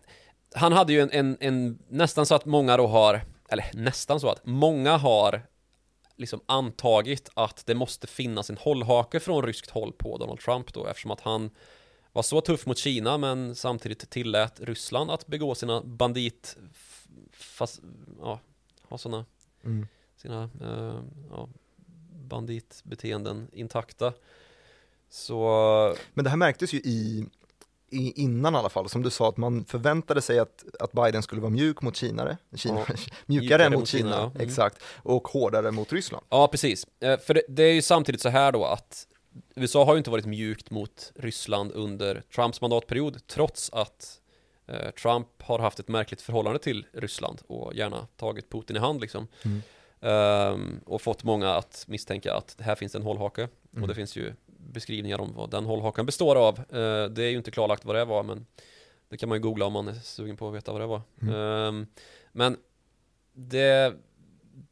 han 0.57 0.73
hade 0.73 0.93
ju 0.93 1.01
en, 1.01 1.11
en, 1.11 1.37
en, 1.41 1.79
nästan 1.89 2.27
så 2.27 2.35
att 2.35 2.45
många 2.45 2.77
då 2.77 2.87
har, 2.87 3.21
eller 3.49 3.71
nästan 3.75 4.21
så 4.21 4.29
att 4.29 4.47
många 4.47 4.97
har 4.97 5.43
liksom 6.17 6.41
antagit 6.47 7.31
att 7.35 7.67
det 7.67 7.75
måste 7.75 8.07
finnas 8.07 8.51
en 8.51 8.57
hållhake 8.57 9.21
från 9.21 9.43
ryskt 9.43 9.71
håll 9.71 9.93
på 9.93 10.19
Donald 10.19 10.41
Trump 10.41 10.73
då 10.73 10.87
eftersom 10.87 11.11
att 11.11 11.21
han 11.21 11.51
var 12.13 12.23
så 12.23 12.41
tuff 12.41 12.67
mot 12.67 12.79
Kina 12.79 13.19
men 13.19 13.55
samtidigt 13.55 14.11
tillät 14.11 14.61
Ryssland 14.61 15.11
att 15.11 15.27
begå 15.27 15.55
sina 15.55 15.83
bandit 15.83 16.57
fast, 17.33 17.81
ja, 18.21 18.41
ha 18.89 18.99
sådana 18.99 19.25
Mm. 19.65 19.87
sina 20.17 20.51
eh, 20.61 21.01
ja, 21.31 21.49
banditbeteenden 22.29 23.49
intakta 23.53 24.13
så 25.09 25.97
Men 26.15 26.25
det 26.25 26.31
här 26.31 26.37
märktes 26.37 26.75
ju 26.75 26.79
i, 26.79 27.27
i, 27.91 28.23
innan 28.23 28.55
i 28.55 28.57
alla 28.59 28.69
fall, 28.69 28.89
som 28.89 29.03
du 29.03 29.11
sa, 29.11 29.29
att 29.29 29.37
man 29.37 29.65
förväntade 29.65 30.23
sig 30.23 30.39
att, 30.39 30.65
att 30.81 30.93
Biden 30.93 31.23
skulle 31.23 31.41
vara 31.41 31.51
mjuk 31.51 31.83
mot 31.83 31.97
Kina, 31.97 32.37
Kina 32.55 32.85
Ja. 32.89 32.95
mjukare, 33.27 33.71
mot 33.71 33.79
mot 33.79 33.89
Kina, 33.89 34.03
Kina, 34.03 34.17
ja. 34.17 34.31
Mm. 34.35 34.49
exakt, 34.49 34.83
och 35.03 35.29
hårdare 35.29 35.71
mot 35.71 35.93
Ryssland. 35.93 36.27
Ja, 36.29 36.49
precis. 36.49 36.87
Eh, 37.01 37.19
För 37.19 37.35
det, 37.35 37.43
det 37.49 37.63
är 37.63 37.73
ju 37.73 37.83
samtidigt 37.83 38.21
så 38.21 38.29
här 38.29 38.53
då 38.53 38.65
att 38.65 39.07
USA 39.55 39.85
har 39.85 39.95
ju 39.95 39.99
inte 39.99 40.11
varit 40.11 40.27
mjukt 40.27 40.71
mot 40.71 41.13
Ryssland 41.15 41.73
under 41.73 42.23
Trumps 42.35 42.61
mandatperiod 42.61 43.27
trots 43.27 43.71
att 43.73 44.21
eh, 44.67 44.91
Trump 44.91 45.29
har 45.43 45.59
haft 45.59 45.81
ett 45.81 45.89
märkligt 45.89 46.23
förhållande 46.23 46.59
till 46.59 46.87
Ryssland 46.93 47.43
och 47.47 47.75
gärna 47.75 48.07
tagit 48.17 48.51
Putin 48.51 48.77
i 48.77 48.79
hand 48.79 49.01
liksom. 49.01 49.29
Mm. 49.43 49.63
Ehm, 50.01 50.81
och 50.87 51.03
fått 51.03 51.25
många 51.25 51.55
att 51.55 51.85
misstänka 51.89 52.35
att 52.35 52.57
här 52.61 52.75
finns 52.75 52.95
en 52.95 53.03
hållhake. 53.03 53.43
Mm. 53.43 53.83
Och 53.83 53.89
det 53.89 53.95
finns 53.95 54.17
ju 54.17 54.35
beskrivningar 54.73 55.21
om 55.21 55.33
vad 55.35 55.51
den 55.51 55.65
hållhaken 55.65 56.07
består 56.07 56.37
av. 56.37 56.59
Eh, 56.59 57.05
det 57.05 57.25
är 57.25 57.31
ju 57.31 57.37
inte 57.37 57.51
klarlagt 57.51 57.85
vad 57.85 57.97
det 57.97 58.05
var 58.05 58.23
men 58.23 58.47
det 59.09 59.17
kan 59.17 59.29
man 59.29 59.39
ju 59.39 59.43
googla 59.43 59.67
om 59.67 59.73
man 59.73 59.89
är 59.89 59.95
sugen 59.95 60.37
på 60.37 60.49
att 60.49 60.55
veta 60.55 60.73
vad 60.73 60.81
det 60.81 60.87
var. 60.87 61.03
Mm. 61.23 61.35
Ehm, 61.35 61.87
men 62.33 62.57
det 63.33 63.95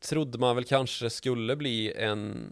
trodde 0.01 0.39
man 0.39 0.57
väl 0.57 0.65
kanske 0.65 1.11
skulle 1.11 1.57
bli 1.57 1.93
en 1.93 2.51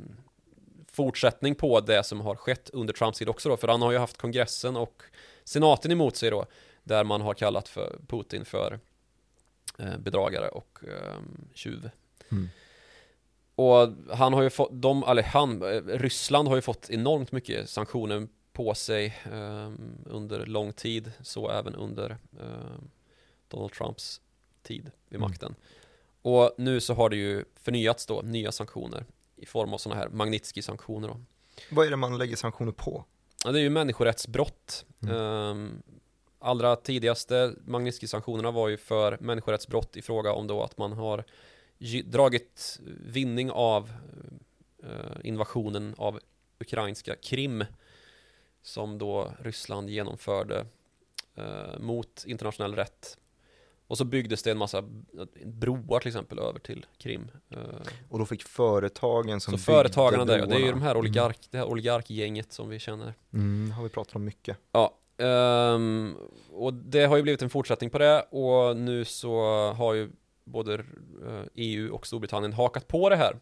fortsättning 0.92 1.54
på 1.54 1.80
det 1.80 2.04
som 2.04 2.20
har 2.20 2.34
skett 2.34 2.70
under 2.72 2.92
Trumps 2.92 3.18
tid 3.18 3.28
också 3.28 3.48
då, 3.48 3.56
för 3.56 3.68
han 3.68 3.82
har 3.82 3.92
ju 3.92 3.98
haft 3.98 4.16
kongressen 4.16 4.76
och 4.76 5.02
senaten 5.44 5.92
emot 5.92 6.16
sig 6.16 6.30
då, 6.30 6.46
där 6.84 7.04
man 7.04 7.20
har 7.20 7.34
kallat 7.34 7.68
för 7.68 7.98
Putin 8.08 8.44
för 8.44 8.80
eh, 9.78 9.98
bedragare 9.98 10.48
och 10.48 10.78
eh, 10.88 11.20
tjuv. 11.54 11.90
Mm. 12.30 12.48
Och 13.62 13.88
han 14.16 14.32
har 14.32 14.42
ju 14.42 14.50
fått, 14.50 14.70
de, 14.72 15.02
eller 15.02 15.22
han, 15.22 15.62
eh, 15.62 15.82
Ryssland 15.98 16.48
har 16.48 16.54
ju 16.56 16.62
fått 16.62 16.90
enormt 16.90 17.32
mycket 17.32 17.70
sanktioner 17.70 18.28
på 18.52 18.74
sig 18.74 19.06
eh, 19.32 19.70
under 20.06 20.46
lång 20.46 20.72
tid, 20.72 21.12
så 21.22 21.50
även 21.50 21.74
under 21.74 22.10
eh, 22.40 22.78
Donald 23.48 23.72
Trumps 23.72 24.20
tid 24.62 24.90
vid 25.08 25.20
Mm. 25.20 25.30
makten. 25.30 25.54
Och 26.22 26.54
nu 26.58 26.80
så 26.80 26.94
har 26.94 27.10
det 27.10 27.16
ju 27.16 27.44
förnyats 27.56 28.06
då, 28.06 28.20
nya 28.22 28.52
sanktioner 28.52 29.04
i 29.36 29.46
form 29.46 29.74
av 29.74 29.78
sådana 29.78 30.00
här 30.00 30.08
Magnitsky-sanktioner 30.08 31.08
då. 31.08 31.20
Vad 31.70 31.86
är 31.86 31.90
det 31.90 31.96
man 31.96 32.18
lägger 32.18 32.36
sanktioner 32.36 32.72
på? 32.72 33.04
Ja, 33.44 33.52
det 33.52 33.58
är 33.58 33.62
ju 33.62 33.70
människorättsbrott. 33.70 34.84
Mm. 35.02 35.16
Ehm, 35.16 35.82
allra 36.38 36.76
tidigaste 36.76 37.54
Magnitsky-sanktionerna 37.64 38.50
var 38.50 38.68
ju 38.68 38.76
för 38.76 39.16
människorättsbrott 39.20 39.96
i 39.96 40.02
fråga 40.02 40.32
om 40.32 40.46
då 40.46 40.62
att 40.62 40.78
man 40.78 40.92
har 40.92 41.24
dragit 42.04 42.80
vinning 43.06 43.50
av 43.50 43.90
eh, 44.82 44.88
invasionen 45.24 45.94
av 45.98 46.20
ukrainska 46.60 47.16
Krim 47.16 47.64
som 48.62 48.98
då 48.98 49.32
Ryssland 49.40 49.90
genomförde 49.90 50.66
eh, 51.34 51.78
mot 51.78 52.24
internationell 52.26 52.74
rätt. 52.74 53.18
Och 53.86 53.98
så 53.98 54.04
byggdes 54.04 54.42
det 54.42 54.50
en 54.50 54.58
massa 54.58 54.82
broar 55.44 56.00
till 56.00 56.08
exempel 56.08 56.38
över 56.38 56.58
till 56.58 56.86
Krim. 56.98 57.30
Eh, 57.50 57.58
Och 58.08 58.18
då 58.18 58.26
fick 58.26 58.42
företagen 58.42 59.40
som 59.40 59.50
så 59.52 59.56
byggde 59.56 59.64
företagarna 59.64 60.24
där, 60.24 60.38
ja, 60.38 60.46
det 60.46 60.54
är 60.54 60.58
ju 60.58 60.64
broarna- 60.64 60.72
de 60.80 60.82
här 60.82 60.96
oligark, 60.96 61.38
det 61.50 61.58
här 61.58 61.64
oligarkgänget 61.66 62.52
som 62.52 62.68
vi 62.68 62.78
känner. 62.78 63.14
Mm, 63.32 63.70
har 63.70 63.82
vi 63.82 63.88
pratat 63.88 64.16
om 64.16 64.24
mycket. 64.24 64.56
Ja, 64.72 64.98
ehm, 65.18 66.16
och 66.52 66.74
det 66.74 67.04
har 67.04 67.16
ju 67.16 67.22
blivit 67.22 67.42
en 67.42 67.50
fortsättning 67.50 67.90
på 67.90 67.98
det 67.98 68.22
och 68.22 68.76
nu 68.76 69.04
så 69.04 69.40
har 69.72 69.94
ju 69.94 70.10
både 70.52 70.74
eh, 70.74 71.42
EU 71.54 71.94
och 71.94 72.06
Storbritannien 72.06 72.52
hakat 72.52 72.88
på 72.88 73.08
det 73.08 73.16
här 73.16 73.36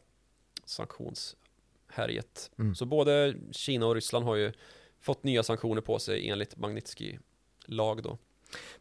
sanktionshärjet. 0.64 2.50
Mm. 2.58 2.74
Så 2.74 2.86
både 2.86 3.34
Kina 3.50 3.86
och 3.86 3.94
Ryssland 3.94 4.24
har 4.24 4.36
ju 4.36 4.52
fått 5.00 5.24
nya 5.24 5.42
sanktioner 5.42 5.80
på 5.80 5.98
sig 5.98 6.28
enligt 6.30 6.56
Magnitsky-lag 6.56 8.02
då. 8.02 8.18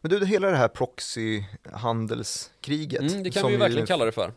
Men 0.00 0.10
du, 0.10 0.26
hela 0.26 0.50
det 0.50 0.56
här 0.56 0.68
proxyhandelskriget. 0.68 3.00
Mm, 3.00 3.22
det 3.22 3.30
kan 3.30 3.46
vi 3.46 3.52
ju 3.52 3.58
verkligen 3.58 3.86
kalla 3.86 4.04
det 4.04 4.12
för. 4.12 4.32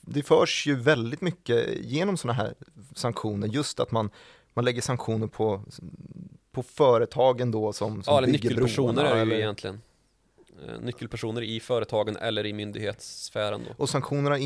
Det 0.00 0.22
förs 0.22 0.66
ju 0.66 0.74
väldigt 0.74 1.20
mycket 1.20 1.84
genom 1.84 2.16
sådana 2.16 2.42
här 2.42 2.54
sanktioner, 2.94 3.48
just 3.48 3.80
att 3.80 3.90
man, 3.90 4.10
man 4.54 4.64
lägger 4.64 4.82
sanktioner 4.82 5.26
på, 5.26 5.62
på 6.52 6.62
företagen 6.62 7.50
då 7.50 7.72
som, 7.72 8.02
som 8.02 8.12
Ja, 8.12 8.18
eller 8.18 8.26
bygger 8.26 8.48
nyckelpersoner 8.50 9.04
är 9.04 9.10
det 9.10 9.16
ju 9.16 9.22
eller- 9.22 9.36
egentligen. 9.36 9.80
Eh, 10.64 10.80
Nyckelpersoner 10.80 11.42
i 11.42 11.60
företagen 11.60 12.16
eller 12.16 12.46
i 12.46 12.52
myndighetssfären 12.52 13.60
då. 13.68 13.74
Och 13.82 13.88
sanktionerna 13.88 14.36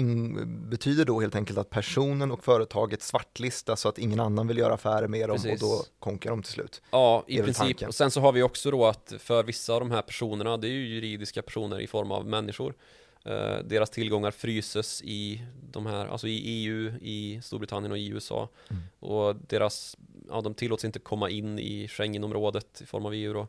betyder 0.46 1.04
då 1.04 1.20
helt 1.20 1.34
enkelt 1.34 1.58
att 1.58 1.70
personen 1.70 2.30
och 2.30 2.44
företaget 2.44 3.02
svartlistas 3.02 3.80
så 3.80 3.88
att 3.88 3.98
ingen 3.98 4.20
annan 4.20 4.46
vill 4.46 4.58
göra 4.58 4.74
affärer 4.74 5.08
med 5.08 5.28
dem 5.28 5.36
Precis. 5.36 5.62
och 5.62 5.68
då 5.68 5.84
konkar 5.98 6.30
de 6.30 6.42
till 6.42 6.52
slut. 6.52 6.82
Ja, 6.90 7.24
i 7.26 7.36
princip. 7.36 7.56
tanken. 7.56 7.88
Och 7.88 7.94
sen 7.94 8.10
så 8.10 8.20
har 8.20 8.32
vi 8.32 8.42
också 8.42 8.70
då 8.70 8.86
att 8.86 9.12
för 9.18 9.42
vissa 9.42 9.72
av 9.72 9.80
de 9.80 9.90
här 9.90 10.02
personerna, 10.02 10.56
det 10.56 10.68
är 10.68 10.72
ju 10.72 10.88
juridiska 10.88 11.42
personer 11.42 11.80
i 11.80 11.86
form 11.86 12.12
av 12.12 12.26
människor. 12.26 12.74
Eh, 13.24 13.58
deras 13.64 13.90
tillgångar 13.90 14.30
fryses 14.30 15.02
i 15.02 15.42
de 15.72 15.86
här, 15.86 16.06
alltså 16.06 16.28
i 16.28 16.40
EU, 16.44 16.92
i 17.02 17.40
Storbritannien 17.42 17.92
och 17.92 17.98
i 17.98 18.08
USA. 18.08 18.48
Mm. 18.70 18.82
Och 18.98 19.36
deras, 19.36 19.96
ja 20.28 20.40
de 20.40 20.54
tillåts 20.54 20.84
inte 20.84 20.98
komma 20.98 21.30
in 21.30 21.58
i 21.58 21.88
Schengenområdet 21.88 22.80
i 22.82 22.86
form 22.86 23.06
av 23.06 23.14
EU 23.14 23.32
då. 23.32 23.48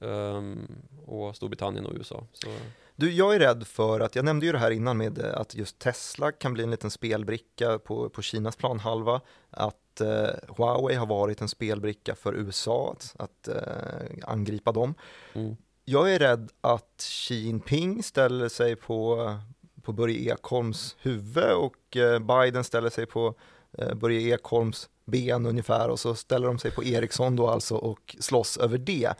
Ehm, 0.00 0.68
och 1.06 1.36
Storbritannien 1.36 1.86
och 1.86 1.92
USA. 1.96 2.26
Så, 2.32 2.48
Du, 2.96 3.12
jag 3.12 3.34
är 3.34 3.38
rädd 3.38 3.66
för 3.66 4.00
att, 4.00 4.16
jag 4.16 4.24
nämnde 4.24 4.46
ju 4.46 4.52
det 4.52 4.58
här 4.58 4.70
innan 4.70 4.96
med 4.96 5.18
eh, 5.18 5.40
att 5.40 5.54
just 5.54 5.78
Tesla 5.78 6.32
kan 6.32 6.52
bli 6.52 6.64
en 6.64 6.70
liten 6.70 6.90
spelbricka 6.90 7.78
på, 7.78 8.08
på 8.08 8.22
Kinas 8.22 8.56
planhalva, 8.56 9.20
att 9.50 10.00
eh, 10.00 10.28
Huawei 10.56 10.96
har 10.96 11.06
varit 11.06 11.40
en 11.40 11.48
spelbricka 11.48 12.14
för 12.14 12.34
USA 12.34 12.96
att, 12.96 13.14
att 13.18 13.48
eh, 13.48 14.28
angripa 14.30 14.72
dem. 14.72 14.94
mm. 15.32 15.56
Jag 15.88 16.14
är 16.14 16.18
rädd 16.18 16.50
att 16.60 16.94
Xi 16.98 17.34
Jinping 17.34 18.02
ställer 18.02 18.48
sig 18.48 18.76
på, 18.76 19.34
på 19.82 19.92
Börje 19.92 20.34
Ekholms 20.34 20.96
huvud 21.00 21.52
och 21.52 21.96
eh, 21.96 22.18
Biden 22.18 22.64
ställer 22.64 22.90
sig 22.90 23.06
på 23.06 23.34
eh, 23.78 23.94
Börje 23.94 24.34
Ekholms 24.34 24.88
ben 25.04 25.46
ungefär 25.46 25.88
och 25.88 26.00
så 26.00 26.14
ställer 26.14 26.46
de 26.46 26.58
sig 26.58 26.70
på 26.70 26.84
Ericsson 26.84 27.36
då 27.36 27.48
alltså 27.48 27.76
och 27.76 28.16
slåss 28.20 28.56
över 28.56 28.78
det. 28.78 29.14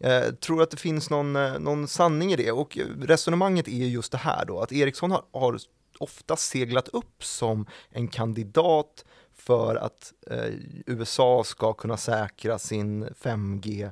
Eh, 0.00 0.32
tror 0.34 0.62
att 0.62 0.70
det 0.70 0.76
finns 0.76 1.10
någon, 1.10 1.36
eh, 1.36 1.58
någon 1.58 1.88
sanning 1.88 2.32
i 2.32 2.36
det 2.36 2.52
och 2.52 2.78
resonemanget 3.00 3.68
är 3.68 3.72
just 3.72 4.12
det 4.12 4.18
här 4.18 4.44
då 4.44 4.60
att 4.60 4.72
Ericsson 4.72 5.10
har, 5.10 5.22
har 5.32 5.58
ofta 5.98 6.36
seglat 6.36 6.88
upp 6.88 7.24
som 7.24 7.66
en 7.90 8.08
kandidat 8.08 9.04
för 9.34 9.76
att 9.76 10.12
eh, 10.26 10.54
USA 10.86 11.44
ska 11.44 11.72
kunna 11.72 11.96
säkra 11.96 12.58
sin 12.58 13.04
5G 13.04 13.90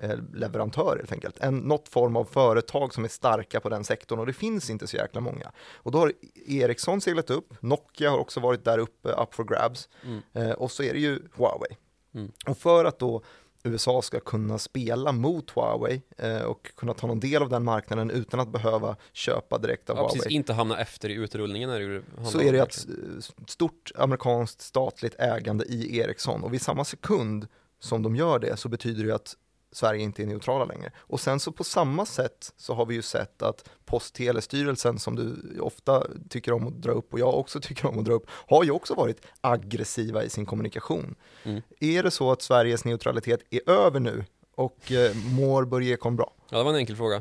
eh, 0.00 0.18
leverantör 0.34 0.96
helt 0.96 1.12
enkelt. 1.12 1.38
En, 1.40 1.56
något 1.56 1.88
form 1.88 2.16
av 2.16 2.24
företag 2.24 2.94
som 2.94 3.04
är 3.04 3.08
starka 3.08 3.60
på 3.60 3.68
den 3.68 3.84
sektorn 3.84 4.18
och 4.18 4.26
det 4.26 4.32
finns 4.32 4.70
inte 4.70 4.86
så 4.86 4.96
jäkla 4.96 5.20
många. 5.20 5.52
Och 5.74 5.92
då 5.92 5.98
har 5.98 6.12
Ericsson 6.46 7.00
seglat 7.00 7.30
upp, 7.30 7.54
Nokia 7.60 8.10
har 8.10 8.18
också 8.18 8.40
varit 8.40 8.64
där 8.64 8.78
uppe, 8.78 9.08
up 9.08 9.34
for 9.34 9.44
grabs 9.44 9.88
Mm. 10.04 10.20
eh, 10.32 10.50
och 10.50 10.70
så 10.70 10.82
är 10.82 10.92
det 10.92 11.00
ju 11.00 11.18
Huawei. 11.36 11.76
Mm. 12.14 12.32
Och 12.46 12.58
för 12.58 12.84
att 12.84 12.98
då 12.98 13.22
USA 13.64 14.02
ska 14.02 14.20
kunna 14.20 14.58
spela 14.58 15.12
mot 15.12 15.50
Huawei 15.50 16.02
eh, 16.18 16.42
och 16.42 16.70
kunna 16.76 16.94
ta 16.94 17.06
någon 17.06 17.20
del 17.20 17.42
av 17.42 17.48
den 17.48 17.64
marknaden 17.64 18.10
utan 18.10 18.40
att 18.40 18.48
behöva 18.48 18.96
köpa 19.12 19.58
direkt 19.58 19.90
av 19.90 19.96
Ja, 19.96 20.02
Huawei. 20.02 20.18
Precis, 20.18 20.32
inte 20.32 20.52
hamna 20.52 20.80
efter 20.80 21.08
i 21.08 21.12
utrullningen 21.14 21.70
är 21.70 21.80
det 21.80 22.02
så 22.30 22.40
är 22.40 22.52
det 22.52 22.58
ett 22.58 22.86
eh, 22.88 23.44
stort 23.46 23.92
amerikanskt 23.94 24.60
statligt 24.60 25.14
ägande 25.18 25.64
i 25.64 25.98
Ericsson. 25.98 26.42
Och 26.42 26.54
vid 26.54 26.62
samma 26.62 26.84
sekund 26.84 27.46
som 27.80 28.02
de 28.02 28.16
gör 28.16 28.38
det 28.38 28.56
så 28.56 28.68
betyder 28.68 29.04
det 29.04 29.14
att 29.14 29.36
Sverige 29.76 30.02
inte 30.02 30.22
är 30.22 30.26
neutrala 30.26 30.64
längre. 30.64 30.90
Och 30.96 31.20
sen 31.20 31.40
så 31.40 31.52
på 31.52 31.64
samma 31.64 32.06
sätt 32.06 32.52
så 32.56 32.74
har 32.74 32.86
vi 32.86 32.94
ju 32.94 33.02
sett 33.02 33.42
att 33.42 33.68
Post 33.84 34.14
telestyrelsen 34.14 34.98
som 34.98 35.16
du 35.16 35.58
ofta 35.60 36.06
tycker 36.28 36.52
om 36.52 36.66
att 36.66 36.82
dra 36.82 36.92
upp 36.92 37.12
och 37.12 37.20
jag 37.20 37.34
också 37.34 37.60
tycker 37.62 37.86
om 37.86 37.98
att 37.98 38.04
dra 38.04 38.12
upp 38.12 38.26
har 38.28 38.64
ju 38.64 38.70
också 38.70 38.94
varit 38.94 39.26
aggressiva 39.40 40.24
i 40.24 40.30
sin 40.30 40.46
kommunikation. 40.46 41.14
Mm. 41.42 41.62
Är 41.80 42.02
det 42.02 42.10
så 42.10 42.32
att 42.32 42.42
Sveriges 42.42 42.84
neutralitet 42.84 43.40
är 43.50 43.70
över 43.70 44.00
nu 44.00 44.24
och 44.54 44.92
eh, 44.92 45.14
mår 45.16 45.64
Börje 45.64 45.94
Ekholm 45.94 46.16
bra? 46.16 46.32
Ja, 46.50 46.58
det 46.58 46.64
var 46.64 46.70
en 46.70 46.76
enkel 46.76 46.96
fråga. 46.96 47.16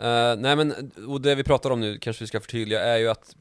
Eh, 0.00 0.36
nej 0.36 0.56
men, 0.56 0.92
och 1.08 1.20
det 1.20 1.34
vi 1.34 1.44
pratar 1.44 1.70
om 1.70 1.80
nu 1.80 1.98
kanske 1.98 2.24
vi 2.24 2.28
ska 2.28 2.40
förtydliga 2.40 2.80
är 2.80 2.98
ju 2.98 3.08
att 3.08 3.36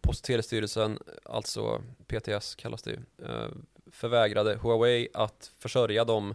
Post 0.00 0.20
och 0.20 0.26
telestyrelsen, 0.26 0.98
alltså 1.24 1.82
PTS 2.06 2.54
kallas 2.54 2.82
det 2.82 2.90
ju, 2.90 2.98
eh, 3.26 3.48
förvägrade 3.92 4.58
Huawei 4.62 5.08
att 5.14 5.52
försörja 5.58 6.04
de 6.04 6.34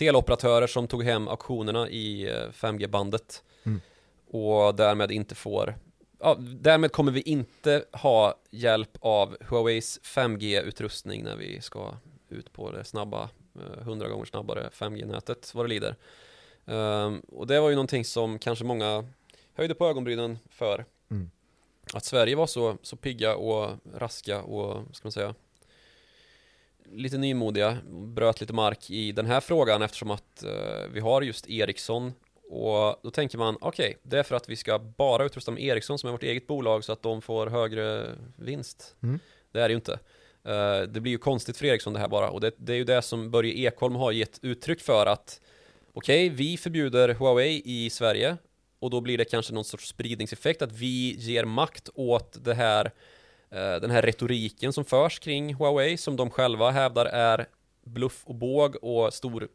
teleoperatörer 0.00 0.66
som 0.66 0.86
tog 0.88 1.04
hem 1.04 1.28
auktionerna 1.28 1.88
i 1.88 2.28
eh, 2.28 2.50
5G-bandet 2.52 3.42
Mm. 3.64 3.80
och 4.30 4.74
därmed 4.74 5.10
inte 5.10 5.34
får 5.34 5.74
Ja, 6.18 6.36
därmed 6.40 6.92
kommer 6.92 7.12
vi 7.12 7.20
inte 7.20 7.84
ha 7.92 8.34
hjälp 8.50 8.90
av 9.00 9.36
Huaweis 9.40 10.00
5G-utrustning 10.02 11.24
när 11.24 11.36
vi 11.36 11.60
ska 11.60 11.94
ut 12.28 12.52
på 12.52 12.70
det 12.72 12.84
snabba, 12.84 13.28
eh, 13.54 13.82
100 13.82 14.08
gånger 14.08 14.24
snabbare 14.24 14.70
5G-nätet 14.72 15.54
vad 15.54 15.64
det 15.64 15.68
lider. 15.68 15.96
Ehm, 16.66 17.20
och 17.20 17.46
det 17.46 17.60
var 17.60 17.68
ju 17.68 17.74
någonting 17.74 18.04
som 18.04 18.38
kanske 18.38 18.64
många 18.64 19.04
höjde 19.54 19.74
på 19.74 19.86
ögonbrynen 19.86 20.38
för. 20.50 20.84
Mm. 21.10 21.30
Att 21.94 22.04
Sverige 22.04 22.36
var 22.36 22.46
så, 22.46 22.76
så 22.82 22.96
pigga 22.96 23.36
och 23.36 23.70
raska 23.94 24.42
och, 24.42 24.96
ska 24.96 25.06
man 25.06 25.12
säga, 25.12 25.34
lite 26.92 27.18
nymodiga, 27.18 27.78
bröt 27.88 28.40
lite 28.40 28.52
mark 28.52 28.90
i 28.90 29.12
den 29.12 29.26
här 29.26 29.40
frågan 29.40 29.82
eftersom 29.82 30.10
att 30.10 30.42
eh, 30.42 30.88
vi 30.92 31.00
har 31.00 31.22
just 31.22 31.50
Ericsson 31.50 32.12
och 32.50 33.00
då 33.02 33.10
tänker 33.10 33.38
man, 33.38 33.56
okej, 33.60 33.96
det 34.02 34.18
är 34.18 34.22
för 34.22 34.36
att 34.36 34.48
vi 34.48 34.56
ska 34.56 34.78
bara 34.78 35.24
utrusta 35.24 35.50
med 35.50 35.62
Ericsson 35.62 35.98
som 35.98 36.06
är 36.08 36.12
vårt 36.12 36.22
eget 36.22 36.46
bolag 36.46 36.84
så 36.84 36.92
att 36.92 37.02
de 37.02 37.22
får 37.22 37.46
högre 37.46 38.06
vinst. 38.36 38.96
Mm. 39.02 39.18
Det 39.52 39.60
är 39.60 39.68
det 39.68 39.72
ju 39.72 39.76
inte. 39.76 39.98
Eh, 40.44 40.80
det 40.88 41.00
blir 41.00 41.12
ju 41.12 41.18
konstigt 41.18 41.56
för 41.56 41.66
Ericsson 41.66 41.92
det 41.92 41.98
här 41.98 42.08
bara 42.08 42.30
och 42.30 42.40
det, 42.40 42.52
det 42.56 42.72
är 42.72 42.76
ju 42.76 42.84
det 42.84 43.02
som 43.02 43.30
Börje 43.30 43.52
Ekholm 43.52 43.94
har 43.94 44.12
gett 44.12 44.38
uttryck 44.42 44.80
för 44.80 45.06
att 45.06 45.40
okej, 45.92 46.28
vi 46.28 46.56
förbjuder 46.56 47.08
Huawei 47.08 47.62
i 47.64 47.90
Sverige 47.90 48.36
och 48.78 48.90
då 48.90 49.00
blir 49.00 49.18
det 49.18 49.24
kanske 49.24 49.54
någon 49.54 49.64
sorts 49.64 49.88
spridningseffekt 49.88 50.62
att 50.62 50.72
vi 50.72 51.16
ger 51.18 51.44
makt 51.44 51.88
åt 51.94 52.44
det 52.44 52.54
här, 52.54 52.90
den 53.50 53.90
här 53.90 54.02
retoriken 54.02 54.72
som 54.72 54.84
förs 54.84 55.18
kring 55.18 55.54
Huawei 55.54 55.96
som 55.96 56.16
de 56.16 56.30
själva 56.30 56.70
hävdar 56.70 57.06
är 57.06 57.46
bluff 57.84 58.22
och 58.24 58.34
båg 58.34 58.76
och 58.82 59.14
stor 59.14 59.48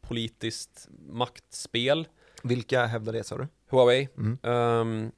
politiskt 0.00 0.88
maktspel. 1.08 2.08
Vilka 2.42 2.86
hävdar 2.86 3.12
det 3.12 3.24
sa 3.24 3.38
du? 3.38 3.48
Huawei. 3.70 4.08
Mm. 4.16 4.38
Ehm, 4.42 5.12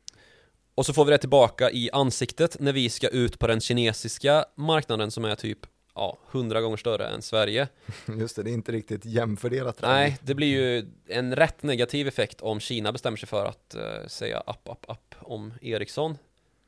och 0.75 0.87
så 0.87 0.93
får 0.93 1.05
vi 1.05 1.11
det 1.11 1.19
tillbaka 1.19 1.71
i 1.71 1.91
ansiktet 1.93 2.61
när 2.61 2.73
vi 2.73 2.91
ska 2.91 3.09
ut 3.09 3.39
på 3.39 3.47
den 3.47 3.61
kinesiska 3.61 4.45
marknaden 4.55 5.11
som 5.11 5.25
är 5.25 5.35
typ 5.35 5.59
ja, 5.95 6.19
100 6.33 6.61
gånger 6.61 6.77
större 6.77 7.07
än 7.07 7.23
Sverige. 7.23 7.69
Just 8.19 8.37
det, 8.37 8.43
det 8.43 8.51
är 8.51 8.55
inte 8.55 8.73
riktigt 8.73 9.05
jämfördelat. 9.05 9.83
Nej, 9.83 10.19
det 10.23 10.35
blir 10.35 10.47
ju 10.47 10.87
en 11.09 11.37
rätt 11.37 11.63
negativ 11.63 12.09
effekt 12.09 12.41
om 12.41 12.61
Kina 12.61 12.93
bestämmer 12.93 13.17
sig 13.17 13.29
för 13.29 13.47
att 13.47 13.75
eh, 13.75 14.07
säga 14.07 14.43
app, 14.47 14.69
app, 14.69 14.91
app 14.91 15.15
om 15.19 15.55
Ericsson. 15.63 16.19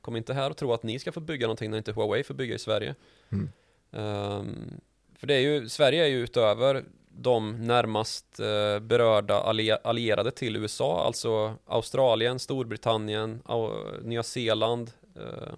Kom 0.02 0.16
inte 0.16 0.34
här 0.34 0.50
och 0.50 0.56
tro 0.56 0.72
att 0.72 0.82
ni 0.82 0.98
ska 0.98 1.12
få 1.12 1.20
bygga 1.20 1.46
någonting 1.46 1.70
när 1.70 1.78
inte 1.78 1.92
Huawei 1.92 2.22
får 2.24 2.34
bygga 2.34 2.54
i 2.54 2.58
Sverige. 2.58 2.94
Mm. 3.32 3.48
Ehm, 3.92 4.80
för 5.16 5.26
det 5.26 5.34
är 5.34 5.40
ju, 5.40 5.68
Sverige 5.68 6.04
är 6.04 6.08
ju 6.08 6.18
utöver 6.18 6.84
de 7.08 7.66
närmast 7.66 8.40
eh, 8.40 8.78
berörda 8.80 9.34
allie- 9.42 9.78
allierade 9.84 10.30
till 10.30 10.56
USA, 10.56 11.06
alltså 11.06 11.54
Australien, 11.66 12.38
Storbritannien, 12.38 13.42
Au- 13.44 14.02
Nya 14.02 14.22
Zeeland. 14.22 14.90
eh, 15.16 15.52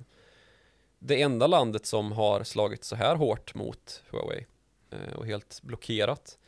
det 0.99 1.23
enda 1.23 1.47
landet 1.47 1.87
som 1.87 2.13
har 2.13 2.45
slagit 2.45 2.85
så 2.85 2.97
här 2.97 3.17
hårt 3.17 3.55
mot 3.55 4.03
Huawei 4.11 4.47
eh, 4.91 5.15
och 5.19 5.27
helt 5.27 5.61
blockerat. 5.63 6.39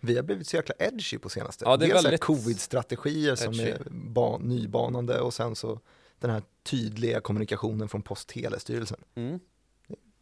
Vi 0.00 0.16
har 0.16 0.22
blivit 0.22 0.46
så 0.48 0.56
jäkla 0.56 0.74
edgy 0.78 1.18
på 1.18 1.28
senaste. 1.28 1.64
Ja, 1.64 1.76
det 1.76 1.84
är 1.86 1.88
Dels 1.88 2.04
väldigt 2.04 2.20
covid-strategier 2.20 3.34
som 3.36 3.52
edgy. 3.54 3.62
är 3.70 3.82
ba- 3.90 4.38
nybanande 4.38 5.20
och 5.20 5.34
sen 5.34 5.56
så 5.56 5.80
den 6.20 6.30
här 6.30 6.42
tydliga 6.62 7.20
kommunikationen 7.20 7.88
från 7.88 8.02
Post 8.02 8.28
telestyrelsen. 8.28 8.98
Mm, 9.14 9.40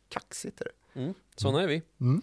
Kaxigt 0.08 0.60
är 0.60 0.64
det. 0.64 1.00
mm, 1.00 1.14
sådana 1.36 1.62
är 1.62 1.66
vi. 1.66 1.82
Mm. 2.00 2.22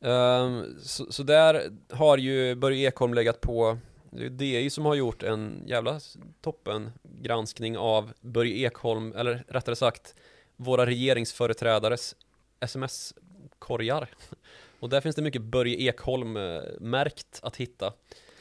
Um, 0.00 0.78
så, 0.82 1.12
så, 1.12 1.22
där 1.22 1.72
har 1.90 2.18
ju 2.18 2.54
Börje 2.54 2.88
Ekholm 2.88 3.14
legat 3.14 3.40
på 3.40 3.78
Det 4.10 4.24
är 4.24 4.30
DI 4.30 4.70
som 4.70 4.84
har 4.84 4.94
gjort 4.94 5.22
en 5.22 5.62
jävla 5.66 6.00
toppen 6.40 6.90
granskning 7.02 7.78
av 7.78 8.12
Börje 8.20 8.66
Ekholm, 8.66 9.12
eller 9.16 9.44
rättare 9.48 9.76
sagt 9.76 10.14
Våra 10.56 10.86
regeringsföreträdares 10.86 12.16
sms-korgar 12.60 14.10
Och 14.80 14.88
där 14.88 15.00
finns 15.00 15.16
det 15.16 15.22
mycket 15.22 15.42
Börje 15.42 15.76
Ekholm-märkt 15.76 17.40
att 17.42 17.56
hitta 17.56 17.92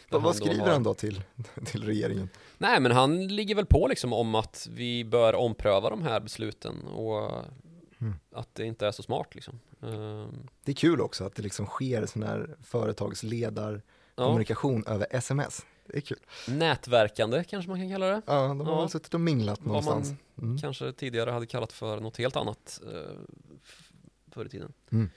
Vad, 0.09 0.21
vad 0.21 0.35
skriver 0.35 0.59
har... 0.59 0.71
han 0.71 0.83
då 0.83 0.93
till, 0.93 1.21
till 1.65 1.83
regeringen? 1.83 2.29
Nej 2.57 2.79
men 2.79 2.91
han 2.91 3.27
ligger 3.27 3.55
väl 3.55 3.65
på 3.65 3.87
liksom 3.87 4.13
om 4.13 4.35
att 4.35 4.67
vi 4.71 5.05
bör 5.05 5.35
ompröva 5.35 5.89
de 5.89 6.03
här 6.03 6.19
besluten 6.19 6.87
och 6.87 7.31
mm. 7.99 8.13
att 8.31 8.55
det 8.55 8.65
inte 8.65 8.87
är 8.87 8.91
så 8.91 9.03
smart 9.03 9.35
liksom. 9.35 9.59
Um... 9.79 10.49
Det 10.63 10.71
är 10.71 10.75
kul 10.75 11.01
också 11.01 11.23
att 11.23 11.35
det 11.35 11.41
liksom 11.41 11.65
sker 11.65 12.05
sån 12.05 12.23
här 12.23 12.55
företagsledarkommunikation 12.63 14.83
ja. 14.85 14.91
över 14.93 15.07
sms. 15.11 15.65
Det 15.85 15.97
är 15.97 16.01
kul. 16.01 16.19
Nätverkande 16.47 17.43
kanske 17.43 17.69
man 17.69 17.79
kan 17.79 17.89
kalla 17.89 18.05
det. 18.05 18.21
Ja, 18.25 18.47
de 18.47 18.59
har 18.59 18.73
ja. 18.73 18.79
väl 18.79 18.89
suttit 18.89 19.13
och 19.13 19.19
minglat 19.19 19.65
någonstans. 19.65 20.09
Vad 20.09 20.17
man 20.35 20.45
mm. 20.45 20.57
kanske 20.61 20.91
tidigare 20.91 21.31
hade 21.31 21.45
kallat 21.45 21.73
för 21.73 21.99
något 21.99 22.17
helt 22.17 22.35
annat 22.35 22.81
uh, 22.85 22.91
förr 24.31 24.45
i 24.45 24.49
tiden. 24.49 24.73
Mm. 24.91 25.09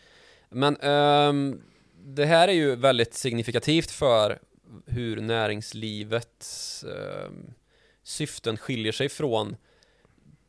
Men 0.49 0.81
um, 0.81 1.63
det 2.05 2.27
här 2.27 2.49
är 2.49 2.53
ju 2.53 2.77
väldigt 2.77 3.15
signifikativt 3.15 3.91
för 3.91 4.39
hur 4.87 5.21
näringslivets 5.21 6.85
eh, 6.85 7.31
syften 8.03 8.57
skiljer 8.57 8.93
sig 8.93 9.09
från 9.09 9.57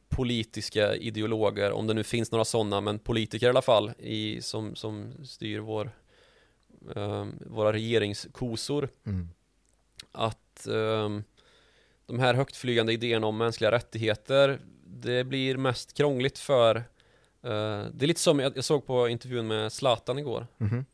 politiska 0.10 0.96
ideologer, 0.96 1.72
om 1.72 1.88
det 1.88 1.94
nu 1.94 2.04
finns 2.04 2.32
några 2.32 2.46
sådana, 2.46 2.82
men 2.82 3.00
politiker 3.00 3.48
i 3.48 3.50
alla 3.50 3.62
fall, 3.62 3.92
i, 3.98 4.42
som, 4.42 4.76
som 4.76 5.14
styr 5.26 5.60
vår, 5.60 5.92
eh, 6.96 7.26
våra 7.46 7.74
regeringskosor. 7.74 8.90
Mm. 9.06 9.30
Att 10.12 10.68
eh, 10.68 11.10
de 12.06 12.20
här 12.20 12.34
högtflygande 12.34 12.94
idéerna 12.94 13.28
om 13.28 13.38
mänskliga 13.38 13.72
rättigheter, 13.72 14.60
det 14.86 15.24
blir 15.24 15.58
mest 15.58 15.94
krångligt 15.94 16.40
för 16.40 16.76
eh, 16.76 17.86
det 17.94 18.06
är 18.06 18.08
lite 18.08 18.20
som 18.20 18.40
jag, 18.40 18.58
jag, 18.58 18.64
såg 18.64 18.86
på 18.86 19.10
intervjun 19.10 19.48
med 19.48 19.74
Zlatan 19.74 20.20
igår. 20.20 20.48
Mm 20.60 20.72
-hmm. 20.72 20.86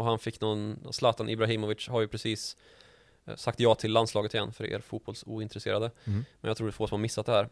Och 0.00 0.06
han 0.06 0.18
fick 0.18 0.40
någon, 0.40 0.78
Zlatan 0.90 1.28
Ibrahimovic 1.28 1.88
har 1.88 2.00
ju 2.00 2.08
precis 2.08 2.56
eh, 3.26 3.36
sagt 3.36 3.60
ja 3.60 3.74
till 3.74 3.92
landslaget 3.92 4.34
igen 4.34 4.52
för 4.52 4.66
er 4.66 4.80
fotbollsointresserade. 4.80 5.90
Mm. 6.04 6.24
Men 6.40 6.48
jag 6.48 6.56
tror 6.56 6.66
det 6.66 6.70
är 6.70 6.72
få 6.72 6.86
som 6.86 6.96
har 6.96 7.02
missat 7.02 7.26
det 7.26 7.32
här. 7.32 7.48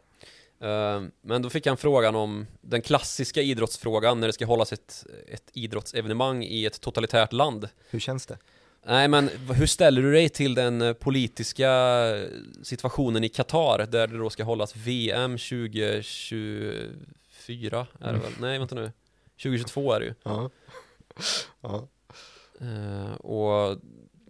Eh, 0.60 1.02
men 1.20 1.42
då 1.42 1.50
fick 1.50 1.66
han 1.66 1.76
frågan 1.76 2.14
om 2.14 2.46
den 2.60 2.82
klassiska 2.82 3.42
idrottsfrågan 3.42 4.20
när 4.20 4.26
det 4.26 4.32
ska 4.32 4.46
hållas 4.46 4.72
ett, 4.72 5.06
ett 5.26 5.50
idrottsevenemang 5.52 6.44
i 6.44 6.66
ett 6.66 6.80
totalitärt 6.80 7.32
land. 7.32 7.68
Hur 7.90 8.00
känns 8.00 8.26
det? 8.26 8.38
Nej 8.86 9.08
men 9.08 9.30
hur 9.54 9.66
ställer 9.66 10.02
du 10.02 10.12
dig 10.12 10.28
till 10.28 10.54
den 10.54 10.82
eh, 10.82 10.92
politiska 10.92 11.70
situationen 12.62 13.24
i 13.24 13.28
Qatar 13.28 13.86
där 13.86 14.06
det 14.06 14.18
då 14.18 14.30
ska 14.30 14.44
hållas 14.44 14.76
VM 14.76 15.38
2024 15.38 17.86
är 18.00 18.00
det 18.00 18.08
mm. 18.08 18.20
väl? 18.20 18.32
Nej 18.40 18.58
vänta 18.58 18.74
nu 18.74 18.92
2022 19.42 19.92
är 19.92 20.00
det 20.00 20.06
ju 20.06 20.14
Ja, 20.22 20.50
ja. 21.60 21.88
Uh, 22.62 23.12
och 23.12 23.78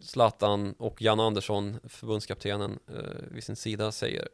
Zlatan 0.01 0.73
och 0.79 1.03
Jan 1.03 1.21
Andersson, 1.21 1.81
förbundskaptenen, 1.85 2.79
uh, 2.91 2.99
vid 3.31 3.45
sin 3.45 3.57
sida 3.57 3.93
säger 3.93 4.29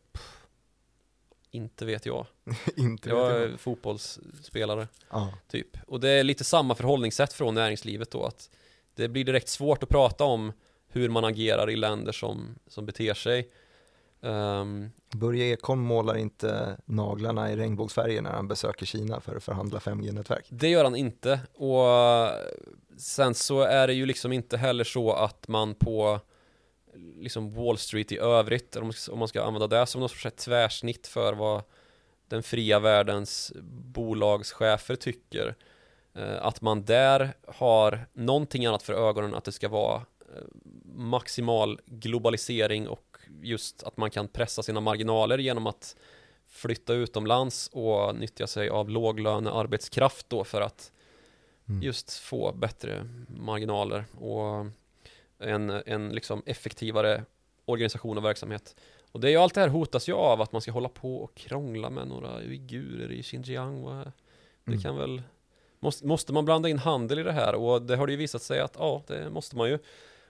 inte 1.54 1.84
vet 1.84 2.06
jag. 2.06 2.26
inte 2.76 3.08
jag 3.08 3.16
vet 3.16 3.34
jag 3.34 3.42
är 3.42 3.56
fotbollsspelare, 3.56 4.88
ah. 5.08 5.28
typ. 5.48 5.76
Och 5.86 6.00
det 6.00 6.10
är 6.10 6.24
lite 6.24 6.44
samma 6.44 6.74
förhållningssätt 6.74 7.32
från 7.32 7.54
näringslivet 7.54 8.10
då, 8.10 8.24
att 8.24 8.50
det 8.94 9.08
blir 9.08 9.24
direkt 9.24 9.48
svårt 9.48 9.82
att 9.82 9.88
prata 9.88 10.24
om 10.24 10.52
hur 10.88 11.08
man 11.08 11.24
agerar 11.24 11.70
i 11.70 11.76
länder 11.76 12.12
som, 12.12 12.54
som 12.66 12.86
beter 12.86 13.14
sig. 13.14 13.50
Um, 14.24 14.90
Börje 15.10 15.52
Ekholm 15.52 15.80
målar 15.80 16.16
inte 16.16 16.76
naglarna 16.84 17.52
i 17.52 17.56
regnbågsfärger 17.56 18.22
när 18.22 18.30
han 18.30 18.48
besöker 18.48 18.86
Kina 18.86 19.20
för 19.20 19.36
att 19.36 19.44
förhandla 19.44 19.78
5G-nätverk. 19.78 20.46
Det 20.48 20.68
gör 20.68 20.84
han 20.84 20.96
inte 20.96 21.40
och 21.54 21.86
sen 22.98 23.34
så 23.34 23.60
är 23.60 23.86
det 23.86 23.92
ju 23.92 24.06
liksom 24.06 24.32
inte 24.32 24.56
heller 24.56 24.84
så 24.84 25.12
att 25.12 25.48
man 25.48 25.74
på 25.74 26.20
liksom 26.96 27.54
Wall 27.54 27.78
Street 27.78 28.12
i 28.12 28.18
övrigt, 28.18 28.76
om 29.10 29.18
man 29.18 29.28
ska 29.28 29.42
använda 29.42 29.66
det 29.66 29.86
som 29.86 30.00
något 30.00 30.10
sorts 30.10 30.44
tvärsnitt 30.44 31.06
för 31.06 31.32
vad 31.32 31.62
den 32.28 32.42
fria 32.42 32.78
världens 32.78 33.52
bolagschefer 33.94 34.96
tycker. 34.96 35.54
Eh, 36.14 36.46
att 36.46 36.60
man 36.60 36.84
där 36.84 37.32
har 37.46 38.06
någonting 38.12 38.66
annat 38.66 38.82
för 38.82 39.08
ögonen 39.08 39.34
att 39.34 39.44
det 39.44 39.52
ska 39.52 39.68
vara 39.68 40.02
maximal 40.94 41.80
globalisering 41.86 42.88
och 42.88 43.18
just 43.42 43.82
att 43.82 43.96
man 43.96 44.10
kan 44.10 44.28
pressa 44.28 44.62
sina 44.62 44.80
marginaler 44.80 45.38
genom 45.38 45.66
att 45.66 45.96
flytta 46.46 46.94
utomlands 46.94 47.70
och 47.72 48.16
nyttja 48.16 48.46
sig 48.46 48.68
av 48.68 48.90
låglönearbetskraft 48.90 50.30
då 50.30 50.44
för 50.44 50.60
att 50.60 50.92
mm. 51.68 51.82
just 51.82 52.18
få 52.18 52.52
bättre 52.52 53.08
marginaler 53.28 54.04
och 54.18 54.66
en, 55.38 55.70
en 55.70 56.08
liksom 56.08 56.42
effektivare 56.46 57.24
organisation 57.64 58.18
och 58.18 58.24
verksamhet. 58.24 58.76
Och 59.12 59.20
det 59.20 59.28
är 59.28 59.30
ju 59.30 59.36
allt 59.36 59.54
det 59.54 59.60
här 59.60 59.68
hotas 59.68 60.08
ju 60.08 60.12
av 60.12 60.40
att 60.40 60.52
man 60.52 60.60
ska 60.60 60.72
hålla 60.72 60.88
på 60.88 61.16
och 61.16 61.34
krångla 61.34 61.90
med 61.90 62.08
några 62.08 62.40
uigurer 62.40 63.12
i 63.12 63.22
Xinjiang. 63.22 63.84
Det 64.64 64.72
mm. 64.72 64.82
kan 64.82 64.96
väl 64.96 65.22
måste, 65.80 66.06
måste 66.06 66.32
man 66.32 66.44
blanda 66.44 66.68
in 66.68 66.78
handel 66.78 67.18
i 67.18 67.22
det 67.22 67.32
här? 67.32 67.54
Och 67.54 67.82
det 67.82 67.96
har 67.96 68.06
det 68.06 68.12
ju 68.12 68.16
visat 68.16 68.42
sig 68.42 68.60
att 68.60 68.76
ja, 68.78 69.02
det 69.06 69.30
måste 69.30 69.56
man 69.56 69.68
ju. 69.68 69.78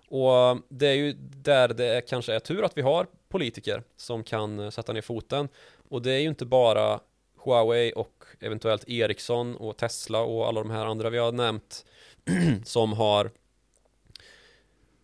Och 0.08 0.58
det 0.68 0.86
är 0.86 0.94
ju 0.94 1.12
där 1.18 1.68
det 1.68 2.08
kanske 2.08 2.34
är 2.34 2.40
tur 2.40 2.64
att 2.64 2.78
vi 2.78 2.82
har 2.82 3.06
politiker 3.28 3.82
som 3.96 4.24
kan 4.24 4.60
eh, 4.60 4.70
sätta 4.70 4.92
ner 4.92 5.02
foten. 5.02 5.48
Och 5.88 6.02
det 6.02 6.12
är 6.12 6.18
ju 6.18 6.28
inte 6.28 6.46
bara 6.46 7.00
Huawei 7.44 7.92
och 7.92 8.24
eventuellt 8.40 8.88
Ericsson 8.88 9.56
och 9.56 9.76
Tesla 9.76 10.20
och 10.20 10.48
alla 10.48 10.62
de 10.62 10.70
här 10.70 10.86
andra 10.86 11.10
vi 11.10 11.18
har 11.18 11.32
nämnt 11.32 11.84
som 12.64 12.92
har 12.92 13.30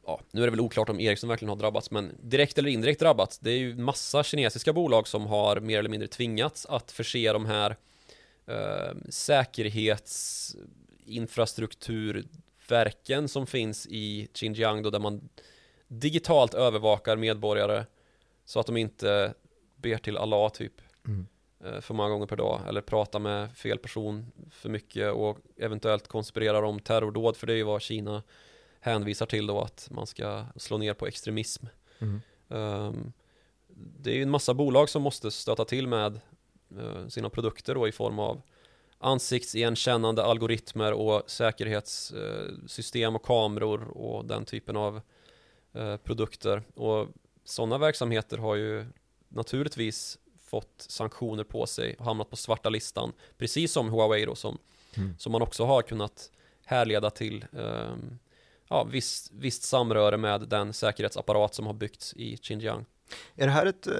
Ja, 0.06 0.20
nu 0.30 0.40
är 0.40 0.46
det 0.46 0.50
väl 0.50 0.60
oklart 0.60 0.88
om 0.88 1.00
Ericsson 1.00 1.28
verkligen 1.28 1.48
har 1.48 1.56
drabbats 1.56 1.90
men 1.90 2.12
direkt 2.22 2.58
eller 2.58 2.70
indirekt 2.70 3.00
drabbats 3.00 3.38
det 3.38 3.50
är 3.50 3.58
ju 3.58 3.76
massa 3.76 4.22
kinesiska 4.22 4.72
bolag 4.72 5.08
som 5.08 5.26
har 5.26 5.60
mer 5.60 5.78
eller 5.78 5.90
mindre 5.90 6.08
tvingats 6.08 6.66
att 6.66 6.92
förse 6.92 7.32
de 7.32 7.46
här 7.46 7.76
eh, 8.46 8.92
säkerhetsinfrastrukturverken 12.70 13.28
som 13.28 13.46
finns 13.46 13.86
i 13.86 14.28
Xinjiang 14.34 14.82
då 14.82 14.90
där 14.90 14.98
man 14.98 15.28
digitalt 15.88 16.54
övervakar 16.54 17.16
medborgare 17.16 17.86
så 18.44 18.60
att 18.60 18.66
de 18.66 18.76
inte 18.76 19.34
ber 19.76 19.98
till 19.98 20.16
Allah 20.16 20.50
typ 20.50 20.80
mm. 21.06 21.26
Eh, 21.64 21.80
för 21.80 21.94
många 21.94 22.08
gånger 22.10 22.26
per 22.26 22.36
dag 22.36 22.60
eller 22.68 22.80
pratar 22.80 23.20
med 23.20 23.50
fel 23.56 23.78
person 23.78 24.32
för 24.50 24.70
mycket 24.70 25.12
och 25.12 25.38
eventuellt 25.56 26.08
konspirerar 26.08 26.62
om 26.62 26.80
terrordåd 26.80 27.36
för 27.36 27.46
det 27.46 27.52
är 27.52 27.56
ju 27.56 27.64
vad 27.66 27.82
Kina 27.82 28.22
hänvisar 28.80 29.26
till 29.26 29.46
då 29.46 29.60
att 29.60 29.88
man 29.90 30.06
ska 30.06 30.46
slå 30.56 30.78
ner 30.78 30.94
på 30.94 31.06
extremism. 31.06 31.66
Mm. 32.00 32.20
Um, 32.48 33.12
det 33.68 34.10
är 34.10 34.14
ju 34.14 34.22
en 34.22 34.30
massa 34.30 34.54
bolag 34.54 34.88
som 34.88 35.02
måste 35.02 35.30
stöta 35.30 35.64
till 35.64 35.86
med 35.86 36.20
uh, 36.78 37.08
sina 37.08 37.30
produkter 37.30 37.74
då 37.74 37.88
i 37.88 37.92
form 37.92 38.18
av 38.18 38.42
ansiktsigenkännande 39.00 40.24
algoritmer 40.24 40.92
och 40.92 41.30
säkerhetssystem 41.30 43.16
och 43.16 43.22
kameror 43.22 43.88
och 43.96 44.24
den 44.24 44.44
typen 44.44 44.76
av 44.76 45.00
uh, 45.76 45.96
produkter. 45.96 46.62
Och 46.74 47.08
sådana 47.44 47.78
verksamheter 47.78 48.38
har 48.38 48.54
ju 48.54 48.86
naturligtvis 49.28 50.18
fått 50.40 50.86
sanktioner 50.88 51.44
på 51.44 51.66
sig 51.66 51.96
och 51.98 52.04
hamnat 52.04 52.30
på 52.30 52.36
svarta 52.36 52.68
listan. 52.68 53.12
Precis 53.38 53.72
som 53.72 53.90
Huawei 53.90 54.24
då 54.24 54.34
som, 54.34 54.58
mm. 54.96 55.14
som 55.18 55.32
man 55.32 55.42
också 55.42 55.64
har 55.64 55.82
kunnat 55.82 56.30
härleda 56.64 57.10
till 57.10 57.44
um, 57.52 58.18
ja, 58.68 58.84
visst, 58.84 59.32
visst 59.32 59.62
samröre 59.62 60.16
med 60.16 60.40
den 60.40 60.72
säkerhetsapparat 60.72 61.54
som 61.54 61.66
har 61.66 61.72
byggts 61.72 62.14
i 62.14 62.36
Xinjiang. 62.36 62.84
Är 63.36 63.46
det 63.46 63.52
här 63.52 63.66
ett, 63.66 63.86
eh, 63.86 63.94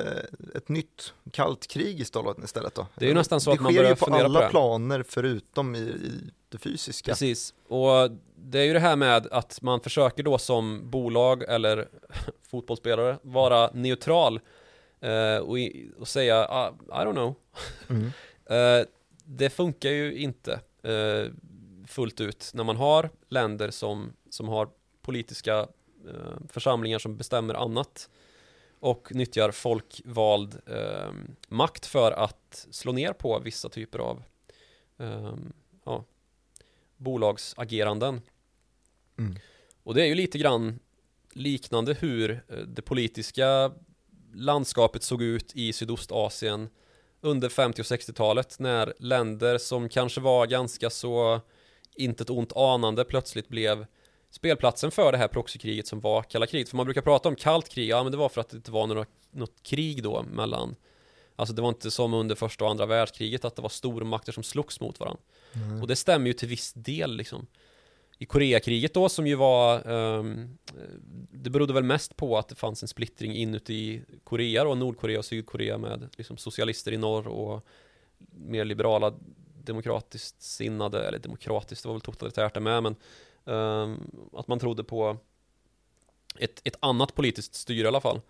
ett 0.55 0.69
nytt 0.69 1.13
kallt 1.33 1.67
krig 1.67 2.01
istället 2.01 2.75
då? 2.75 2.87
Det 2.95 3.05
är 3.05 3.09
ju 3.09 3.15
nästan 3.15 3.41
så 3.41 3.51
det 3.51 3.55
att 3.55 3.61
man 3.61 3.75
börjar 3.75 3.95
fundera 3.95 3.97
på 3.97 4.11
det. 4.11 4.19
Sker 4.19 4.29
ju 4.29 4.35
på 4.35 4.39
alla 4.39 4.51
planer 4.51 5.05
förutom 5.09 5.75
i, 5.75 5.79
i 5.79 6.31
det 6.49 6.59
fysiska. 6.59 7.11
Precis, 7.11 7.55
och 7.69 8.11
det 8.35 8.61
är 8.61 8.65
ju 8.65 8.73
det 8.73 8.81
här 8.81 8.97
med 8.97 9.27
att 9.27 9.63
man 9.63 9.81
försöker 9.81 10.23
då 10.23 10.39
som 10.39 10.91
bolag 10.91 11.43
eller 11.43 11.89
fotbollsspelare 12.51 13.19
vara 13.23 13.71
neutral 13.75 14.41
uh, 15.05 15.37
och, 15.37 15.57
och, 15.99 16.09
säga 16.09 16.43
uh, 16.43 16.75
I 16.89 17.05
don't 17.05 17.13
know. 17.13 17.35
Mm. 17.89 18.05
uh, 18.07 18.87
det 19.25 19.51
funkar 19.51 19.91
ju 19.91 20.15
inte 20.15 20.61
fullt 21.87 22.21
ut 22.21 22.51
när 22.55 22.65
man 22.65 22.77
har 22.77 23.11
länder 23.29 23.71
som, 23.71 24.13
som 24.31 24.49
har 24.49 24.69
politiska 25.03 25.67
församlingar 26.49 26.99
som 26.99 27.17
bestämmer 27.17 27.55
annat 27.55 28.11
och 28.81 29.14
nyttjar 29.14 29.51
folkvald 29.51 30.61
makt 31.49 31.87
för 31.87 32.12
att 32.12 32.66
slå 32.70 32.93
ner 32.93 33.12
på 33.12 33.39
vissa 33.39 33.68
typer 33.68 33.99
av 33.99 34.22
ja, 35.85 36.05
bolagsageranden. 36.97 38.20
Mm. 39.18 39.37
Och 39.83 39.95
det 39.95 40.03
är 40.03 40.07
ju 40.07 40.14
lite 40.14 40.39
grann 40.39 40.78
liknande 41.33 41.95
hur 41.95 42.31
eh, 42.49 42.57
det 42.57 42.83
politiska 42.83 43.72
landskapet 44.35 45.03
såg 45.03 45.22
ut 45.22 45.53
i 45.55 45.72
Sydostasien 45.72 46.68
under 47.20 47.49
50 47.49 47.83
och 47.83 47.87
60-talet 47.87 48.59
när 48.59 48.95
länder 48.99 49.59
som 49.59 49.89
kanske 49.89 50.20
var 50.20 50.47
ganska 50.47 50.91
så 50.91 51.41
inte 51.95 52.22
ett 52.22 52.31
ont 52.31 52.53
anande 52.57 53.05
plötsligt 53.05 53.49
blev 53.49 53.87
spelplatsen 54.31 54.91
för 54.91 55.12
det 55.12 55.18
här 55.18 55.28
proxykriget 55.28 55.87
som 55.87 56.01
var 56.01 56.22
kalla 56.22 56.47
kriget. 56.47 56.68
För 56.68 56.76
man 56.76 56.87
brukar 56.87 57.03
prata 57.03 57.28
om 57.28 57.37
kallt 57.37 57.68
krig, 57.68 57.89
ja 57.89 58.03
men 58.03 58.12
det 58.12 58.18
var 58.18 58.28
för 58.28 58.41
att 58.41 58.49
det 58.49 58.57
inte 58.57 58.70
var 58.70 58.87
några, 58.87 59.07
något 59.31 59.62
krig 59.62 60.03
då 60.03 60.22
mellan 60.22 60.76
Alltså 61.37 61.55
det 61.55 61.62
var 61.62 61.68
inte 61.68 61.91
som 61.91 62.14
under 62.14 62.35
första 62.35 62.64
och 62.64 62.70
andra 62.70 62.87
världskriget 62.87 63.45
att 63.45 63.57
det 63.57 63.62
var 63.62 63.68
stormakter 63.68 64.33
som 64.33 64.43
slogs 64.43 64.81
mot 64.81 65.01
varandra. 65.01 65.22
Mm. 65.53 65.83
Och 65.83 65.89
det 65.89 65.97
stämmer 65.97 66.26
ju 66.26 66.33
till 66.33 66.49
viss 66.49 66.72
del 66.72 67.16
liksom. 67.16 67.47
I 68.18 68.26
Koreakriget 68.26 68.95
då 68.95 69.09
som 69.09 69.26
ju 69.26 69.35
var 69.35 69.91
ehm, 69.91 70.59
Det 71.31 71.51
berodde 71.51 71.72
väl 71.72 71.83
mest 71.83 72.16
på 72.16 72.39
att 72.39 72.49
det 72.49 72.55
fanns 72.55 72.83
en 72.83 72.89
splittring 72.89 73.35
inuti 73.35 74.03
Korea 74.24 74.64
då, 74.64 74.74
Nordkorea 74.74 75.18
och 75.18 75.24
Sydkorea 75.24 75.78
med 75.78 76.09
liksom 76.16 76.37
socialister 76.37 76.93
i 76.93 76.97
norr 76.97 77.28
och 77.28 77.66
mer 78.35 78.64
liberala 78.64 79.14
demokratiskt 79.64 80.43
sinnade, 80.43 81.09
eller 81.09 81.18
demokratiskt, 81.18 81.83
det 81.83 81.89
var 81.89 81.95
väl 81.95 82.01
totalitärt 82.01 82.55
det 82.55 82.61
med, 82.61 82.83
men 82.83 82.97
att 84.32 84.49
man 84.49 84.59
trodde 84.59 84.84
på 84.84 85.16
ett, 86.38 86.61
ett 86.64 86.76
annat 86.80 87.14
politiskt 87.14 87.55
styre 87.55 87.84
i 87.84 87.88
alla 87.88 88.01
fall. 88.01 88.20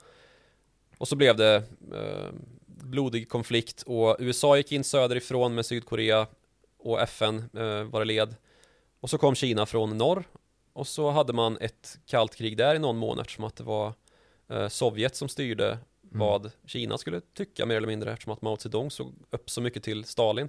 Och 0.98 1.08
så 1.08 1.16
blev 1.16 1.36
det 1.36 1.54
eh, 1.94 2.28
blodig 2.66 3.28
konflikt 3.28 3.82
och 3.82 4.16
USA 4.18 4.56
gick 4.56 4.72
in 4.72 4.84
söderifrån 4.84 5.54
med 5.54 5.66
Sydkorea 5.66 6.26
och 6.78 7.00
FN 7.00 7.38
eh, 7.38 7.82
var 7.82 7.98
det 7.98 8.04
led. 8.04 8.34
Och 9.00 9.10
så 9.10 9.18
kom 9.18 9.34
Kina 9.34 9.66
från 9.66 9.98
norr 9.98 10.24
och 10.72 10.86
så 10.86 11.10
hade 11.10 11.32
man 11.32 11.58
ett 11.60 11.98
kallt 12.06 12.34
krig 12.34 12.56
där 12.56 12.74
i 12.74 12.78
någon 12.78 12.96
månad 12.96 13.20
eftersom 13.20 13.44
att 13.44 13.56
det 13.56 13.64
var 13.64 13.92
eh, 14.48 14.68
Sovjet 14.68 15.16
som 15.16 15.28
styrde 15.28 15.78
vad 16.00 16.50
Kina 16.66 16.98
skulle 16.98 17.20
tycka 17.20 17.66
mer 17.66 17.76
eller 17.76 17.88
mindre 17.88 18.12
eftersom 18.12 18.32
att 18.32 18.42
Mao 18.42 18.56
Zedong 18.56 18.90
såg 18.90 19.14
upp 19.30 19.50
så 19.50 19.60
mycket 19.60 19.82
till 19.82 20.04
Stalin. 20.04 20.48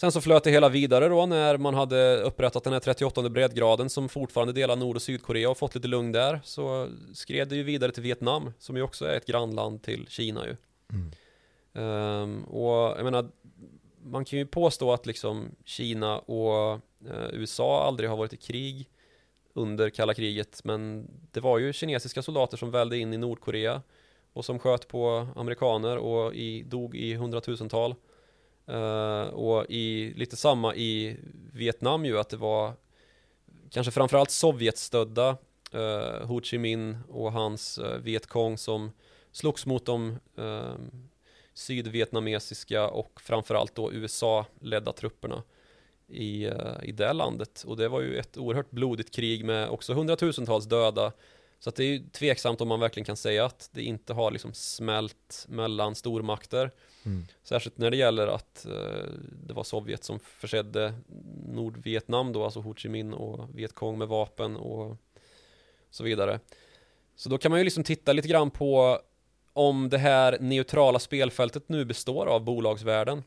Sen 0.00 0.12
så 0.12 0.20
flöt 0.20 0.44
det 0.44 0.50
hela 0.50 0.68
vidare 0.68 1.08
då 1.08 1.26
när 1.26 1.56
man 1.56 1.74
hade 1.74 2.20
upprättat 2.20 2.64
den 2.64 2.72
här 2.72 2.80
38 2.80 3.28
breddgraden 3.28 3.90
som 3.90 4.08
fortfarande 4.08 4.52
delar 4.52 4.76
Nord 4.76 4.96
och 4.96 5.02
Sydkorea 5.02 5.50
och 5.50 5.58
fått 5.58 5.74
lite 5.74 5.88
lugn 5.88 6.12
där 6.12 6.40
så 6.44 6.88
skred 7.14 7.48
det 7.48 7.56
ju 7.56 7.62
vidare 7.62 7.92
till 7.92 8.02
Vietnam 8.02 8.52
som 8.58 8.76
ju 8.76 8.82
också 8.82 9.04
är 9.04 9.16
ett 9.16 9.26
grannland 9.26 9.82
till 9.82 10.06
Kina 10.08 10.46
ju. 10.46 10.56
Mm. 10.92 11.10
Ehm, 11.74 12.44
och 12.44 12.98
jag 12.98 13.04
menar, 13.04 13.28
man 14.02 14.24
kan 14.24 14.38
ju 14.38 14.46
påstå 14.46 14.92
att 14.92 15.06
liksom 15.06 15.50
Kina 15.64 16.18
och 16.18 16.72
eh, 17.06 17.28
USA 17.32 17.86
aldrig 17.86 18.10
har 18.10 18.16
varit 18.16 18.32
i 18.32 18.36
krig 18.36 18.88
under 19.52 19.90
kalla 19.90 20.14
kriget, 20.14 20.60
men 20.64 21.10
det 21.32 21.40
var 21.40 21.58
ju 21.58 21.72
kinesiska 21.72 22.22
soldater 22.22 22.56
som 22.56 22.70
välde 22.70 22.98
in 22.98 23.12
i 23.12 23.18
Nordkorea 23.18 23.82
och 24.32 24.44
som 24.44 24.58
sköt 24.58 24.88
på 24.88 25.28
amerikaner 25.36 25.96
och 25.96 26.34
i, 26.34 26.62
dog 26.62 26.96
i 26.96 27.14
hundratusental. 27.14 27.94
Uh, 28.70 29.22
och 29.22 29.66
i 29.70 30.12
lite 30.16 30.36
samma 30.36 30.74
i 30.74 31.16
Vietnam 31.52 32.04
ju 32.04 32.18
att 32.18 32.28
det 32.28 32.36
var 32.36 32.72
kanske 33.70 33.90
framförallt 33.90 34.30
Sovjetstödda 34.30 35.36
uh, 35.74 35.80
eh, 35.80 36.26
Ho 36.26 36.40
Chi 36.40 36.58
Minh 36.58 36.96
och 37.08 37.32
hans 37.32 37.78
eh, 37.78 37.84
uh, 37.84 37.98
Vietkong 37.98 38.58
som 38.58 38.92
slogs 39.32 39.66
mot 39.66 39.86
de 39.86 40.18
uh, 40.38 40.74
sydvietnamesiska 41.54 42.88
och 42.88 43.20
framförallt 43.20 43.74
då 43.74 43.92
USA-ledda 43.92 44.92
trupperna 44.92 45.42
i, 46.08 46.46
uh, 46.46 46.54
i 46.82 46.92
det 46.92 47.12
landet. 47.12 47.64
Och 47.66 47.76
det 47.76 47.88
var 47.88 48.00
ju 48.00 48.18
ett 48.18 48.38
oerhört 48.38 48.70
blodigt 48.70 49.14
krig 49.14 49.44
med 49.44 49.68
också 49.68 49.94
hundratusentals 49.94 50.66
döda. 50.66 51.12
Så 51.60 51.70
det 51.70 51.84
är 51.84 51.86
ju 51.86 52.08
tveksamt 52.08 52.60
om 52.60 52.68
man 52.68 52.80
verkligen 52.80 53.04
kan 53.04 53.16
säga 53.16 53.44
att 53.44 53.70
det 53.72 53.82
inte 53.82 54.12
har 54.12 54.30
liksom 54.30 54.54
smält 54.54 55.46
mellan 55.48 55.94
stormakter. 55.94 56.70
Mm. 57.04 57.26
Särskilt 57.42 57.78
när 57.78 57.90
det 57.90 57.96
gäller 57.96 58.26
att 58.26 58.66
eh, 58.66 59.12
det 59.46 59.52
var 59.52 59.64
Sovjet 59.64 60.04
som 60.04 60.18
försedde 60.18 60.94
Nordvietnam 61.46 62.32
då, 62.32 62.44
alltså 62.44 62.60
Ho 62.60 62.74
Chi 62.74 62.88
Minh 62.88 63.14
och 63.14 63.58
Vietcong 63.58 63.98
med 63.98 64.08
vapen 64.08 64.56
och 64.56 64.96
så 65.90 66.04
vidare. 66.04 66.40
Så 67.16 67.28
då 67.28 67.38
kan 67.38 67.50
man 67.50 67.60
ju 67.60 67.64
liksom 67.64 67.84
titta 67.84 68.12
lite 68.12 68.28
grann 68.28 68.50
på 68.50 69.00
om 69.52 69.88
det 69.88 69.98
här 69.98 70.38
neutrala 70.40 70.98
spelfältet 70.98 71.68
nu 71.68 71.84
består 71.84 72.26
av 72.26 72.44
bolagsvärlden 72.44 73.22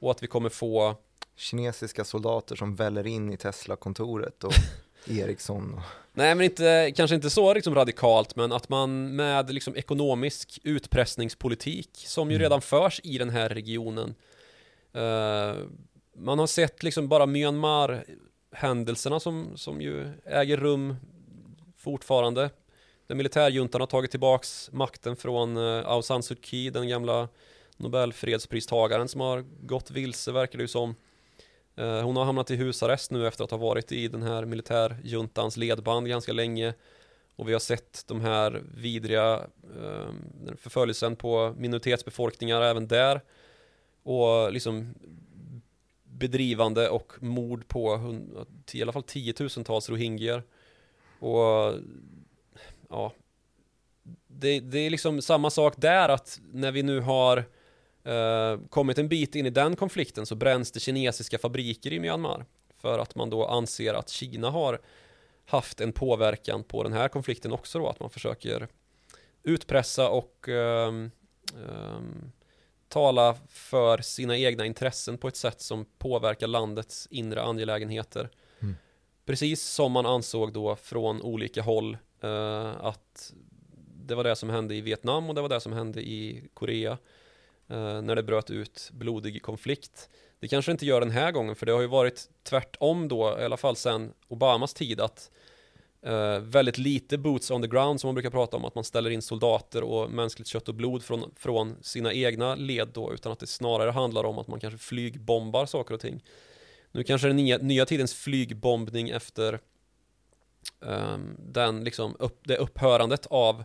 och 0.00 0.10
att 0.10 0.22
vi 0.22 0.26
kommer 0.26 0.48
få 0.48 0.96
Kinesiska 1.36 2.04
soldater 2.04 2.56
som 2.56 2.74
väller 2.74 3.06
in 3.06 3.32
i 3.32 3.36
Tesla-kontoret 3.36 4.44
och 4.44 4.52
Ericsson. 5.10 5.80
Nej 6.12 6.34
men 6.34 6.44
inte, 6.44 6.92
kanske 6.96 7.14
inte 7.14 7.30
så 7.30 7.54
liksom 7.54 7.74
radikalt 7.74 8.36
men 8.36 8.52
att 8.52 8.68
man 8.68 9.16
med 9.16 9.50
liksom 9.54 9.76
ekonomisk 9.76 10.60
utpressningspolitik 10.64 11.90
som 11.94 12.30
ju 12.30 12.34
Mm. 12.36 12.42
redan 12.42 12.60
förs 12.60 13.00
i 13.04 13.18
den 13.18 13.30
här 13.30 13.48
regionen 13.48 14.14
eh, 14.92 15.54
Man 16.16 16.38
har 16.38 16.46
sett 16.46 16.82
liksom 16.82 17.08
bara 17.08 17.26
Myanmar 17.26 18.04
händelserna 18.52 19.20
som, 19.20 19.56
som 19.56 19.80
ju 19.80 20.12
äger 20.24 20.56
rum 20.56 20.96
fortfarande 21.76 22.50
Den 23.06 23.16
militärjuntan 23.16 23.80
har 23.80 23.86
tagit 23.86 24.10
tillbaks 24.10 24.70
makten 24.72 25.16
från 25.16 25.56
eh, 25.56 25.88
Aung 25.88 26.02
San 26.02 26.22
Suu 26.22 26.36
Kyi, 26.42 26.70
den 26.70 26.88
gamla 26.88 27.28
Nobelfredspristagaren 27.76 29.08
som 29.08 29.20
har 29.20 29.44
gått 29.60 29.90
vilse 29.90 30.32
verkar 30.32 30.58
det 30.58 30.64
ju 30.64 30.68
som 30.68 30.94
Eh, 31.78 32.02
hon 32.02 32.16
har 32.16 32.24
hamnat 32.24 32.50
i 32.50 32.56
husarrest 32.56 33.10
nu 33.10 33.26
efter 33.26 33.44
att 33.44 33.50
ha 33.50 33.58
varit 33.58 33.92
i 33.92 34.08
den 34.08 34.22
här 34.22 34.44
militärjuntans 34.44 35.56
ledband 35.56 36.08
ganska 36.08 36.32
länge. 36.32 36.74
Och 37.36 37.48
vi 37.48 37.52
har 37.52 37.60
sett 37.60 38.04
de 38.06 38.20
här 38.20 38.62
vidriga 38.74 39.46
ehm, 39.76 40.56
förföljelsen 40.56 41.16
på 41.16 41.54
minoritetsbefolkningar 41.56 42.62
även 42.62 42.88
där. 42.88 43.20
Och 44.02 44.52
liksom 44.52 44.94
bedrivande 46.04 46.88
och 46.88 47.12
mord 47.20 47.68
på 47.68 48.14
i 48.72 48.82
alla 48.82 48.92
fall 48.92 49.02
tiotusentals 49.02 49.88
rohingyer 49.88 50.42
och 51.18 51.74
ja 52.88 53.12
det, 54.26 54.60
det 54.60 54.78
är 54.78 54.90
liksom 54.90 55.22
samma 55.22 55.50
sak 55.50 55.74
där 55.76 56.08
att 56.08 56.40
när 56.52 56.72
vi 56.72 56.82
nu 56.82 57.00
har 57.00 57.44
eh, 58.04 58.58
kommit 58.70 58.98
en 58.98 59.08
bit 59.08 59.34
in 59.34 59.46
i 59.46 59.50
den 59.50 59.76
konflikten 59.76 60.26
så 60.26 60.34
bränns 60.34 60.72
det 60.72 60.80
kinesiska 60.80 61.38
fabriker 61.38 61.92
i 61.92 62.00
Myanmar 62.00 62.44
för 62.76 62.98
att 62.98 63.14
man 63.14 63.30
då 63.30 63.46
anser 63.46 63.94
att 63.94 64.08
Kina 64.08 64.50
har 64.50 64.80
haft 65.46 65.80
en 65.80 65.92
påverkan 65.92 66.64
på 66.64 66.82
den 66.82 66.92
här 66.92 67.08
konflikten 67.08 67.52
också 67.52 67.78
då 67.78 67.88
att 67.88 68.00
man 68.00 68.10
försöker 68.10 68.68
utpressa 69.42 70.08
och 70.08 70.48
ehm, 70.48 71.10
ehm, 71.54 72.32
tala 72.88 73.36
för 73.48 73.98
sina 73.98 74.36
egna 74.36 74.66
intressen 74.66 75.18
på 75.18 75.28
ett 75.28 75.36
sätt 75.36 75.60
som 75.60 75.84
påverkar 75.98 76.46
landets 76.46 77.08
inre 77.10 77.42
angelägenheter. 77.42 78.30
Mm. 78.60 78.76
Precis 79.24 79.62
som 79.62 79.92
man 79.92 80.06
ansåg 80.06 80.52
då 80.52 80.76
från 80.76 81.22
olika 81.22 81.62
håll 81.62 81.96
eh, 82.20 82.84
att 82.84 83.32
det 84.06 84.14
var 84.14 84.24
det 84.24 84.36
som 84.36 84.50
hände 84.50 84.74
i 84.74 84.80
Vietnam 84.80 85.28
och 85.28 85.34
det 85.34 85.40
var 85.40 85.48
det 85.48 85.60
som 85.60 85.72
hände 85.72 86.02
i 86.02 86.48
Korea 86.54 86.98
Eh, 87.70 88.02
när 88.02 88.16
det 88.16 88.22
bröt 88.22 88.50
ut 88.50 88.90
blodig 88.92 89.42
konflikt. 89.42 90.08
Det 90.40 90.48
kanske 90.48 90.72
inte 90.72 90.86
gör 90.86 91.00
den 91.00 91.10
här 91.10 91.32
gången 91.32 91.56
för 91.56 91.66
det 91.66 91.72
har 91.72 91.80
ju 91.80 91.86
varit 91.86 92.28
tvärtom 92.42 93.08
då, 93.08 93.38
i 93.40 93.44
alla 93.44 93.56
fall 93.56 93.76
sedan 93.76 94.12
Obamas 94.28 94.74
tid 94.74 95.00
att 95.00 95.30
eh, 96.02 96.38
väldigt 96.38 96.78
lite 96.78 97.18
boots 97.18 97.50
on 97.50 97.62
the 97.62 97.68
ground 97.68 98.00
som 98.00 98.08
man 98.08 98.14
brukar 98.14 98.30
prata 98.30 98.56
om, 98.56 98.64
att 98.64 98.74
man 98.74 98.84
ställer 98.84 99.10
in 99.10 99.22
soldater 99.22 99.82
och 99.82 100.10
mänskligt 100.10 100.48
kött 100.48 100.68
och 100.68 100.74
blod 100.74 101.04
från, 101.04 101.34
från 101.36 101.76
sina 101.82 102.12
egna 102.12 102.54
led 102.54 102.88
då, 102.92 103.14
utan 103.14 103.32
att 103.32 103.38
det 103.38 103.46
snarare 103.46 103.90
handlar 103.90 104.24
om 104.24 104.38
att 104.38 104.48
man 104.48 104.60
kanske 104.60 104.78
flygbombar 104.78 105.66
saker 105.66 105.94
och 105.94 106.00
ting. 106.00 106.24
Nu 106.92 107.04
kanske 107.04 107.26
den 107.26 107.36
nya, 107.36 107.58
nya 107.58 107.86
tidens 107.86 108.14
flygbombning 108.14 109.08
efter 109.08 109.60
um, 110.80 111.36
den 111.38 111.84
liksom 111.84 112.16
upp, 112.18 112.40
det 112.44 112.56
upphörandet 112.56 113.26
av 113.26 113.64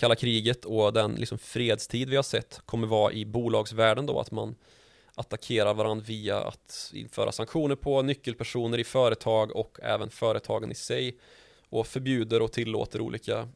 kalla 0.00 0.14
kriget 0.14 0.64
och 0.64 0.92
den 0.92 1.14
liksom 1.14 1.38
fredstid 1.38 2.10
vi 2.10 2.16
har 2.16 2.22
sett 2.22 2.60
kommer 2.66 2.86
vara 2.86 3.12
i 3.12 3.24
bolagsvärlden 3.26 4.06
då 4.06 4.20
att 4.20 4.30
man 4.30 4.54
attackerar 5.14 5.74
varandra 5.74 6.04
via 6.06 6.40
att 6.40 6.90
införa 6.94 7.32
sanktioner 7.32 7.76
på 7.76 8.02
nyckelpersoner 8.02 8.78
i 8.78 8.84
företag 8.84 9.56
och 9.56 9.78
även 9.82 10.10
företagen 10.10 10.70
i 10.72 10.74
sig 10.74 11.18
och 11.68 11.86
förbjuder 11.86 12.42
och 12.42 12.52
tillåter 12.52 13.00
olika 13.00 13.48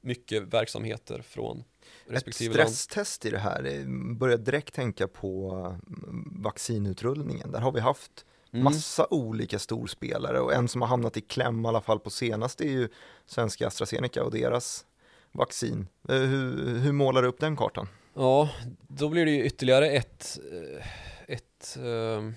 mycket 0.00 0.42
verksamheter 0.42 1.22
från 1.22 1.58
Ett 1.58 1.64
respektive 2.12 2.56
land. 2.56 2.70
stresstest 2.70 3.26
i 3.26 3.30
det 3.30 3.38
här, 3.38 3.84
börjar 4.14 4.38
direkt 4.38 4.74
tänka 4.74 5.08
på 5.08 5.50
mm, 5.86 6.42
vaccinutrullningen. 6.42 7.52
Där 7.52 7.60
har 7.60 7.72
vi 7.72 7.80
haft 7.80 8.24
Mm. 8.52 8.64
massa 8.64 9.06
olika 9.10 9.58
storspelare 9.58 10.40
och 10.40 10.54
en 10.54 10.68
som 10.68 10.82
har 10.82 10.88
hamnat 10.88 11.16
i 11.16 11.20
kläm 11.20 11.64
i 11.64 11.68
alla 11.68 11.80
fall 11.80 12.00
på 12.00 12.10
senast 12.10 12.60
är 12.60 12.70
ju 12.70 12.88
svenska 13.26 13.66
AstraZeneca 13.66 14.24
och 14.24 14.30
deras 14.30 14.84
vaccin. 15.32 15.86
Eh, 16.08 16.16
Hur, 16.16 16.78
hur 16.78 16.92
målar 16.92 17.22
du 17.22 17.28
upp 17.28 17.40
den 17.40 17.56
kartan? 17.56 17.88
Ja, 18.14 18.48
då 18.88 19.08
blir 19.08 19.24
det 19.24 19.30
ju 19.30 19.44
ytterligare 19.44 19.90
ett, 19.90 20.38
eh, 20.52 20.86
ett 21.34 21.76
eh, 21.76 22.32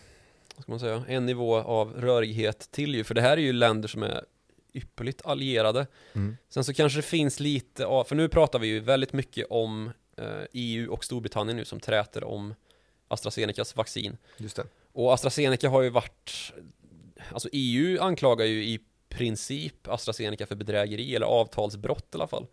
vad 0.55 0.63
ska 0.63 0.71
man 0.71 0.79
säga, 0.79 1.03
en 1.07 1.25
nivå 1.25 1.55
av 1.55 1.93
rörighet 1.93 2.71
till 2.71 2.95
ju, 2.95 3.03
för 3.03 3.13
det 3.15 3.21
här 3.21 3.37
är 3.37 3.41
ju 3.41 3.53
länder 3.53 3.87
som 3.87 4.03
är 4.03 4.25
ypperligt 4.73 5.25
allierade. 5.25 5.87
Mm. 6.13 6.37
Sen 6.49 6.63
så 6.63 6.73
kanske 6.73 6.99
det 6.99 7.03
finns 7.03 7.39
lite 7.39 7.85
av, 7.85 8.03
för 8.03 8.15
nu 8.15 8.29
pratar 8.29 8.59
vi 8.59 8.67
ju 8.67 8.79
väldigt 8.79 9.13
mycket 9.13 9.47
om 9.49 9.91
EU 10.53 10.91
och 10.91 11.03
Storbritannien 11.05 11.57
nu 11.57 11.65
som 11.65 11.79
träter 11.79 12.23
om 12.23 12.53
AstraZenecas 13.07 13.75
vaccin. 13.75 14.17
Just 14.37 14.55
det. 14.55 14.63
Och 14.93 15.13
AstraZeneca 15.13 15.69
har 15.69 15.81
ju 15.81 15.89
varit, 15.89 16.53
alltså 17.31 17.49
EU 17.51 18.01
anklagar 18.01 18.45
ju 18.45 18.63
i 18.63 18.79
princip 19.09 19.87
AstraZeneca 19.87 20.45
för 20.45 20.55
bedrägeri 20.55 21.15
eller 21.15 21.25
avtalsbrott 21.25 22.07
i 22.13 22.17
alla 22.17 22.27
fall. 22.27 22.47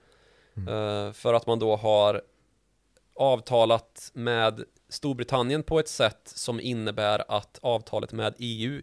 Mm. 0.67 1.07
Eh, 1.07 1.13
för 1.13 1.35
att 1.35 1.47
man 1.47 1.59
då 1.59 1.77
har 1.77 2.23
avtalat 3.15 4.11
med 4.15 4.65
Storbritannien 4.89 5.63
på 5.63 5.79
ett 5.79 5.89
sätt 5.89 6.33
som 6.35 6.61
innebär 6.61 7.25
att 7.29 7.59
avtalet 7.63 8.13
med 8.13 8.35
EU 8.39 8.83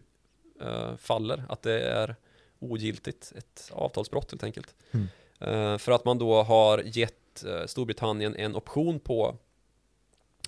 eh, 0.60 0.96
faller, 0.96 1.44
att 1.48 1.62
det 1.62 1.80
är 1.80 2.16
ogiltigt, 2.58 3.32
ett 3.36 3.70
avtalsbrott 3.72 4.30
helt 4.30 4.44
enkelt. 4.44 4.74
Mm. 4.90 5.06
Eh, 5.40 5.78
för 5.78 5.92
att 5.92 6.04
man 6.04 6.18
då 6.18 6.42
har 6.42 6.82
gett 6.84 7.44
Storbritannien 7.66 8.36
en 8.36 8.56
option 8.56 9.00
på, 9.00 9.36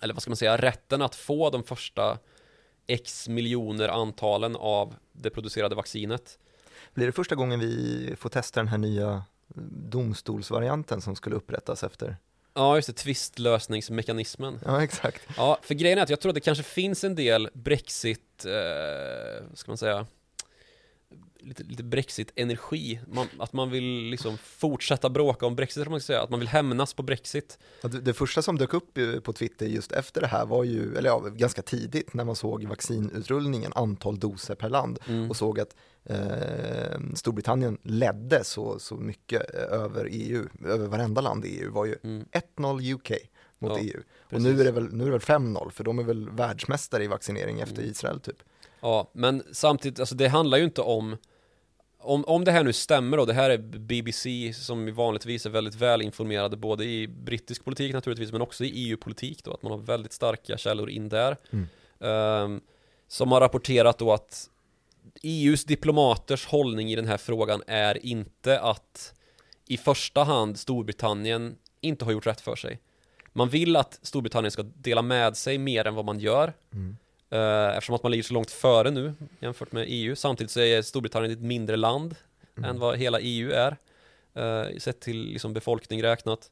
eller 0.03 0.14
vad 0.14 0.22
ska 0.22 0.31
man 0.31 0.37
säga, 0.37 0.57
rätten 0.57 1.03
att 1.03 1.14
få 1.14 1.51
de 1.51 1.62
första 1.62 2.18
X 2.87 3.29
miljoner 3.29 3.89
antalen 3.89 4.57
av 4.57 4.95
det 5.12 5.31
producerade 5.31 5.74
vaccinet. 5.74 6.39
Blir 6.95 7.07
det 7.07 7.12
första 7.12 7.35
gången 7.35 7.61
vi 7.61 8.14
får 8.18 8.29
testa 8.29 8.61
den 8.61 8.68
här 8.68 8.79
nya 8.79 9.24
domstolsvarianten 9.90 11.01
som 11.01 11.16
skulle 11.16 11.36
upprättas 11.36 11.84
efter? 11.84 12.16
Ja, 12.55 12.76
just 12.76 12.88
det, 12.88 12.92
tvistlösningsmekanismen. 12.92 14.61
Ja, 14.64 14.82
exakt. 14.82 15.22
Ja, 15.36 15.59
för 15.62 15.74
grejen 15.74 15.99
är 15.99 16.03
att 16.03 16.11
jag 16.11 16.20
tror 16.20 16.30
att 16.30 16.34
det 16.34 16.40
kanske 16.40 16.64
finns 16.64 17.05
en 17.05 17.14
del 17.14 17.49
Brexit, 17.53 18.44
eh, 18.44 19.44
ska 19.55 19.70
man 19.70 19.78
säga, 19.78 20.07
lite, 21.41 21.62
lite 21.62 21.82
Brexit-energi. 21.82 23.01
Att 23.39 23.53
man 23.53 23.70
vill 23.70 23.84
liksom 24.11 24.39
fortsätta 24.39 25.11
bråka 25.11 25.47
om 25.47 25.57
Brexit, 25.57 25.89
man 25.91 26.01
säga. 26.01 26.22
Att 26.22 26.30
man 26.30 26.39
vill 26.41 26.49
hämnas 26.49 26.95
på 26.95 27.03
Brexit. 27.03 27.59
Det- 27.82 28.01
Det 28.01 28.14
första 28.14 28.43
som 28.43 28.59
dök 28.59 28.74
upp 28.74 28.99
eh, 28.99 29.20
på 29.20 29.32
Twitter 29.32 29.66
just 29.66 29.93
efter 29.93 30.20
det 30.20 30.26
här 30.26 30.47
var 30.47 30.64
ju, 30.64 30.97
eller 30.97 31.09
ja, 31.11 31.18
ganska 31.18 31.62
tidigt 31.62 32.14
när 32.14 32.24
man 32.24 32.36
såg 32.36 32.64
vaccinutrullningen, 32.64 33.72
antal 33.74 34.18
doser 34.18 34.55
per 34.55 34.68
land 34.68 34.99
Mm. 35.09 35.30
och 35.30 35.36
såg 35.36 35.61
att 35.61 35.74
eh, 36.05 36.99
Storbritannien 37.14 37.78
ledde 37.82 38.45
så, 38.45 38.78
så 38.78 38.95
mycket 38.97 39.55
eh, 39.55 39.61
över 39.62 40.09
EU, 40.11 40.45
över 40.64 40.86
varenda 40.86 41.20
land 41.20 41.45
i 41.45 41.49
EU 41.49 41.72
var 41.72 41.86
ju 41.86 41.97
Mm. 42.03 42.24
1-0 42.57 42.95
UK 42.95 43.11
mot 43.59 43.70
Ja, 43.72 43.78
EU. 43.78 44.01
Och 44.01 44.30
precis. 44.30 44.45
nu 44.45 44.61
är, 44.61 44.64
det 44.64 44.72
väl, 44.72 44.93
nu 44.93 45.03
är 45.03 45.07
det 45.07 45.12
väl 45.12 45.20
5-0 45.20 45.70
för 45.70 45.84
de 45.84 45.99
är 45.99 46.03
väl 46.03 46.30
världsmästare 46.30 47.05
i 47.05 47.07
vaccinering 47.07 47.61
efter 47.61 47.78
Mm. 47.78 47.91
Israel 47.91 48.20
typ. 48.20 48.36
Ja, 48.81 49.11
men 49.12 49.43
samtidigt, 49.53 50.01
alltså 50.01 50.14
det 50.14 50.29
handlar 50.29 50.59
ju 50.59 50.64
inte 50.64 50.81
om 50.83 51.16
om, 52.01 52.24
om 52.24 52.45
det 52.45 52.53
här 52.53 52.64
nu 52.64 52.72
stämmer 52.72 53.18
och 53.18 53.26
det 53.26 53.33
här 53.33 53.51
är 53.51 53.59
BBC 53.59 54.53
som 54.55 54.95
vanligtvis 54.95 55.47
är 55.47 55.51
väldigt 55.51 55.74
välinformerade 55.74 56.57
både 56.57 56.85
i 56.85 57.09
brittisk 57.09 57.64
politik 57.64 57.93
naturligtvis 57.93 58.33
men 58.33 58.43
också 58.43 58.64
i 58.64 58.68
EU-politik 58.68 59.45
då 59.45 59.55
att 59.55 59.62
man 59.62 59.72
har 59.72 59.79
väldigt 59.79 60.12
starka 60.12 60.57
källor 60.57 60.91
in 60.91 61.09
där 61.09 61.37
Mm. 61.51 61.66
Ehm, 62.01 62.61
som 63.09 63.33
har 63.33 63.41
rapporterat 63.41 63.99
då 63.99 64.12
att 64.12 64.51
EUs 65.22 65.64
diplomaters 65.64 66.47
hållning 66.47 66.91
i 66.91 66.97
den 66.97 67.07
här 67.07 67.16
frågan 67.16 67.62
är 67.66 68.07
inte 68.07 68.61
att 68.61 69.14
i 69.66 69.76
första 69.76 70.24
hand 70.24 70.59
Storbritannien 70.59 71.57
inte 71.81 72.05
har 72.05 72.12
gjort 72.12 72.26
rätt 72.26 72.41
för 72.41 72.57
sig. 72.57 72.81
Man 73.33 73.49
vill 73.49 73.76
att 73.76 73.99
Storbritannien 74.03 74.51
ska 74.51 74.62
dela 74.62 75.03
med 75.03 75.37
sig 75.37 75.59
mer 75.59 75.87
än 75.87 75.95
vad 75.95 76.05
man 76.05 76.18
gör 76.18 76.53
Mm. 76.72 76.97
Eh, 77.31 77.68
Eftersom 77.76 77.95
att 77.95 78.03
man 78.03 78.11
ligger 78.12 78.22
så 78.24 78.35
långt 78.35 78.51
före 78.51 78.91
nu 78.91 79.14
jämfört 79.41 79.72
med 79.72 79.85
EU. 79.89 80.16
Samtidigt 80.16 80.51
så 80.51 80.61
är 80.61 80.83
Storbritannien 80.83 81.33
ett 81.33 81.41
mindre 81.43 81.76
land 81.76 82.14
Mm. 82.57 82.70
än 82.70 82.79
vad 82.81 82.97
hela 82.99 83.20
EU 83.20 83.51
är. 83.53 83.76
eh, 84.35 84.79
Sett 84.79 85.01
till 85.01 85.16
liksom 85.24 85.53
befolkning 85.53 86.03
räknat. 86.03 86.51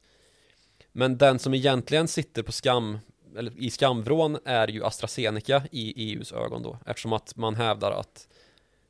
Men 0.91 1.17
den 1.17 1.39
som 1.39 1.53
egentligen 1.53 2.07
sitter 2.07 2.43
på 2.43 2.51
skam, 2.51 2.97
eller 3.37 3.51
i 3.57 3.69
skamvrån 3.71 4.37
är 4.45 4.67
ju 4.67 4.83
AstraZeneca 4.85 5.63
i 5.71 6.11
EUs 6.11 6.31
ögon 6.33 6.63
då. 6.63 6.77
Eftersom 6.85 7.13
att 7.13 7.35
man 7.35 7.55
hävdar 7.55 7.91
att, 7.91 8.27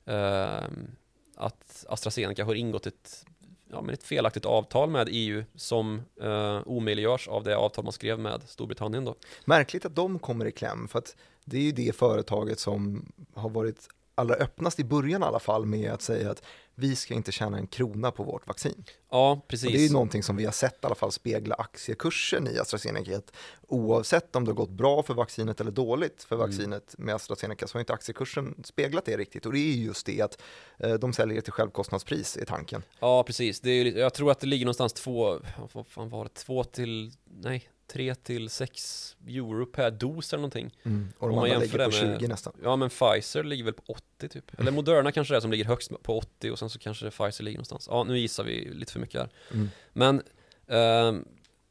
ehm, 0.05 0.91
att 1.35 1.85
AstraZeneca 1.89 2.43
har 2.45 2.55
ingått 2.55 2.87
ett, 2.87 3.25
ja, 3.71 3.81
men 3.81 3.93
ett 3.93 4.03
felaktigt 4.03 4.45
avtal 4.45 4.89
med 4.89 5.07
EU 5.11 5.43
som 5.55 6.01
uh, 6.23 6.61
omöjliggörs 6.65 7.27
av 7.27 7.43
det 7.43 7.55
avtal 7.57 7.83
man 7.83 7.93
skrev 7.93 8.19
med 8.19 8.41
Storbritannien 8.47 9.05
då. 9.05 9.15
Märkligt 9.45 9.85
att 9.85 9.95
de 9.95 10.19
kommer 10.19 10.45
i 10.45 10.51
kläm 10.51 10.87
för 10.87 10.99
att 10.99 11.15
det 11.49 11.57
är 11.57 11.61
ju 11.61 11.71
det 11.71 11.95
företaget 11.95 12.59
som 12.59 13.05
har 13.35 13.49
varit 13.49 13.87
allra 14.15 14.35
öppnast 14.35 14.79
i 14.79 14.83
början 14.83 15.23
i 15.23 15.25
alla 15.25 15.39
fall 15.39 15.65
med 15.65 15.91
att 15.91 16.01
säga 16.01 16.31
att 16.31 16.43
vi 16.75 16.95
ska 16.95 17.13
inte 17.13 17.31
tjäna 17.31 17.57
en 17.57 17.67
krona 17.67 18.11
på 18.11 18.23
vårt 18.23 18.47
vaccin. 18.47 18.83
Ja, 19.11 19.41
precis. 19.47 19.65
Och 19.65 19.71
det 19.71 19.77
är 19.77 19.87
ju 19.87 19.93
någonting 19.93 20.23
som 20.23 20.35
vi 20.35 20.45
har 20.45 20.51
sett 20.51 20.73
i 20.83 20.85
alla 20.85 20.95
fall 20.95 21.11
spegla 21.11 21.55
aktiekursen 21.55 22.47
i 22.47 22.59
AstraZeneca. 22.59 23.17
Att 23.17 23.31
oavsett 23.67 24.35
om 24.35 24.45
det 24.45 24.51
har 24.51 24.55
gått 24.55 24.69
bra 24.69 25.03
för 25.03 25.13
vaccinet 25.13 25.61
eller 25.61 25.71
dåligt 25.71 26.23
för 26.23 26.35
Mm. 26.35 26.49
vaccinet 26.49 26.95
med 26.97 27.15
AstraZeneca 27.15 27.67
så 27.67 27.75
har 27.75 27.79
inte 27.79 27.93
aktiekursen 27.93 28.55
speglat 28.63 29.05
det 29.05 29.17
riktigt. 29.17 29.45
Och 29.45 29.53
det 29.53 29.59
är 29.59 29.73
ju 29.73 29.83
just 29.85 30.05
det 30.05 30.21
att 30.21 30.41
eh, 30.79 30.93
de 30.93 31.13
säljer 31.13 31.41
till 31.41 31.53
självkostnadspris 31.53 32.37
i 32.37 32.45
tanken. 32.45 32.83
Ja, 32.99 33.23
precis. 33.23 33.59
Det 33.59 33.69
är, 33.71 33.85
jag 33.97 34.13
tror 34.13 34.31
att 34.31 34.39
det 34.39 34.47
ligger 34.47 34.65
någonstans 34.65 34.93
två, 34.93 35.39
vad 35.73 35.87
fan 35.87 36.09
var 36.09 36.23
det, 36.23 36.29
två 36.33 36.63
till, 36.63 37.11
nej, 37.25 37.69
tre 37.87 38.15
till 38.15 38.49
sex 38.49 39.15
euro 39.27 39.65
per 39.65 39.91
dos 39.91 40.33
eller 40.33 40.41
någonting. 40.41 40.75
Och 40.83 40.89
Om 41.23 41.29
de 41.29 41.35
man 41.35 41.43
andra 41.45 41.57
ligger 41.59 41.71
på 41.71 41.77
det 41.77 42.07
med- 42.07 42.19
20 42.19 42.27
nästan. 42.27 42.53
Ja, 42.63 42.75
men 42.75 42.89
Pfizer 42.89 43.43
ligger 43.43 43.63
väl 43.63 43.73
på 43.73 43.83
80 43.87 44.29
typ. 44.29 44.59
Eller 44.59 44.71
Moderna 44.71 45.11
kanske 45.11 45.33
det 45.33 45.37
är 45.37 45.41
som 45.41 45.51
ligger 45.51 45.65
högst 45.65 45.91
på 46.03 46.17
80 46.17 46.51
och 46.51 46.59
sen 46.59 46.69
så 46.69 46.79
kanske 46.79 47.11
Pfizer 47.11 47.43
ligger 47.43 47.57
någonstans. 47.57 47.87
Ja, 47.91 48.03
nu 48.03 48.17
gissar 48.19 48.43
vi 48.43 48.73
lite 48.73 48.91
för 48.93 48.99
mycket 48.99 49.21
här. 49.21 49.29
Mm. 49.53 49.69
Men, 49.93 50.21
ehm, 50.67 51.25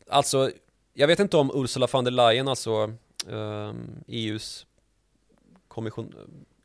alltså, 0.08 0.50
jag 0.94 1.06
vet 1.06 1.18
inte 1.18 1.36
om 1.36 1.50
Ursula 1.54 1.88
von 1.92 2.04
der 2.04 2.10
Leyen, 2.10 2.48
alltså 2.48 2.92
ehm, 3.28 4.02
EUs 4.08 4.66
kommission, 5.68 6.14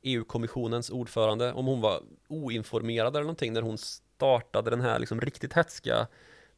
EU-kommissionens 0.02 0.90
ordförande, 0.90 1.54
om 1.54 1.66
hon 1.66 1.82
var 1.82 2.02
oinformerad 2.28 3.16
eller 3.16 3.24
någonting 3.24 3.54
när 3.54 3.62
hon 3.62 3.78
startade 3.78 4.70
den 4.70 4.82
här 4.82 5.00
liksom 5.00 5.22
riktigt 5.22 5.54
hetska 5.54 6.08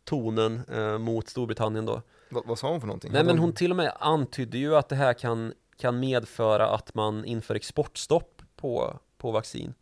tonen 0.03 0.61
eh, 0.71 0.97
mot 0.97 1.29
Storbritannien 1.29 1.85
då. 1.85 2.01
Vad, 2.29 2.45
vad 2.45 2.59
sa 2.59 2.71
hon 2.71 2.79
för 2.79 2.87
någonting? 2.87 3.11
Nej 3.11 3.23
men 3.23 3.37
hon 3.37 3.53
till 3.53 3.71
och 3.71 3.77
med 3.77 3.93
antydde 3.99 4.57
ju 4.57 4.75
att 4.75 4.89
det 4.89 4.95
här 4.95 5.13
kan, 5.13 5.53
kan 5.77 5.99
medföra 5.99 6.67
att 6.69 6.93
man 6.93 7.25
inför 7.25 7.55
exportstopp 7.55 8.41
på, 8.55 8.99
på 9.17 9.31
vaccin 9.31 9.73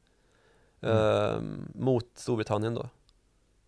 ehm, 0.81 1.71
mot 1.75 2.05
Storbritannien 2.15 2.73
då. 2.73 2.89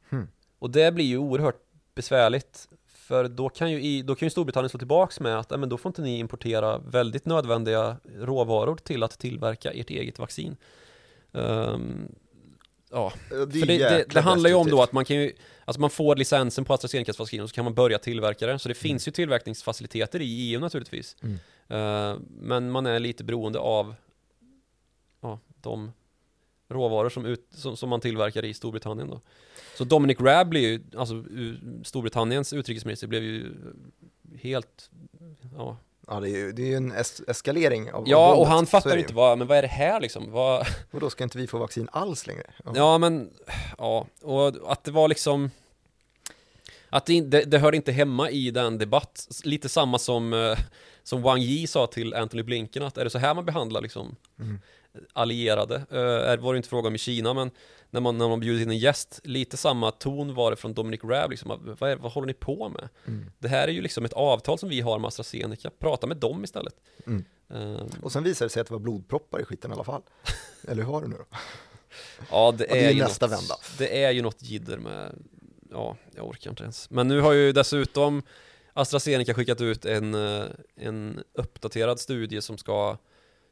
Hmm. 0.10 0.28
Och 0.60 0.70
det 0.70 0.94
blir 0.94 1.06
ju 1.06 1.18
oerhört 1.18 1.60
besvärligt 1.96 2.70
för 2.88 3.28
då 3.28 3.50
kan 3.50 3.72
ju, 3.72 4.04
då 4.04 4.16
kan 4.16 4.26
ju 4.26 4.30
Storbritannien 4.30 4.70
slå 4.70 4.78
tillbaks 4.78 5.20
med 5.20 5.40
att 5.40 5.50
"Nej, 5.50 5.60
men 5.60 5.70
då 5.70 5.78
får 5.78 5.90
inte 5.90 6.02
ni 6.02 6.18
importera 6.20 6.78
väldigt 6.78 7.26
nödvändiga 7.26 7.98
råvaror 8.20 8.76
till 8.76 9.04
att 9.04 9.20
tillverka 9.20 9.72
ert 9.72 9.90
eget 9.90 10.20
vaccin. 10.20 10.58
Ehm, 11.34 12.16
ja, 12.94 13.14
är 13.30 13.36
för 13.60 13.66
det, 13.66 13.78
det, 13.78 14.06
det 14.10 14.22
handlar 14.22 14.50
ju 14.50 14.56
om 14.56 14.68
då 14.68 14.82
att 14.82 14.92
man 14.92 15.06
kan 15.06 15.16
ju 15.16 15.34
Alltså 15.66 15.82
man 15.82 15.90
får 15.90 16.16
licensen 16.16 16.66
på 16.66 16.74
AstraZenecas 16.74 17.20
vaccin 17.20 17.42
och 17.42 17.50
så 17.50 17.56
kan 17.56 17.64
man 17.64 17.74
börja 17.74 17.98
tillverka 18.00 18.48
det. 18.48 18.60
Så 18.60 18.70
det 18.70 18.76
finns 18.76 19.08
ju 19.08 19.12
tillverkningsfaciliteter 19.12 20.22
i 20.22 20.26
EU 20.26 20.60
naturligtvis. 20.60 21.16
Mm. 21.22 21.36
Eh, 21.68 22.20
Men 22.30 22.72
man 22.72 22.86
är 22.86 23.00
lite 23.00 23.24
beroende 23.24 23.60
av 23.60 23.96
Ja, 25.22 25.40
de 25.62 25.92
råvaror 26.70 27.10
som, 27.10 27.26
ut, 27.26 27.48
som, 27.50 27.78
som 27.78 27.90
man 27.90 28.02
tillverkar 28.02 28.46
i 28.46 28.54
Storbritannien 28.54 29.10
då. 29.10 29.22
Så 29.78 29.84
Dominic 29.84 30.20
Raab 30.20 30.50
blir 30.50 30.62
ju, 30.62 30.82
alltså 30.98 31.24
Storbritanniens 31.84 32.54
utrikesminister 32.54 33.08
blev 33.08 33.24
ju 33.24 33.54
helt 34.36 34.90
Ja, 35.58 35.78
Ja, 36.08 36.20
det 36.20 36.30
är 36.30 36.38
ju, 36.38 36.52
det 36.52 36.62
är 36.62 36.68
ju 36.68 36.76
en 36.76 36.92
es 36.92 37.22
eskalering 37.28 37.92
av 37.92 38.02
av 38.02 38.10
ja 38.10 38.34
och 38.34 38.48
han 38.48 38.66
fattar 38.66 38.98
inte 38.98 39.14
vad, 39.14 39.38
men 39.38 39.48
vad 39.48 39.58
är 39.58 39.62
det 39.62 39.68
här 39.68 40.00
liksom? 40.00 40.32
Vad, 40.32 40.68
Och 40.92 41.00
då 41.00 41.10
ska 41.10 41.24
inte 41.24 41.38
vi 41.38 41.48
få 41.48 41.58
vaccin 41.58 41.90
alls 41.92 42.28
längre? 42.28 42.44
Ja 42.76 42.98
men, 42.98 43.30
ja, 43.78 44.08
och 44.22 44.72
att 44.72 44.84
det 44.84 44.92
var 44.92 45.08
liksom 45.08 45.52
Att 46.90 47.06
det, 47.06 47.22
det, 47.22 47.44
det 47.44 47.60
hörde 47.60 47.78
inte 47.78 47.92
hemma 47.92 48.30
i 48.30 48.52
den 48.52 48.78
debatt, 48.78 49.28
lite 49.44 49.70
samma 49.70 50.00
som 50.00 50.34
eh, 50.34 50.58
Som 51.04 51.22
Wang 51.22 51.40
Yi 51.42 51.68
sa 51.68 51.88
till 51.88 52.14
Anthony 52.14 52.44
Blinken 52.44 52.84
att 52.84 52.98
är 52.98 53.04
det 53.04 53.10
så 53.10 53.20
här 53.20 53.34
man 53.34 53.46
behandlar 53.46 53.82
liksom 53.82 54.16
Mm. 54.40 54.60
Allierade, 55.14 55.76
uh, 55.76 56.44
var 56.44 56.54
det 56.54 56.58
inte 56.58 56.70
fråga 56.70 56.88
om 56.88 56.96
i 56.96 56.98
Kina 56.98 57.34
men 57.34 57.52
När 57.94 58.02
man, 58.02 58.18
när 58.18 58.30
man 58.30 58.40
bjudit 58.40 58.62
in 58.62 58.70
en 58.70 58.78
gäst, 58.78 59.20
lite 59.24 59.58
samma 59.58 59.92
ton 59.92 60.34
var 60.36 60.52
det 60.52 60.58
från 60.58 60.74
Dominic 60.74 61.04
Raab 61.04 61.32
liksom, 61.32 61.76
vad, 61.80 61.90
är, 61.90 61.96
vad 61.96 62.12
håller 62.12 62.28
ni 62.28 62.34
på 62.34 62.70
med? 62.70 62.90
Mm. 63.08 63.32
Det 63.40 63.48
här 63.48 63.68
är 63.68 63.72
ju 63.72 63.82
liksom 63.82 64.06
ett 64.06 64.14
avtal 64.14 64.60
som 64.60 64.70
vi 64.70 64.82
har 64.82 65.00
med 65.00 65.08
AstraZeneca, 65.08 65.70
prata 65.80 66.08
med 66.08 66.18
dem 66.18 66.44
istället 66.44 66.76
Mm. 67.06 67.26
Eh, 67.50 67.86
Och 68.02 68.12
sen 68.12 68.24
visade 68.24 68.46
det 68.46 68.50
sig 68.50 68.62
att 68.62 68.68
det 68.68 68.74
var 68.74 68.80
blodproppar 68.80 69.42
i 69.42 69.46
skiten 69.46 69.72
i 69.72 69.74
alla 69.74 69.84
fall. 69.84 70.02
Eller 70.68 70.84
hur 70.84 70.92
var 70.92 71.02
det 71.02 71.08
nu 71.08 71.16
då? 71.16 71.38
Ja, 72.32 72.52
det 72.52 72.66
Ja, 72.70 72.74
det 72.74 72.82
är, 72.82 72.88
är 72.88 72.92
ju 72.92 73.02
nästa 73.02 73.28
något, 73.28 73.40
vända. 73.40 73.56
Det 73.78 74.04
är 74.04 74.12
ju 74.12 74.22
något 74.22 74.44
jidder 74.44 74.78
med, 74.78 75.16
ja, 75.72 75.98
jag 76.16 76.28
orkar 76.28 76.50
inte 76.50 76.64
ens. 76.64 76.90
Men 76.90 77.08
nu 77.08 77.20
har 77.22 77.32
ju 77.34 77.52
dessutom 77.52 78.24
AstraZeneca 78.74 79.34
skickat 79.34 79.62
ut 79.62 79.86
en, 79.86 80.14
eh, 80.14 80.46
en 80.76 81.24
uppdaterad 81.34 82.00
studie 82.00 82.42
som 82.42 82.58
ska 82.58 82.98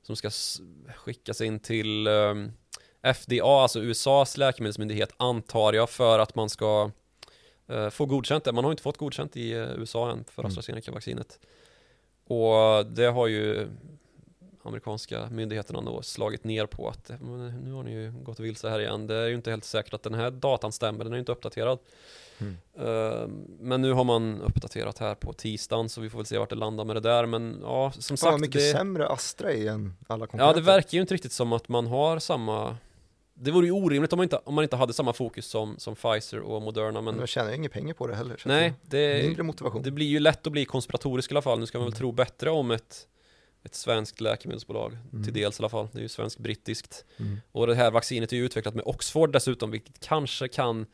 som 0.03 0.15
ska 0.15 0.29
skickas 0.95 1.41
in 1.41 1.59
till 1.59 2.07
um, 2.07 2.51
FDA, 3.03 3.61
alltså 3.61 3.79
USAs 3.79 4.37
läkemedelsmyndighet, 4.37 5.13
antar 5.17 5.73
jag, 5.73 5.89
för 5.89 6.19
att 6.19 6.35
man 6.35 6.49
ska 6.49 6.91
uh, 7.71 7.89
få 7.89 8.05
godkänt 8.05 8.43
det. 8.43 8.51
Man 8.51 8.63
har 8.63 8.71
inte 8.71 8.83
fått 8.83 8.97
godkänt 8.97 9.37
i 9.37 9.55
uh, 9.55 9.79
USA 9.79 10.11
än 10.11 10.23
för 10.23 10.41
mm. 10.41 10.49
AstraZeneca-vaccinet. 10.49 11.39
Och 12.27 12.85
det 12.85 13.05
har 13.05 13.27
ju 13.27 13.67
amerikanska 14.63 15.29
myndigheterna 15.31 15.81
då 15.81 16.01
slagit 16.01 16.43
ner 16.43 16.65
på 16.65 16.89
att 16.89 17.11
nu 17.63 17.71
har 17.71 17.83
ni 17.83 17.91
ju 17.91 18.11
gått 18.11 18.39
vilse 18.39 18.69
här 18.69 18.79
igen. 18.79 19.07
Det 19.07 19.15
är 19.15 19.27
ju 19.27 19.35
inte 19.35 19.49
helt 19.49 19.63
säkert 19.63 19.93
att 19.93 20.03
den 20.03 20.13
här 20.13 20.31
datan 20.31 20.71
stämmer, 20.71 21.03
den 21.03 21.13
är 21.13 21.17
ju 21.17 21.19
inte 21.19 21.31
uppdaterad. 21.31 21.79
Mm. 22.37 22.57
Uh, 22.87 23.27
men 23.59 23.81
nu 23.81 23.93
har 23.93 24.03
man 24.03 24.41
uppdaterat 24.41 24.97
här 24.97 25.15
på 25.15 25.33
tisdagen 25.33 25.89
så 25.89 26.01
vi 26.01 26.09
får 26.09 26.17
väl 26.17 26.25
se 26.25 26.37
vart 26.37 26.49
det 26.49 26.55
landar 26.55 26.85
med 26.85 26.95
det 26.95 26.99
där. 26.99 27.25
Men 27.25 27.59
ja, 27.61 27.91
som 27.91 28.17
Fan, 28.17 28.31
sagt. 28.31 28.41
mycket 28.41 28.61
det... 28.61 28.71
sämre 28.71 29.07
Astra 29.07 29.53
är 29.53 29.69
än 29.69 29.93
alla 30.07 30.27
konkurrenter. 30.27 30.45
Ja, 30.45 30.53
det 30.53 30.61
verkar 30.61 30.95
ju 30.95 31.01
inte 31.01 31.13
riktigt 31.13 31.31
som 31.31 31.53
att 31.53 31.69
man 31.69 31.87
har 31.87 32.19
samma 32.19 32.77
det 33.43 33.51
vore 33.51 33.65
ju 33.65 33.71
orimligt 33.71 34.13
om 34.13 34.17
man 34.17 34.23
inte, 34.23 34.39
om 34.43 34.55
man 34.55 34.63
inte 34.63 34.75
hade 34.75 34.93
samma 34.93 35.13
fokus 35.13 35.45
som, 35.45 35.75
som 35.77 35.95
Pfizer 35.95 36.39
och 36.39 36.61
Moderna 36.61 37.01
men 37.01 37.17
Man 37.17 37.27
tjänar 37.27 37.51
inga 37.51 37.69
pengar 37.69 37.93
på 37.93 38.07
det 38.07 38.15
heller 38.15 38.41
Nej, 38.45 38.73
det, 38.81 39.23
mindre 39.23 39.43
motivation 39.43 39.81
det 39.81 39.91
blir 39.91 40.05
ju 40.05 40.19
lätt 40.19 40.47
att 40.47 40.53
bli 40.53 40.65
konspiratorisk 40.65 41.31
i 41.31 41.33
alla 41.33 41.41
fall 41.41 41.59
Nu 41.59 41.65
ska 41.65 41.77
man 41.77 41.85
väl 41.85 41.93
mm. 41.93 41.97
tro 41.97 42.11
bättre 42.11 42.49
om 42.49 42.71
ett 42.71 43.07
ett 43.63 43.75
svenskt 43.75 44.21
läkemedelsbolag, 44.21 44.97
mm. 45.11 45.23
till 45.23 45.33
dels 45.33 45.59
i 45.59 45.61
alla 45.61 45.69
fall. 45.69 45.87
Det 45.91 45.99
är 45.99 46.01
ju 46.01 46.09
svensk-brittiskt. 46.09 47.05
Mm. 47.17 47.41
Och 47.51 47.67
det 47.67 47.75
här 47.75 47.91
vaccinet 47.91 48.33
är 48.33 48.37
ju 48.37 48.45
utvecklat 48.45 48.75
med 48.75 48.85
Oxford 48.85 49.33
dessutom, 49.33 49.71
vilket 49.71 49.99
kanske 49.99 50.47
kan 50.47 50.85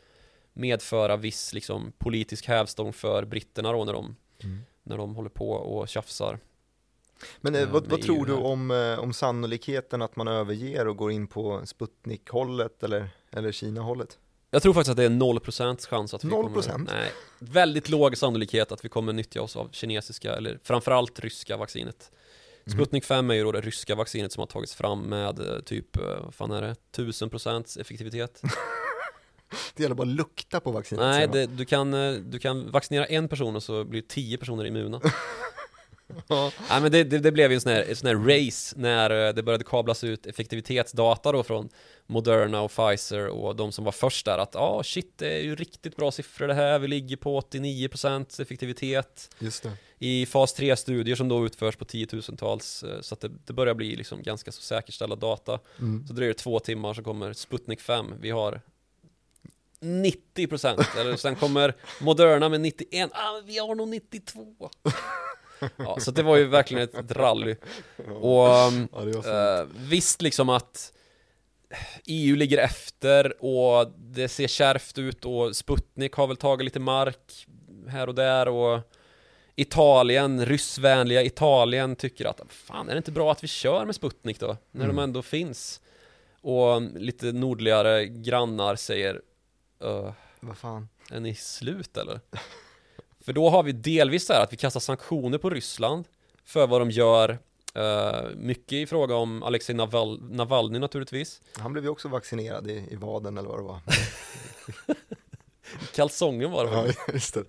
medföra 0.53 1.17
viss 1.17 1.53
liksom, 1.53 1.93
politisk 1.97 2.47
hävstång 2.47 2.93
för 2.93 3.25
britterna 3.25 3.71
då 3.71 3.85
när 3.85 3.93
de, 3.93 4.15
mm. 4.43 4.59
när 4.83 4.97
de 4.97 5.15
håller 5.15 5.29
på 5.29 5.51
och 5.51 5.87
tjafsar. 5.87 6.39
Men 7.41 7.55
eh, 7.55 7.69
vad, 7.69 7.87
vad 7.87 8.01
tror 8.01 8.25
du 8.25 8.33
om, 8.33 8.71
eh, 8.71 8.99
om 8.99 9.13
sannolikheten 9.13 10.01
att 10.01 10.15
man 10.15 10.27
överger 10.27 10.87
och 10.87 10.97
går 10.97 11.11
in 11.11 11.27
på 11.27 11.61
Sputnik-hållet 11.65 12.83
eller, 12.83 13.09
eller 13.31 13.51
Kina-hållet? 13.51 14.17
Jag 14.51 14.61
tror 14.61 14.73
faktiskt 14.73 14.91
att 14.91 14.97
det 14.97 15.03
är 15.03 15.09
0% 15.09 15.87
chans 15.87 16.13
att 16.13 16.23
vi 16.23 16.29
0%? 16.29 16.31
kommer, 16.31 16.77
nej, 16.77 17.11
väldigt 17.39 17.89
låg 17.89 18.17
sannolikhet 18.17 18.71
att 18.71 18.85
vi 18.85 18.89
kommer 18.89 19.13
nyttja 19.13 19.41
oss 19.41 19.55
av 19.55 19.69
kinesiska 19.71 20.35
eller 20.35 20.59
framförallt 20.63 21.19
ryska 21.19 21.57
vaccinet. 21.57 22.11
Mm. 22.67 22.79
Sputnik 22.79 23.05
5 23.05 23.29
är 23.29 23.35
ju 23.35 23.43
då 23.43 23.51
det 23.51 23.61
ryska 23.61 23.95
vaccinet 23.95 24.31
som 24.31 24.41
har 24.41 24.47
tagits 24.47 24.75
fram 24.75 25.01
med 25.01 25.39
eh, 25.39 25.59
typ, 25.59 25.97
eh, 25.97 26.03
vad 26.23 26.33
fan 26.33 26.51
är 26.51 26.61
det, 26.61 26.75
1000% 26.95 27.81
effektivitet. 27.81 28.41
det 29.75 29.83
gäller 29.83 29.95
bara 29.95 30.07
att 30.07 30.15
lukta 30.15 30.59
på 30.59 30.71
vaccinet. 30.71 31.01
Nej, 31.01 31.27
det, 31.27 31.45
du, 31.45 31.65
kan, 31.65 31.93
eh, 31.93 32.13
du 32.13 32.39
kan 32.39 32.71
vaccinera 32.71 33.05
en 33.05 33.27
person 33.27 33.55
och 33.55 33.63
så 33.63 33.83
blir 33.83 34.01
10 34.01 34.37
personer 34.37 34.65
immuna. 34.65 35.01
ja. 36.27 36.51
Nej 36.69 36.81
men 36.81 36.91
det, 36.91 37.03
det, 37.03 37.19
det, 37.19 37.31
blev 37.31 37.51
ju 37.51 37.55
en 37.55 37.61
sån 37.61 37.71
här, 37.71 37.85
en 37.89 37.95
sån 37.95 38.07
här 38.07 38.15
race 38.15 38.75
när 38.79 39.33
det 39.33 39.43
började 39.43 39.63
kablas 39.63 40.03
ut 40.03 40.25
effektivitetsdata 40.25 41.31
då 41.31 41.43
från 41.43 41.69
Moderna 42.05 42.61
och 42.61 42.71
Pfizer 42.71 43.27
och 43.27 43.55
de 43.55 43.71
som 43.71 43.85
var 43.85 43.91
först 43.91 44.25
där 44.25 44.37
att 44.37 44.51
ja 44.53 44.59
ah, 44.59 44.83
shit 44.83 45.13
det 45.17 45.33
är 45.33 45.41
ju 45.41 45.55
riktigt 45.55 45.95
bra 45.95 46.11
siffror 46.11 46.47
det 46.47 46.53
här, 46.53 46.79
vi 46.79 46.87
ligger 46.87 47.17
på 47.17 47.41
89% 47.41 48.41
effektivitet. 48.41 49.29
Just 49.39 49.63
det 49.63 49.71
i 49.99 50.25
fas 50.25 50.59
3-studier 50.59 51.15
som 51.15 51.29
då 51.29 51.45
utförs 51.45 51.75
på 51.75 51.85
tiotusentals 51.85 52.83
eh, 52.83 53.01
så 53.01 53.13
att 53.13 53.21
det, 53.21 53.31
det 53.45 53.53
börjar 53.53 53.73
bli 53.73 53.95
liksom 53.95 54.23
ganska 54.23 54.51
så 54.51 54.61
säkerställda 54.61 55.15
data. 55.15 55.59
Mm. 55.79 56.07
Så 56.07 56.13
dröjer 56.13 56.33
det 56.33 56.39
två 56.39 56.59
timmar 56.59 56.93
så 56.93 57.03
kommer 57.03 57.33
Sputnik 57.33 57.81
5. 57.81 58.13
Vi 58.19 58.29
har 58.29 58.61
90% 59.79 60.99
eller 60.99 61.15
sen 61.15 61.35
kommer 61.35 61.75
Moderna 62.01 62.49
med 62.49 62.61
91. 62.61 63.09
Ah, 63.13 63.41
vi 63.45 63.57
har 63.57 63.75
nog 63.75 63.87
92. 63.87 64.69
Ja, 65.77 65.99
så 65.99 66.11
det 66.11 66.23
var 66.23 66.37
ju 66.37 66.45
verkligen 66.45 66.83
ett 66.83 67.11
rally. 67.11 67.55
Och 68.21 68.47
ja, 68.47 68.71
eh, 69.25 69.67
visst 69.89 70.21
liksom 70.21 70.49
att 70.49 70.93
EU 72.05 72.35
ligger 72.35 72.57
efter 72.57 73.43
och 73.43 73.93
det 73.97 74.27
ser 74.27 74.47
kärvt 74.47 74.97
ut 74.97 75.25
och 75.25 75.55
Sputnik 75.55 76.13
har 76.13 76.27
väl 76.27 76.37
tagit 76.37 76.65
lite 76.65 76.79
mark 76.79 77.47
här 77.87 78.07
och 78.07 78.15
där 78.15 78.47
och 78.47 78.81
Italien, 79.55 80.45
ryssvänliga 80.45 81.23
Italien 81.23 81.95
tycker 81.95 82.25
att 82.25 82.41
fan 82.49 82.89
är 82.89 82.93
det 82.93 82.97
inte 82.97 83.11
bra 83.11 83.31
att 83.31 83.43
vi 83.43 83.47
kör 83.47 83.85
med 83.85 83.95
Sputnik 83.95 84.39
då? 84.39 84.57
När 84.71 84.85
mm. 84.85 84.95
de 84.95 85.03
ändå 85.03 85.21
finns. 85.21 85.81
Och 86.41 86.81
lite 86.81 87.31
nordligare 87.31 88.05
grannar 88.05 88.75
säger 88.75 89.21
Vad 90.39 90.57
fan? 90.57 90.89
Är 91.11 91.19
ni 91.19 91.35
slut 91.35 91.97
eller? 91.97 92.19
för 93.27 93.33
då 93.33 93.49
har 93.49 93.63
vi 93.63 93.71
delvis 93.71 94.25
så 94.25 94.33
här 94.33 94.43
att 94.43 94.53
vi 94.53 94.57
kastar 94.57 94.79
sanktioner 94.79 95.37
på 95.37 95.49
Ryssland 95.49 96.05
för 96.43 96.67
vad 96.67 96.81
de 96.81 96.91
gör 96.91 97.39
Uh, 97.77 98.35
mycket 98.35 98.73
i 98.73 98.85
fråga 98.85 99.15
om 99.15 99.43
Alexej 99.43 99.75
Naval 99.75 100.21
Navalny 100.21 100.79
naturligtvis 100.79 101.41
Han 101.57 101.73
blev 101.73 101.83
ju 101.83 101.89
också 101.89 102.07
vaccinerad 102.07 102.67
i, 102.71 102.87
i 102.91 102.95
vaden 102.95 103.37
eller 103.37 103.49
vad 103.49 103.59
det 103.59 103.63
var 103.63 103.79
Kalsongen 105.93 106.51
var 106.51 106.65
det 106.65 106.71
ja, 106.71 107.13
just 107.13 107.33
det. 107.33 107.43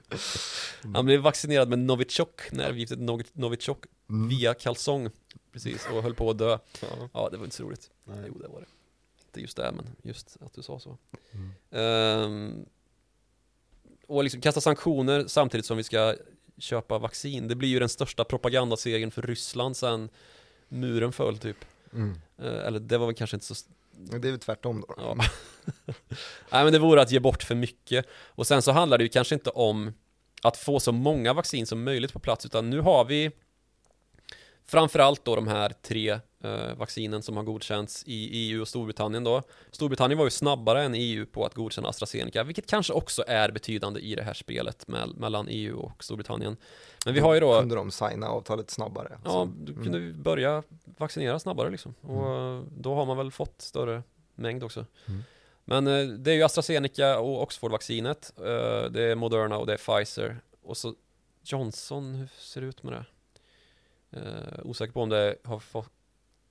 Mm. 0.84 0.94
Han 0.94 1.06
blev 1.06 1.20
vaccinerad 1.20 1.68
med 1.68 1.78
Novichok, 1.78 2.52
nervgiftet 2.52 2.98
Novichok 3.32 3.84
mm. 4.10 4.28
via 4.28 4.54
kalsong 4.54 5.10
Precis, 5.52 5.86
och 5.92 6.02
höll 6.02 6.14
på 6.14 6.30
att 6.30 6.38
dö 6.38 6.58
Ja, 6.80 7.08
ja 7.12 7.28
det 7.30 7.36
var 7.36 7.44
inte 7.44 7.56
så 7.56 7.62
roligt 7.62 7.90
Nej. 8.04 8.24
Jo, 8.28 8.38
det 8.42 8.48
var 8.48 8.60
det 8.60 8.66
Inte 9.26 9.40
just 9.40 9.56
det, 9.56 9.72
men 9.76 9.86
just 10.02 10.36
att 10.40 10.52
du 10.54 10.62
sa 10.62 10.78
så 10.78 10.98
mm. 11.32 12.24
um, 12.24 12.66
Och 14.08 14.24
liksom 14.24 14.40
kasta 14.40 14.60
sanktioner 14.60 15.24
samtidigt 15.26 15.66
som 15.66 15.76
vi 15.76 15.84
ska 15.84 16.14
köpa 16.58 16.98
vaccin 16.98 17.48
Det 17.48 17.54
blir 17.54 17.68
ju 17.68 17.78
den 17.78 17.88
största 17.88 18.24
propagandasegern 18.24 19.10
för 19.10 19.22
Ryssland 19.22 19.76
sen 19.76 20.08
muren 20.68 21.12
föll 21.12 21.38
typ 21.38 21.56
mm. 21.92 22.10
uh, 22.42 22.66
Eller 22.66 22.80
det 22.80 22.98
var 22.98 23.06
väl 23.06 23.14
kanske 23.14 23.36
inte 23.36 23.46
så 23.46 23.54
det 24.00 24.28
är 24.28 24.32
väl 24.32 24.40
tvärtom 24.40 24.84
då. 24.88 24.94
Ja. 24.96 25.14
Nej 26.52 26.64
men 26.64 26.72
det 26.72 26.78
vore 26.78 27.02
att 27.02 27.10
ge 27.10 27.20
bort 27.20 27.42
för 27.42 27.54
mycket. 27.54 28.06
Och 28.10 28.46
sen 28.46 28.62
så 28.62 28.72
handlar 28.72 28.98
det 28.98 29.04
ju 29.04 29.10
kanske 29.10 29.34
inte 29.34 29.50
om 29.50 29.92
att 30.42 30.56
få 30.56 30.80
så 30.80 30.92
många 30.92 31.32
vaccin 31.32 31.66
som 31.66 31.84
möjligt 31.84 32.12
på 32.12 32.18
plats, 32.18 32.46
utan 32.46 32.70
nu 32.70 32.80
har 32.80 33.04
vi 33.04 33.30
framförallt 34.64 35.24
då 35.24 35.36
de 35.36 35.48
här 35.48 35.72
tre 35.82 36.10
eh, 36.10 36.18
vaccinen 36.76 37.22
som 37.22 37.36
har 37.36 37.44
godkänts 37.44 38.04
i 38.06 38.28
EU 38.32 38.60
och 38.60 38.68
Storbritannien 38.68 39.24
då. 39.24 39.42
Storbritannien 39.70 40.18
var 40.18 40.26
ju 40.26 40.30
snabbare 40.30 40.82
än 40.82 40.94
EU 40.94 41.26
på 41.26 41.44
att 41.44 41.54
godkänna 41.54 41.88
AstraZeneca, 41.88 42.42
vilket 42.42 42.66
kanske 42.66 42.92
också 42.92 43.24
är 43.26 43.50
betydande 43.50 44.00
i 44.00 44.14
det 44.14 44.22
här 44.22 44.34
spelet 44.34 44.88
med, 44.88 45.08
mellan 45.16 45.46
EU 45.48 45.78
och 45.78 46.04
Storbritannien. 46.04 46.56
Men 47.04 47.14
vi 47.14 47.20
har 47.20 47.34
ju 47.34 47.40
då... 47.40 47.60
Kunde 47.60 47.74
de 47.74 47.90
signa 47.90 48.28
avtalet 48.28 48.70
snabbare? 48.70 49.18
Ja, 49.24 49.48
du 49.56 49.74
kunde 49.74 49.98
mm. 49.98 50.22
börja 50.22 50.62
vaccinera 50.84 51.38
snabbare 51.38 51.70
liksom. 51.70 51.94
Och 52.00 52.28
mm. 52.28 52.66
då 52.76 52.94
har 52.94 53.06
man 53.06 53.16
väl 53.16 53.30
fått 53.30 53.62
större 53.62 54.02
mängd 54.34 54.64
också. 54.64 54.86
Mm. 55.06 55.22
Men 55.64 55.86
eh, 55.86 56.06
det 56.06 56.30
är 56.30 56.34
ju 56.34 56.42
AstraZeneca 56.42 57.18
och 57.18 57.42
Oxford-vaccinet. 57.42 58.32
Eh, 58.36 58.90
det 58.90 59.02
är 59.02 59.14
Moderna 59.14 59.58
och 59.58 59.66
det 59.66 59.72
är 59.72 59.76
Pfizer. 59.76 60.40
Och 60.62 60.76
så 60.76 60.94
Johnson, 61.42 62.14
hur 62.14 62.28
ser 62.38 62.60
det 62.60 62.66
ut 62.66 62.82
med 62.82 62.92
det? 62.92 63.04
Eh, 64.10 64.60
osäker 64.62 64.92
på 64.92 65.02
om 65.02 65.08
det 65.08 65.36
har 65.44 65.58
fått 65.58 65.92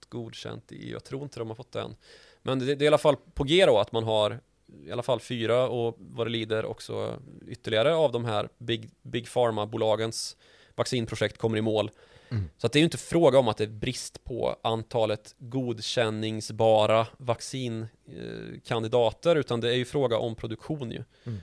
godkänt 0.09 0.71
i, 0.71 0.91
jag 0.91 1.03
tror 1.03 1.23
inte 1.23 1.39
de 1.39 1.47
har 1.47 1.55
fått 1.55 1.71
det 1.71 1.81
än. 1.81 1.95
Men 2.41 2.59
det, 2.59 2.65
det 2.65 2.71
är 2.71 2.83
i 2.83 2.87
alla 2.87 2.97
fall 2.97 3.15
på 3.33 3.43
G 3.43 3.65
då 3.65 3.79
att 3.79 3.91
man 3.91 4.03
har 4.03 4.39
i 4.85 4.91
alla 4.91 5.03
fall 5.03 5.19
fyra 5.19 5.67
och 5.67 5.95
vad 5.99 6.27
det 6.27 6.31
lider 6.31 6.65
också 6.65 7.19
ytterligare 7.47 7.95
av 7.95 8.11
de 8.11 8.25
här 8.25 8.49
Big, 8.57 8.89
Big 9.01 9.27
Pharma-bolagens 9.27 10.37
vaccinprojekt 10.75 11.37
kommer 11.37 11.57
i 11.57 11.61
mål. 11.61 11.91
Mm. 12.29 12.49
Så 12.57 12.67
att 12.67 12.73
det 12.73 12.79
är 12.79 12.81
ju 12.81 12.85
inte 12.85 12.97
fråga 12.97 13.39
om 13.39 13.47
att 13.47 13.57
det 13.57 13.63
är 13.63 13.67
brist 13.67 14.23
på 14.23 14.55
antalet 14.61 15.35
godkänningsbara 15.37 17.07
vaccinkandidater 17.17 19.35
utan 19.35 19.61
det 19.61 19.69
är 19.69 19.75
ju 19.75 19.85
fråga 19.85 20.17
om 20.17 20.35
produktion 20.35 20.91
ju. 20.91 21.03
Mm. 21.23 21.39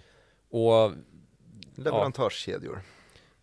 Och 0.50 0.92
Leverantörskedjor. 1.74 2.82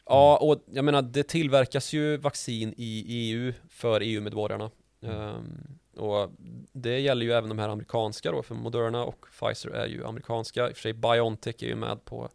Ja, 0.05 0.37
och 0.37 0.63
jag 0.71 0.85
menar 0.85 1.01
det 1.01 1.23
tillverkas 1.23 1.93
ju 1.93 2.17
vaccin 2.17 2.73
i 2.77 3.05
EU 3.07 3.53
för 3.69 4.01
EU-medborgarna. 4.01 4.71
Mm. 5.01 5.35
Um, 5.35 5.77
och 5.95 6.31
det 6.71 6.99
gäller 6.99 7.25
ju 7.25 7.31
även 7.31 7.49
de 7.49 7.59
här 7.59 7.69
amerikanska 7.69 8.31
då, 8.31 8.43
för 8.43 8.55
Moderna 8.55 9.05
och 9.05 9.25
Pfizer 9.39 9.69
är 9.69 9.87
ju 9.87 10.05
amerikanska. 10.05 10.69
I 10.69 10.71
och 10.71 10.75
för 10.75 10.81
sig 10.81 10.93
Biontech 10.93 11.63
är 11.63 11.67
ju 11.67 11.75
med 11.75 12.05
på, 12.05 12.29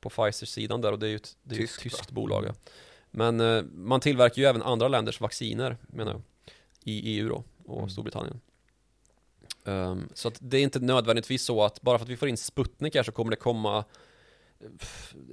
på 0.00 0.10
Pfizer-sidan 0.10 0.80
där 0.80 0.92
och 0.92 0.98
det 0.98 1.06
är 1.06 1.10
ju 1.10 1.16
ett, 1.16 1.36
det 1.42 1.54
är 1.54 1.58
Tysk, 1.58 1.76
ett 1.76 1.82
tyskt 1.82 2.10
bolag. 2.10 2.44
Ja. 2.48 2.52
Men 3.10 3.40
uh, 3.40 3.64
man 3.64 4.00
tillverkar 4.00 4.42
ju 4.42 4.48
även 4.48 4.62
andra 4.62 4.88
länders 4.88 5.20
vacciner, 5.20 5.76
menar 5.86 6.12
jag, 6.12 6.22
i 6.84 7.18
EU 7.18 7.28
då 7.28 7.44
och 7.64 7.78
mm. 7.78 7.90
Storbritannien. 7.90 8.40
Um, 9.64 10.08
så 10.14 10.28
att 10.28 10.38
det 10.40 10.58
är 10.58 10.62
inte 10.62 10.80
nödvändigtvis 10.80 11.42
så 11.42 11.62
att 11.62 11.82
bara 11.82 11.98
för 11.98 12.04
att 12.04 12.10
vi 12.10 12.16
får 12.16 12.28
in 12.28 12.36
Sputnik 12.36 12.94
här 12.94 13.02
så 13.02 13.12
kommer 13.12 13.30
det 13.30 13.36
komma 13.36 13.84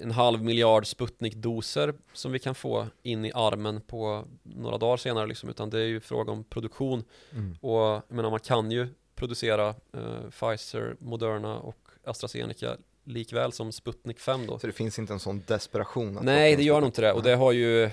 en 0.01 0.11
halv 0.11 0.43
miljard 0.43 0.87
Sputnik-doser 0.87 1.93
som 2.13 2.31
vi 2.31 2.39
kan 2.39 2.55
få 2.55 2.87
in 3.03 3.25
i 3.25 3.31
armen 3.35 3.81
på 3.81 4.25
några 4.43 4.77
dagar 4.77 4.97
senare 4.97 5.27
liksom, 5.27 5.49
utan 5.49 5.69
det 5.69 5.79
är 5.79 5.85
ju 5.85 5.99
fråga 5.99 6.31
om 6.31 6.43
produktion. 6.43 7.03
Mm. 7.31 7.57
Och 7.61 7.79
jag 7.81 8.11
menar, 8.11 8.29
man 8.29 8.39
kan 8.39 8.71
ju 8.71 8.87
producera 9.15 9.69
eh, 9.69 10.29
Pfizer, 10.29 10.95
Moderna 10.99 11.59
och 11.59 11.77
AstraZeneca 12.03 12.77
likväl 13.05 13.51
som 13.51 13.71
Sputnik 13.71 14.19
5 14.19 14.47
då. 14.47 14.59
Så 14.59 14.67
det 14.67 14.73
finns 14.73 14.99
inte 14.99 15.13
en 15.13 15.19
sån 15.19 15.43
desperation? 15.47 16.17
Att 16.17 16.23
Nej, 16.23 16.55
det 16.55 16.63
gör 16.63 16.79
nog 16.79 16.87
inte 16.87 17.01
det. 17.01 17.13
Och 17.13 17.23
det 17.23 17.35
har 17.35 17.51
ju 17.51 17.83
eh, 17.83 17.91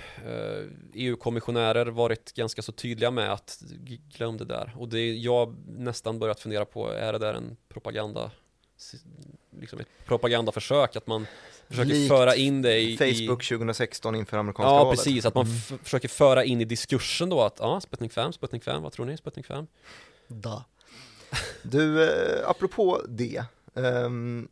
EU-kommissionärer 0.95 1.87
varit 1.87 2.33
ganska 2.33 2.63
så 2.63 2.73
tydliga 2.73 3.11
med 3.11 3.33
att 3.33 3.63
glöm 4.17 4.37
det 4.37 4.45
där. 4.45 4.75
Och 4.77 4.89
det 4.89 5.15
jag 5.15 5.57
nästan 5.67 6.19
börjat 6.19 6.41
fundera 6.41 6.65
på, 6.65 6.89
är 6.89 7.13
det 7.13 7.19
där 7.19 7.35
en 7.35 7.57
propaganda, 7.69 8.31
liksom 9.61 9.81
ett 9.81 9.89
propagandaförsök? 10.07 10.97
Att 10.97 11.07
man 11.07 11.27
försöker 11.69 11.89
Likt 11.91 12.09
föra 12.09 12.35
in 12.35 12.63
det 12.63 12.79
i... 12.81 12.97
Facebook 12.97 13.45
2016 13.49 14.15
inför 14.15 14.37
amerikanska 14.37 14.69
Ja, 14.75 14.85
valet. 14.85 14.99
precis. 14.99 15.25
Att 15.27 15.35
man 15.35 15.47
Mm. 15.47 15.79
försöker 15.85 16.09
föra 16.09 16.45
in 16.45 16.61
i 16.61 16.65
diskursen 16.65 17.29
då 17.29 17.41
att 17.43 17.57
ja, 17.59 17.81
Sputnik 17.81 18.13
5, 18.13 18.33
Sputnik 18.33 18.65
5, 18.65 18.83
vad 18.83 18.93
tror 18.93 19.07
ni? 19.07 19.17
Sputnik 19.17 19.47
5? 19.47 19.67
Da. 20.29 20.65
Du, 21.63 22.05
eh, 22.11 22.49
apropå 22.51 23.03
det. 23.09 23.45
ehm, 23.75 24.49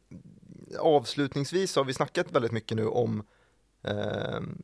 avslutningsvis 0.78 1.76
har 1.76 1.84
vi 1.84 1.94
snackat 1.94 2.26
väldigt 2.30 2.52
mycket 2.52 2.76
nu 2.76 2.86
om 2.86 3.22
ehm, 3.82 4.62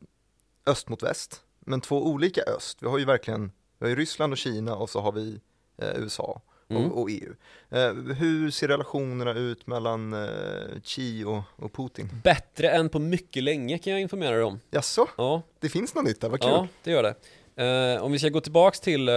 öst 0.65 0.89
mot 0.89 1.03
väst. 1.03 1.41
Men 1.59 1.81
två 1.81 2.05
olika 2.07 2.41
öst. 2.41 2.77
Vi 2.81 2.87
har 2.87 2.97
ju 2.97 3.05
verkligen, 3.05 3.51
vi 3.79 3.85
har 3.85 3.89
ju 3.89 3.95
Ryssland 3.95 4.33
och 4.33 4.37
Kina 4.37 4.75
och 4.75 4.89
så 4.89 4.99
har 5.01 5.11
vi 5.11 5.39
eh, 5.77 5.89
USA 5.95 6.41
Mm. 6.69 6.91
och, 6.91 7.01
och 7.01 7.09
EU. 7.09 7.33
Eh, 7.69 7.93
hur 7.93 8.51
ser 8.51 8.67
relationerna 8.67 9.33
ut 9.33 9.67
mellan 9.67 10.13
eh, 10.13 10.81
Xi 10.83 11.23
och, 11.23 11.41
och 11.55 11.73
Putin? 11.73 12.09
Bättre 12.23 12.69
än 12.69 12.89
på 12.89 12.99
mycket 12.99 13.43
länge 13.43 13.77
kan 13.77 13.93
jag 13.93 14.01
informera 14.01 14.35
dig 14.35 14.43
om. 14.43 14.59
Jaså, 14.71 15.07
Ja, 15.17 15.41
det 15.59 15.69
finns 15.69 15.95
något 15.95 16.03
nytt 16.05 16.21
där, 16.21 16.29
vad 16.29 16.41
kul. 16.41 16.49
ja 16.49 16.67
det 16.83 16.91
gör 16.91 17.03
det. 17.03 17.15
Eh, 17.63 18.03
om 18.03 18.11
vi 18.11 18.19
ska 18.19 18.29
gå 18.29 18.41
tillbaks 18.41 18.79
till 18.79 19.09
eh, 19.09 19.13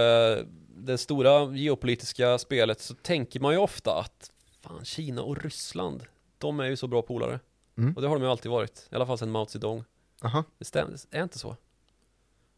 det 0.75 0.97
stora 0.97 1.55
geopolitiska 1.55 2.37
spelet 2.37 2.81
så 2.81 2.93
tänker 2.93 3.39
man 3.39 3.53
ju 3.53 3.59
ofta 3.59 3.99
att 3.99 4.31
fan, 4.61 4.85
Kina 4.85 5.21
och 5.21 5.43
Ryssland, 5.43 6.03
de 6.37 6.59
är 6.59 6.65
ju 6.65 6.75
så 6.75 6.87
bra 6.87 7.01
polare. 7.01 7.39
Mm. 7.77 7.93
Och 7.95 8.01
det 8.01 8.07
har 8.07 8.15
de 8.15 8.23
ju 8.23 8.29
alltid 8.29 8.51
varit, 8.51 8.87
i 8.91 8.95
alla 8.95 9.05
fall 9.05 9.17
sedan 9.17 9.31
Mao 9.31 9.45
Zedong. 9.45 9.83
Aha. 10.23 10.43
Det 10.57 10.65
stämmer, 10.65 10.97
det 11.09 11.17
är 11.17 11.23
inte 11.23 11.39
så. 11.39 11.55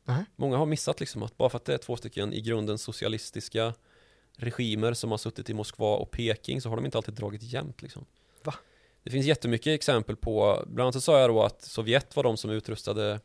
Nej. 0.05 0.25
Många 0.35 0.57
har 0.57 0.65
missat 0.65 0.99
liksom 0.99 1.23
att 1.23 1.37
bara 1.37 1.49
för 1.49 1.57
att 1.57 1.65
det 1.65 1.73
är 1.73 1.77
två 1.77 1.95
stycken 1.97 2.33
i 2.33 2.41
grunden 2.41 2.77
socialistiska 2.77 3.73
regimer 4.41 4.93
som 4.93 5.11
har 5.11 5.17
suttit 5.17 5.49
i 5.49 5.53
Moskva 5.53 5.95
och 5.95 6.11
Peking 6.11 6.61
så 6.61 6.69
har 6.69 6.75
de 6.75 6.85
inte 6.85 6.97
alltid 6.97 7.13
dragit 7.13 7.43
jämnt 7.43 7.81
liksom. 7.81 8.05
Va? 8.43 8.53
Det 9.03 9.09
finns 9.09 9.25
jättemycket 9.25 9.67
exempel 9.67 10.15
på, 10.15 10.63
bland 10.67 10.85
annat 10.85 10.93
så 10.93 11.01
sa 11.01 11.19
jag 11.19 11.29
då 11.29 11.43
att 11.43 11.61
Sovjet 11.61 12.15
var 12.15 12.23
de 12.23 12.37
som 12.37 12.51
utrustade 12.51 13.19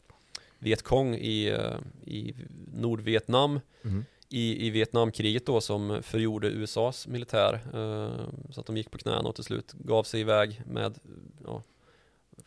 Vietkong 0.59 1.15
i, 1.15 1.47
eh, 1.49 2.13
i 2.13 2.35
Nordvietnam 2.75 3.61
Mm. 3.85 4.05
i, 4.29 4.67
i 4.67 4.71
Vietnamkriget 4.71 5.47
då 5.47 5.61
som 5.61 6.03
förgjorde 6.03 6.49
USAs 6.49 7.07
militär 7.07 7.55
eh, 7.55 8.27
så 8.51 8.61
att 8.61 8.67
de 8.67 8.77
gick 8.77 8.91
på 8.91 8.99
knäna 8.99 9.29
och 9.29 9.35
till 9.35 9.45
slut 9.45 9.73
gav 9.73 10.03
sig 10.03 10.21
iväg 10.21 10.63
med 10.67 10.99
ja, 11.45 11.63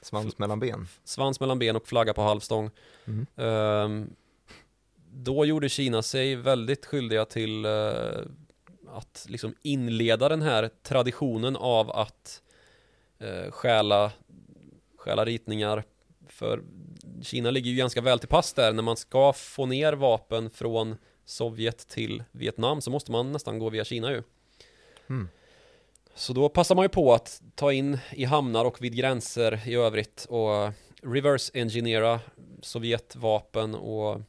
Svans 0.01 0.37
mellan 0.37 0.59
ben. 0.59 0.87
svans 1.03 1.39
mellan 1.39 1.59
ben 1.59 1.75
och 1.75 1.87
flagga 1.87 2.13
på 2.13 2.21
halvstång. 2.21 2.69
Mm. 3.05 3.25
Ehm, 3.35 4.09
då 5.13 5.45
gjorde 5.45 5.69
Kina 5.69 6.01
sig 6.01 6.35
väldigt 6.35 6.85
skyldiga 6.85 7.25
till 7.25 7.65
eh, 7.65 7.71
att 8.93 9.25
liksom 9.29 9.55
inleda 9.61 10.29
den 10.29 10.41
här 10.41 10.69
traditionen 10.83 11.55
av 11.55 11.91
att 11.91 12.41
uh, 13.23 13.51
stjäla, 13.51 14.11
stjäla 14.97 15.25
ritningar. 15.25 15.83
För 16.27 16.61
Kina 17.21 17.51
ligger 17.51 17.71
ju 17.71 17.77
ganska 17.77 18.01
väl 18.01 18.19
till 18.19 18.29
pass 18.29 18.53
där. 18.53 18.73
När 18.73 18.83
man 18.83 18.97
ska 18.97 19.33
få 19.33 19.65
ner 19.65 19.93
vapen 19.93 20.49
från 20.49 20.97
Sovjet 21.25 21.87
till 21.87 22.23
Vietnam 22.31 22.81
så 22.81 22.91
måste 22.91 23.11
man 23.11 23.31
nästan 23.31 23.59
gå 23.59 23.69
via 23.69 23.85
Kina 23.85 24.11
ju. 24.11 24.23
Mm. 25.09 25.29
Så 26.15 26.33
då 26.33 26.49
passar 26.49 26.75
man 26.75 26.85
ju 26.85 26.89
på 26.89 27.13
att 27.13 27.41
ta 27.55 27.73
in 27.73 27.97
i 28.11 28.25
hamnar 28.25 28.65
och 28.65 28.81
vid 28.81 28.95
gränser 28.95 29.67
i 29.67 29.75
övrigt 29.75 30.25
och 30.29 30.71
reverse 31.01 31.51
engineera 31.53 32.19
Sovjetvapen 32.61 33.75
och 33.75 34.21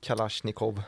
Kalashnikov. 0.00 0.82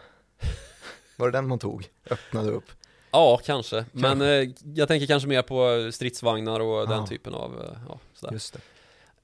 Var 1.16 1.26
det 1.26 1.38
den 1.38 1.48
man 1.48 1.58
tog? 1.58 1.88
Öppnade 2.10 2.50
upp. 2.50 2.64
Ja, 3.12 3.40
kanske. 3.44 3.84
Men 3.92 4.22
eh, 4.22 4.48
jag 4.74 4.88
tänker 4.88 5.06
kanske 5.06 5.28
mer 5.28 5.42
på 5.42 5.90
stridsvagnar 5.92 6.60
och 6.60 6.88
den 6.88 7.06
typen 7.06 7.34
av, 7.34 7.60
eh, 7.60 7.78
ja, 7.88 7.98
sådär. 8.14 8.32
Just 8.32 8.52
det. 8.52 8.60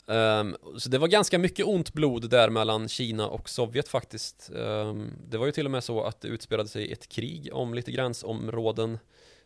Ehm, 0.08 0.56
så 0.76 0.88
det 0.88 0.98
var 0.98 1.08
ganska 1.08 1.38
mycket 1.38 1.66
ont 1.66 1.92
blod 1.92 2.30
där 2.30 2.50
mellan 2.50 2.88
Kina 2.88 3.28
och 3.28 3.48
Sovjet 3.48 3.88
faktiskt. 3.88 4.50
Ehm, 4.56 5.12
det 5.28 5.38
var 5.38 5.46
ju 5.46 5.52
till 5.52 5.64
och 5.64 5.70
med 5.70 5.84
så 5.84 6.02
att 6.04 6.20
det 6.20 6.28
utspelade 6.28 6.68
sig 6.68 6.92
ett 6.92 7.08
krig 7.08 7.48
om 7.52 7.74
lite 7.74 7.92
gränsområden 7.92 8.98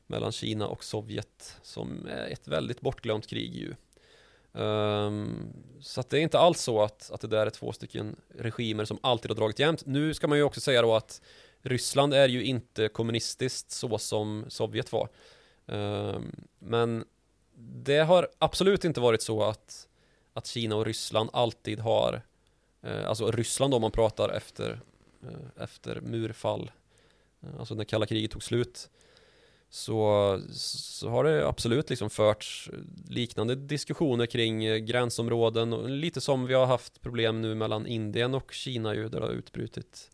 mellan 0.07 0.33
Kina 0.33 0.67
och 0.67 0.85
Sovjet 0.85 1.57
som 1.63 2.07
är 2.07 2.33
ett 2.33 2.49
väldigt 2.49 2.81
bortglömt 2.81 3.27
krig 3.27 3.55
ju. 3.55 3.75
Ehm, 4.63 5.53
så 5.81 6.01
att 6.01 6.11
det 6.11 6.19
är 6.19 6.23
inte 6.23 6.39
alls 6.39 6.61
så 6.61 6.83
att, 6.83 7.11
att 7.11 7.21
det 7.21 7.29
där 7.29 7.47
är 7.47 7.51
två 7.51 7.73
stycken 7.73 8.17
regimer 8.39 8.85
som 8.85 8.99
alltid 9.01 9.31
har 9.31 9.37
dragit 9.37 9.59
jämnt. 9.59 9.87
Nu 9.87 10.15
ska 10.15 10.29
man 10.29 10.39
ju 10.39 10.45
också 10.45 10.61
säga 10.61 10.83
då 10.83 10.95
att 10.95 11.21
Ryssland 11.63 12.15
är 12.15 12.29
ju 12.29 12.45
inte 12.45 12.89
kommunistiskt 12.89 13.71
så 13.71 13.99
som 13.99 14.45
Sovjet 14.49 14.93
var. 14.93 15.09
Ehm, 15.67 16.33
men 16.59 17.05
det 17.55 17.99
har 17.99 18.29
absolut 18.39 18.85
inte 18.85 19.01
varit 19.01 19.23
så 19.23 19.43
att 19.43 19.89
att 20.33 20.47
Kina 20.47 20.77
och 20.77 20.87
Ryssland 20.87 21.31
alltid 21.33 21.81
har, 21.81 22.23
eh, 22.83 23.09
alltså 23.09 23.31
Ryssland 23.31 23.75
om 23.75 23.81
man 23.81 23.91
pratar 23.91 24.29
efter, 24.29 24.81
eh, 25.23 25.63
efter 25.63 26.01
murfall, 26.01 26.71
eh, 27.43 27.59
alltså 27.59 27.75
när 27.75 27.85
kalla 27.85 28.07
kriget 28.07 28.31
tog 28.31 28.43
slut, 28.43 28.91
så, 29.71 30.41
så 30.53 31.09
har 31.09 31.25
det 31.25 31.49
absolut 31.49 31.91
liksom 31.91 32.11
förts 32.11 32.71
liknande 33.09 33.55
diskussioner 33.55 34.27
kring 34.27 34.87
gränsområden 34.87 35.73
och 35.73 35.91
lite 35.91 36.21
som 36.21 36.47
vi 36.47 36.55
har 36.55 36.67
haft 36.67 37.01
problem 37.01 37.43
nu 37.43 37.55
mellan 37.55 37.87
Indien 37.87 38.35
och 38.35 38.53
Kina 38.53 38.95
ju 38.95 39.09
där 39.09 39.21
det 39.21 39.27
har 39.27 39.33
utbrutit 39.33 40.11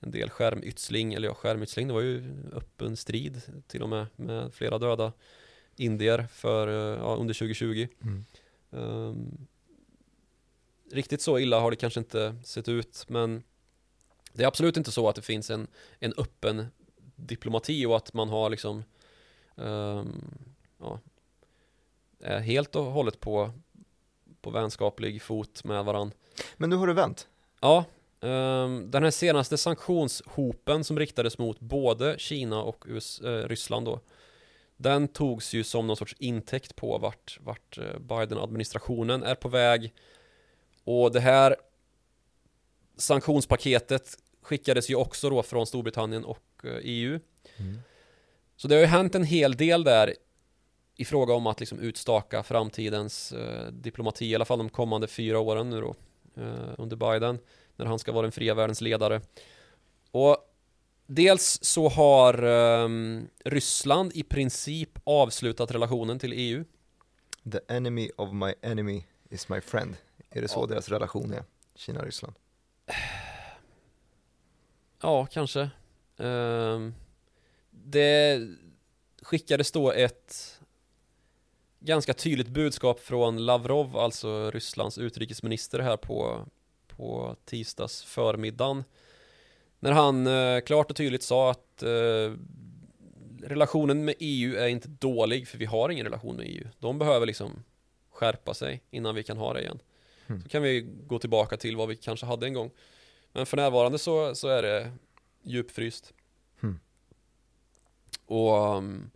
en 0.00 0.10
del 0.10 0.30
skärmytsling, 0.30 1.14
eller 1.14 1.28
ja 1.28 1.34
skärmytsling, 1.34 1.88
det 1.88 1.94
var 1.94 2.00
ju 2.00 2.24
öppen 2.52 2.96
strid 2.96 3.42
till 3.66 3.82
och 3.82 3.88
med 3.88 4.06
med 4.16 4.54
flera 4.54 4.78
döda 4.78 5.12
indier 5.76 6.26
för, 6.32 6.68
eh, 6.68 6.98
ja, 6.98 7.16
under 7.16 7.34
2020. 7.34 7.88
Mm. 8.02 8.24
Ehm, 8.70 9.46
riktigt 10.92 11.22
så 11.22 11.38
illa 11.38 11.60
har 11.60 11.70
det 11.70 11.76
kanske 11.76 12.00
inte 12.00 12.36
sett 12.44 12.68
ut, 12.68 13.04
men 13.08 13.42
det 14.32 14.42
är 14.42 14.48
absolut 14.48 14.76
inte 14.76 14.92
så 14.92 15.08
att 15.08 15.16
det 15.16 15.22
finns 15.22 15.50
en, 15.50 15.66
en 15.98 16.14
öppen 16.16 16.66
diplomati 17.16 17.86
och 17.86 17.96
att 17.96 18.14
man 18.14 18.28
har 18.28 18.50
liksom 18.50 18.84
ehm, 19.56 20.24
ja, 20.78 21.00
är 22.20 22.40
helt 22.40 22.76
och 22.76 22.84
hållet 22.84 23.20
på, 23.20 23.52
på 24.40 24.50
vänskaplig 24.50 25.22
fot 25.22 25.64
med 25.64 25.84
varann. 25.84 26.12
Men 26.56 26.70
nu 26.70 26.76
har 26.76 26.86
det 26.86 26.92
vänt. 26.92 27.28
Ja, 27.60 27.84
den 28.20 29.02
här 29.02 29.10
senaste 29.10 29.58
sanktionshopen 29.58 30.84
som 30.84 30.98
riktades 30.98 31.38
mot 31.38 31.60
både 31.60 32.14
Kina 32.18 32.62
och 32.62 32.84
US, 32.88 33.20
eh, 33.20 33.48
Ryssland 33.48 33.86
då 33.86 34.00
den 34.76 35.08
togs 35.08 35.54
ju 35.54 35.64
som 35.64 35.86
någon 35.86 35.96
sorts 35.96 36.16
intäkt 36.18 36.76
på 36.76 36.98
vart, 36.98 37.38
vart 37.40 37.78
eh, 37.78 37.98
Biden-administrationen 37.98 39.22
är 39.22 39.34
på 39.34 39.48
väg. 39.48 39.94
Och 40.84 41.12
det 41.12 41.20
här 41.20 41.56
sanktionspaketet 42.96 44.18
skickades 44.42 44.90
ju 44.90 44.94
också 44.94 45.30
då 45.30 45.42
från 45.42 45.66
Storbritannien 45.66 46.24
och 46.24 46.64
eh, 46.64 46.78
EU 46.82 47.20
så 48.56 48.68
det 48.68 48.74
har 48.74 48.80
ju 48.80 48.86
hänt 48.86 49.14
en 49.14 49.24
hel 49.24 49.56
del 49.56 49.84
där 49.84 50.14
i 50.96 51.04
fråga 51.04 51.34
om 51.34 51.46
att 51.46 51.60
liksom 51.60 51.80
utstaka 51.80 52.42
framtidens 52.42 53.32
eh, 53.32 53.66
diplomati, 53.72 54.26
i 54.26 54.34
alla 54.34 54.44
fall 54.44 54.58
de 54.58 54.68
kommande 54.68 55.06
fyra 55.06 55.38
åren 55.38 55.70
nu 55.70 55.80
då 55.80 55.94
eh, 56.36 56.74
under 56.78 56.96
Biden, 56.96 57.38
när 57.78 57.86
han 57.86 57.98
ska 57.98 58.12
vara 58.12 58.22
den 58.22 58.32
fria 58.32 58.54
världens 58.54 58.80
ledare. 58.80 59.20
Och 60.10 60.36
dels 61.06 61.58
så 61.62 61.88
har 61.88 62.42
ehm, 62.42 63.28
Ryssland 63.44 64.12
i 64.14 64.22
princip 64.22 64.90
avslutat 65.04 65.70
relationen 65.70 66.18
till 66.18 66.32
EU. 66.36 66.64
The 67.52 67.60
enemy 67.68 68.10
of 68.16 68.32
my 68.32 68.54
enemy 68.62 69.04
is 69.30 69.48
my 69.48 69.60
friend. 69.60 69.96
Är 70.30 70.42
det 70.42 70.48
så 70.48 70.60
Ja. 70.60 70.66
deras 70.66 70.88
relation 70.88 71.32
är? 71.32 71.44
Kina-Ryssland. 71.74 72.34
Ja, 75.02 75.26
kanske. 75.26 75.70
Ehm, 76.18 76.94
det 77.70 78.40
skickades 79.22 79.72
då 79.72 79.92
ett 79.92 80.60
ganska 81.80 82.14
tydligt 82.14 82.48
budskap 82.48 83.00
från 83.00 83.46
Lavrov, 83.46 83.96
alltså 83.96 84.50
Rysslands 84.50 84.98
utrikesminister 84.98 85.78
här 85.78 85.96
på, 85.96 86.46
på 86.98 87.36
tisdags 87.44 88.02
förmiddagen. 88.02 88.84
När 89.80 89.92
han 89.92 90.26
eh, 90.26 90.60
klart 90.60 90.90
och 90.90 90.96
tydligt 90.96 91.22
sa 91.22 91.50
att 91.50 91.82
eh, 91.82 92.32
relationen 93.42 94.04
med 94.04 94.14
EU 94.18 94.56
är 94.56 94.68
inte 94.68 94.88
dålig, 94.88 95.48
för 95.48 95.58
vi 95.58 95.64
har 95.64 95.88
ingen 95.88 96.04
relation 96.04 96.36
med 96.36 96.46
EU. 96.46 96.66
De 96.78 96.98
behöver 96.98 97.26
liksom 97.26 97.64
skärpa 98.10 98.54
sig 98.54 98.82
innan 98.90 99.14
vi 99.14 99.22
kan 99.22 99.36
ha 99.36 99.52
det 99.52 99.60
igen. 99.60 99.78
Mm. 100.26 100.42
Så 100.42 100.48
kan 100.48 100.62
vi 100.62 100.86
gå 101.06 101.18
tillbaka 101.18 101.56
till 101.56 101.76
vad 101.76 101.88
vi 101.88 101.96
kanske 101.96 102.26
hade 102.26 102.46
en 102.46 102.54
gång. 102.54 102.70
Men 103.32 103.46
för 103.46 103.56
närvarande 103.56 103.98
så, 103.98 104.34
så 104.34 104.48
är 104.48 104.62
det 104.62 104.92
djupfryst. 105.42 106.12
Hmm. 106.60 106.80
Och 108.26 108.76
um, 108.76 109.10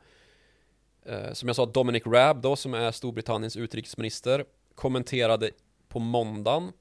Eh, 1.06 1.32
som 1.32 1.48
jag 1.48 1.56
sa, 1.56 1.66
Dominic 1.66 2.06
Raab 2.06 2.42
då, 2.42 2.56
som 2.56 2.74
är 2.74 2.92
Storbritanniens 2.92 3.56
utrikesminister, 3.56 4.44
kommenterade 4.74 5.50
på 5.88 5.98
måndagen 5.98 6.72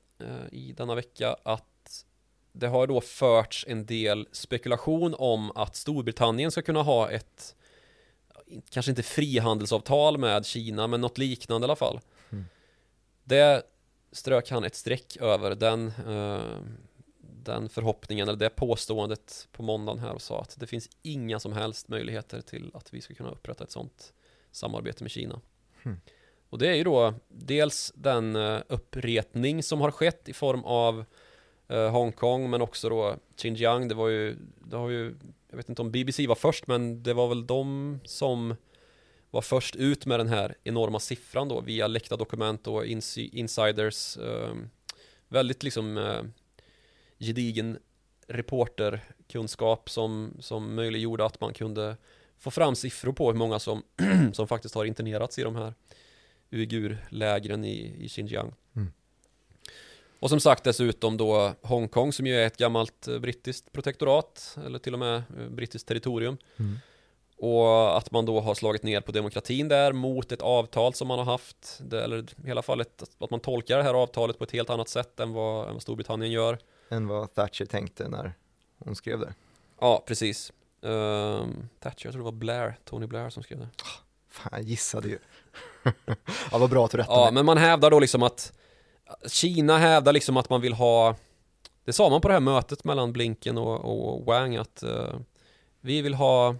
i 0.51 0.73
denna 0.73 0.95
vecka 0.95 1.35
att 1.43 2.05
det 2.51 2.67
har 2.67 2.87
då 2.87 3.01
förts 3.01 3.65
en 3.67 3.85
del 3.85 4.27
spekulation 4.31 5.15
om 5.17 5.51
att 5.51 5.75
Storbritannien 5.75 6.51
ska 6.51 6.61
kunna 6.61 6.81
ha 6.81 7.11
ett 7.11 7.55
kanske 8.69 8.91
inte 8.91 9.03
frihandelsavtal 9.03 10.17
med 10.17 10.45
Kina, 10.45 10.87
men 10.87 11.01
något 11.01 11.17
liknande 11.17 11.65
i 11.65 11.67
alla 11.67 11.75
fall. 11.75 11.99
Mm. 12.29 12.45
Det 13.23 13.63
strök 14.11 14.49
han 14.49 14.63
ett 14.63 14.75
streck 14.75 15.17
över 15.17 15.55
den, 15.55 15.87
eh, 16.07 16.41
den 17.19 17.69
förhoppningen, 17.69 18.27
eller 18.27 18.39
det 18.39 18.49
påståendet 18.49 19.47
på 19.51 19.63
måndagen 19.63 19.99
här 19.99 20.13
och 20.13 20.21
sa 20.21 20.41
att 20.41 20.59
det 20.59 20.67
finns 20.67 20.89
inga 21.01 21.39
som 21.39 21.53
helst 21.53 21.87
möjligheter 21.87 22.41
till 22.41 22.71
att 22.73 22.93
vi 22.93 23.01
ska 23.01 23.13
kunna 23.13 23.31
upprätta 23.31 23.63
ett 23.63 23.71
sånt 23.71 24.13
samarbete 24.51 25.03
med 25.03 25.11
Kina. 25.11 25.41
Mm. 25.83 26.01
Och 26.51 26.57
det 26.57 26.67
är 26.67 26.73
ju 26.73 26.83
då 26.83 27.13
dels 27.27 27.93
den 27.95 28.35
eh, 28.35 28.59
uppretning 28.67 29.63
som 29.63 29.81
har 29.81 29.91
skett 29.91 30.29
i 30.29 30.33
form 30.33 30.63
av 30.63 31.05
eh, 31.67 31.89
Hongkong 31.89 32.49
men 32.49 32.61
också 32.61 32.89
då 32.89 33.15
Xinjiang. 33.37 33.87
Det 33.87 33.95
var 33.95 34.07
ju, 34.07 34.35
det 34.59 34.77
har 34.77 34.89
ju, 34.89 35.15
jag 35.49 35.57
vet 35.57 35.69
inte 35.69 35.81
om 35.81 35.91
BBC 35.91 36.27
var 36.27 36.35
först 36.35 36.67
men 36.67 37.03
det 37.03 37.13
var 37.13 37.27
väl 37.27 37.47
de 37.47 37.99
som 38.03 38.55
var 39.29 39.41
först 39.41 39.75
ut 39.75 40.05
med 40.05 40.19
den 40.19 40.27
här 40.27 40.55
enorma 40.63 40.99
siffran 40.99 41.47
då 41.47 41.61
via 41.61 41.87
läckta 41.87 42.17
dokument 42.17 42.67
och 42.67 42.85
insiders. 43.15 44.17
Eh, 44.17 44.53
väldigt 45.27 45.63
liksom 45.63 45.97
eh, 45.97 46.21
gedigen 47.19 47.79
reporterkunskap 48.27 49.89
som, 49.89 50.37
som 50.39 50.75
möjliggjorde 50.75 51.25
att 51.25 51.41
man 51.41 51.53
kunde 51.53 51.97
få 52.37 52.51
fram 52.51 52.75
siffror 52.75 53.11
på 53.11 53.31
hur 53.31 53.37
många 53.37 53.59
som, 53.59 53.83
som 54.33 54.47
faktiskt 54.47 54.75
har 54.75 54.85
internerats 54.85 55.39
i 55.39 55.43
de 55.43 55.55
här 55.55 55.73
uigurlägren 56.51 57.65
i, 57.65 57.95
i 57.99 58.09
Xinjiang. 58.09 58.53
Mm. 58.75 58.91
Och 60.19 60.29
som 60.29 60.39
sagt 60.39 60.63
dessutom 60.63 61.17
då 61.17 61.53
Hongkong 61.61 62.13
som 62.13 62.27
ju 62.27 62.35
är 62.35 62.47
ett 62.47 62.57
gammalt 62.57 63.07
eh, 63.07 63.19
brittiskt 63.19 63.71
protektorat 63.71 64.57
eller 64.65 64.79
till 64.79 64.93
och 64.93 64.99
med 64.99 65.15
eh, 65.15 65.49
brittiskt 65.49 65.87
territorium. 65.87 66.37
Mm. 66.57 66.79
Och 67.37 67.97
att 67.97 68.11
man 68.11 68.25
då 68.25 68.39
har 68.39 68.55
slagit 68.55 68.83
ner 68.83 69.01
på 69.01 69.11
demokratin 69.11 69.67
där 69.67 69.93
mot 69.93 70.31
ett 70.31 70.41
avtal 70.41 70.93
som 70.93 71.07
man 71.07 71.19
har 71.19 71.25
haft. 71.25 71.79
Det, 71.83 72.03
eller 72.03 72.19
i 72.19 72.47
hela 72.47 72.61
fallet 72.61 73.03
att 73.19 73.31
man 73.31 73.39
tolkar 73.39 73.77
det 73.77 73.83
här 73.83 73.93
avtalet 73.93 74.37
på 74.37 74.43
ett 74.43 74.51
helt 74.51 74.69
annat 74.69 74.89
sätt 74.89 75.19
än 75.19 75.33
vad, 75.33 75.67
än 75.67 75.73
vad 75.73 75.81
Storbritannien 75.81 76.31
gör. 76.31 76.57
Än 76.89 77.07
vad 77.07 77.33
Thatcher 77.33 77.65
tänkte 77.65 78.07
när 78.07 78.33
hon 78.77 78.95
skrev 78.95 79.19
det. 79.19 79.33
Ja, 79.79 80.03
precis. 80.07 80.53
Um, 80.81 81.69
Thatcher, 81.79 82.05
jag 82.05 82.13
tror 82.13 82.17
det 82.17 82.23
var 82.23 82.31
Blair, 82.31 82.77
Tony 82.85 83.07
Blair 83.07 83.29
som 83.29 83.43
skrev 83.43 83.59
det. 83.59 83.69
Fan, 84.29 84.49
jag 84.51 84.61
gissade 84.61 85.07
ju. 85.07 85.17
ja, 86.51 86.57
vad 86.57 86.69
bra 86.69 86.85
att 86.85 86.91
du 86.91 86.97
rättade 86.97 87.19
Ja, 87.19 87.31
men 87.31 87.45
man 87.45 87.57
hävdar 87.57 87.91
då 87.91 87.99
liksom 87.99 88.23
att 88.23 88.53
Kina 89.27 89.77
hävdar 89.77 90.13
liksom 90.13 90.37
att 90.37 90.49
man 90.49 90.61
vill 90.61 90.73
ha 90.73 91.15
Det 91.85 91.93
sa 91.93 92.09
man 92.09 92.21
på 92.21 92.27
det 92.27 92.33
här 92.33 92.41
mötet 92.41 92.83
mellan 92.83 93.13
Blinken 93.13 93.57
och, 93.57 93.79
och 93.85 94.25
Wang 94.25 94.55
att 94.55 94.83
uh, 94.83 95.15
Vi 95.81 96.01
vill 96.01 96.13
ha 96.13 96.55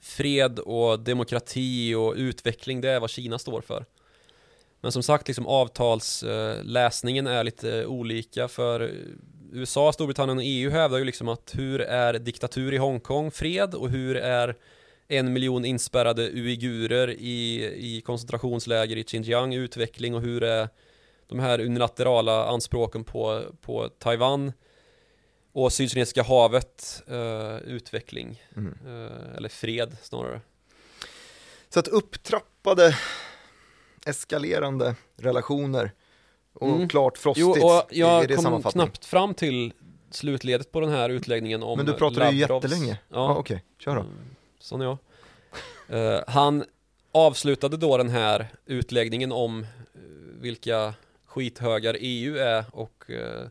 Fred 0.00 0.58
och 0.58 1.00
demokrati 1.00 1.94
och 1.94 2.14
utveckling, 2.16 2.80
det 2.80 2.90
är 2.90 3.00
vad 3.00 3.10
Kina 3.10 3.38
står 3.38 3.60
för. 3.60 3.84
Men 4.80 4.92
som 4.92 5.02
sagt, 5.02 5.28
liksom 5.28 5.46
avtalsläsningen 5.46 7.26
är 7.26 7.44
lite 7.44 7.86
olika 7.86 8.48
för 8.48 8.92
USA, 9.52 9.92
Storbritannien 9.92 10.38
och 10.38 10.44
EU 10.46 10.70
hävdar 10.70 10.98
ju 10.98 11.04
liksom 11.04 11.28
att 11.28 11.52
hur 11.54 11.80
är 11.80 12.18
diktatur 12.18 12.74
i 12.74 12.76
Hongkong 12.76 13.30
fred 13.30 13.74
och 13.74 13.88
hur 13.88 14.16
är 14.16 14.56
en 15.08 15.32
miljon 15.32 15.64
inspärrade 15.64 16.22
uigurer 16.22 17.10
i, 17.10 17.64
i 17.76 18.00
koncentrationsläger 18.00 18.96
i 18.96 19.04
Xinjiang 19.04 19.54
utveckling 19.54 20.14
och 20.14 20.22
hur 20.22 20.42
är 20.42 20.68
de 21.26 21.38
här 21.38 21.60
unilaterala 21.60 22.46
anspråken 22.46 23.04
på, 23.04 23.42
på 23.60 23.88
Taiwan 23.88 24.52
och 25.52 25.72
Sydkinesiska 25.72 26.22
havet 26.22 27.02
uh, 27.10 27.56
utveckling, 27.56 28.42
mm. 28.56 28.78
uh, 28.86 29.36
eller 29.36 29.48
fred 29.48 29.96
snarare. 30.02 30.40
Så 31.68 31.80
att 31.80 31.88
upptrappade, 31.88 32.96
eskalerande 34.06 34.94
relationer 35.16 35.92
och 36.52 36.68
mm. 36.68 36.88
klart 36.88 37.18
frostigt. 37.18 37.56
Jo, 37.60 37.66
och 37.66 37.82
jag 37.90 38.36
kom 38.36 38.62
knappt 38.62 39.04
fram 39.04 39.34
till 39.34 39.72
slutledet 40.10 40.72
på 40.72 40.80
den 40.80 40.90
här 40.90 41.08
utläggningen 41.08 41.62
om 41.62 41.76
Men 41.76 41.86
du 41.86 41.92
pratade 41.92 42.30
ju 42.30 42.38
jättelänge. 42.38 42.98
Ja, 43.08 43.18
ah, 43.18 43.30
okej, 43.30 43.40
okay. 43.40 43.58
kör 43.78 43.94
då. 43.94 44.00
Mm, 44.00 44.36
sån 44.66 44.80
är 44.80 44.84
jag. 44.84 44.98
Uh, 45.90 46.22
han 46.26 46.64
avslutade 47.12 47.76
då 47.76 47.96
den 47.96 48.08
här 48.08 48.48
utläggningen 48.66 49.32
om 49.32 49.60
uh, 49.60 49.66
vilka 50.40 50.94
skithögar 51.24 51.96
EU 52.00 52.36
är 52.36 52.64
och 52.72 53.04
uh, 53.10 53.46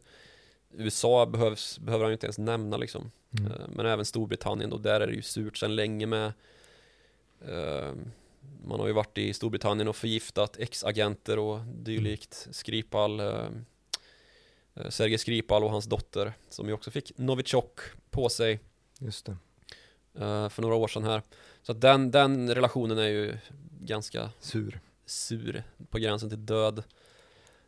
USA 0.72 1.26
behövs, 1.26 1.80
behöver 1.80 2.03
han 2.03 2.11
ju 2.11 2.13
inte 2.13 2.26
ens 2.26 2.38
nämna 2.38 2.78
liksom. 2.78 3.11
Mm. 3.39 3.51
men 3.70 3.86
även 3.86 4.05
Storbritannien 4.05 4.74
och 4.74 4.82
där 4.82 5.01
är 5.01 5.07
det 5.07 5.13
ju 5.13 5.22
surt 5.22 5.57
sedan 5.57 5.76
länge 5.76 6.05
med 6.05 6.34
man 8.66 8.80
har 8.80 8.88
ju 8.88 8.93
varit 8.93 9.18
i 9.18 9.34
Storbritannien 9.34 9.88
och 9.88 9.95
förgiftat 9.95 10.57
ex-agenter 10.57 11.39
och 11.39 11.59
dylikt. 11.66 12.47
Skripal, 12.51 13.20
eh, 13.20 13.47
eh, 14.76 14.89
Sergej 14.89 15.18
Skripal 15.18 15.63
och 15.63 15.72
hans 15.72 15.86
dotter 15.86 16.34
som 16.49 16.68
ju 16.68 16.74
också 16.74 16.91
fick 16.91 17.18
Novichok 17.18 17.80
på 18.09 18.30
sig. 18.30 18.59
Just 18.99 19.26
det. 19.26 19.38
Eh, 20.20 20.49
för 20.49 20.61
några 20.61 20.76
år 20.76 20.88
sedan 20.88 21.03
här. 21.03 21.22
Så 21.61 21.72
att 21.72 21.82
den, 21.82 22.11
den 22.11 22.55
relationen 22.55 22.97
är 22.97 23.07
ju 23.07 23.38
ganska 23.82 24.30
sur. 24.39 24.80
Sur, 25.05 25.63
på 25.89 25.97
gränsen 25.97 26.30
till 26.30 26.45
död. 26.45 26.84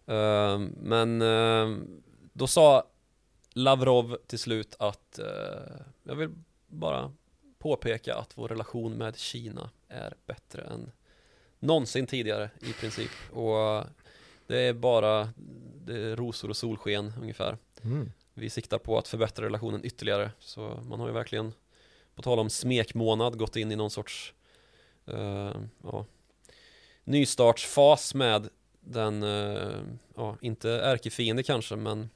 Eh, 0.05 0.59
men 0.81 1.21
eh, 1.21 1.77
då 2.33 2.47
sa 2.47 2.83
Lavrov 3.53 4.17
till 4.27 4.39
slut 4.39 4.75
att 4.79 5.19
jag 6.03 6.15
vill 6.15 6.29
bara 6.67 7.13
påpeka 7.59 8.15
att 8.15 8.37
vår 8.37 8.47
relation 8.47 8.93
med 8.93 9.17
Kina 9.17 9.69
är 9.87 10.13
bättre 10.25 10.61
än 10.61 10.91
någonsin 11.59 12.07
tidigare 12.07 12.49
i 12.59 12.73
princip. 12.73 13.11
Och 13.31 13.83
det 14.47 14.59
är 14.59 14.73
bara 14.73 15.29
det 15.85 16.01
är 16.01 16.15
rosor 16.15 16.49
och 16.49 16.57
solsken 16.57 17.13
ungefär. 17.21 17.57
Mm. 17.83 18.11
Vi 18.33 18.49
siktar 18.49 18.77
på 18.77 18.97
att 18.97 19.07
förbättra 19.07 19.45
relationen 19.45 19.85
ytterligare. 19.85 20.31
Så 20.39 20.83
man 20.89 20.99
har 20.99 21.07
ju 21.07 21.13
verkligen, 21.13 21.53
på 22.17 22.23
tal 22.23 22.39
om 22.39 22.49
smekmånad, 22.49 23.37
gått 23.37 23.55
in 23.55 23.71
i 23.71 23.75
någon 23.75 23.91
sorts 23.91 24.33
uh, 25.09 25.55
ja, 25.83 26.05
nystartsfas 27.03 28.13
med 28.13 28.49
den, 28.79 29.23
uh, 29.23 29.83
ja, 30.15 30.37
inte 30.41 30.71
ärkefiende 30.71 31.43
kanske, 31.43 31.75
men 31.75 32.09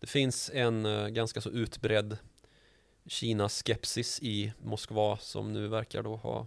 det 0.00 0.06
finns 0.06 0.50
en 0.54 0.86
uh, 0.86 1.08
ganska 1.08 1.40
så 1.40 1.50
utbredd 1.50 2.16
Kina-skepsis 3.06 4.20
i 4.22 4.52
Moskva 4.62 5.16
som 5.16 5.52
nu 5.52 5.68
verkar 5.68 6.02
då 6.02 6.16
ha 6.16 6.46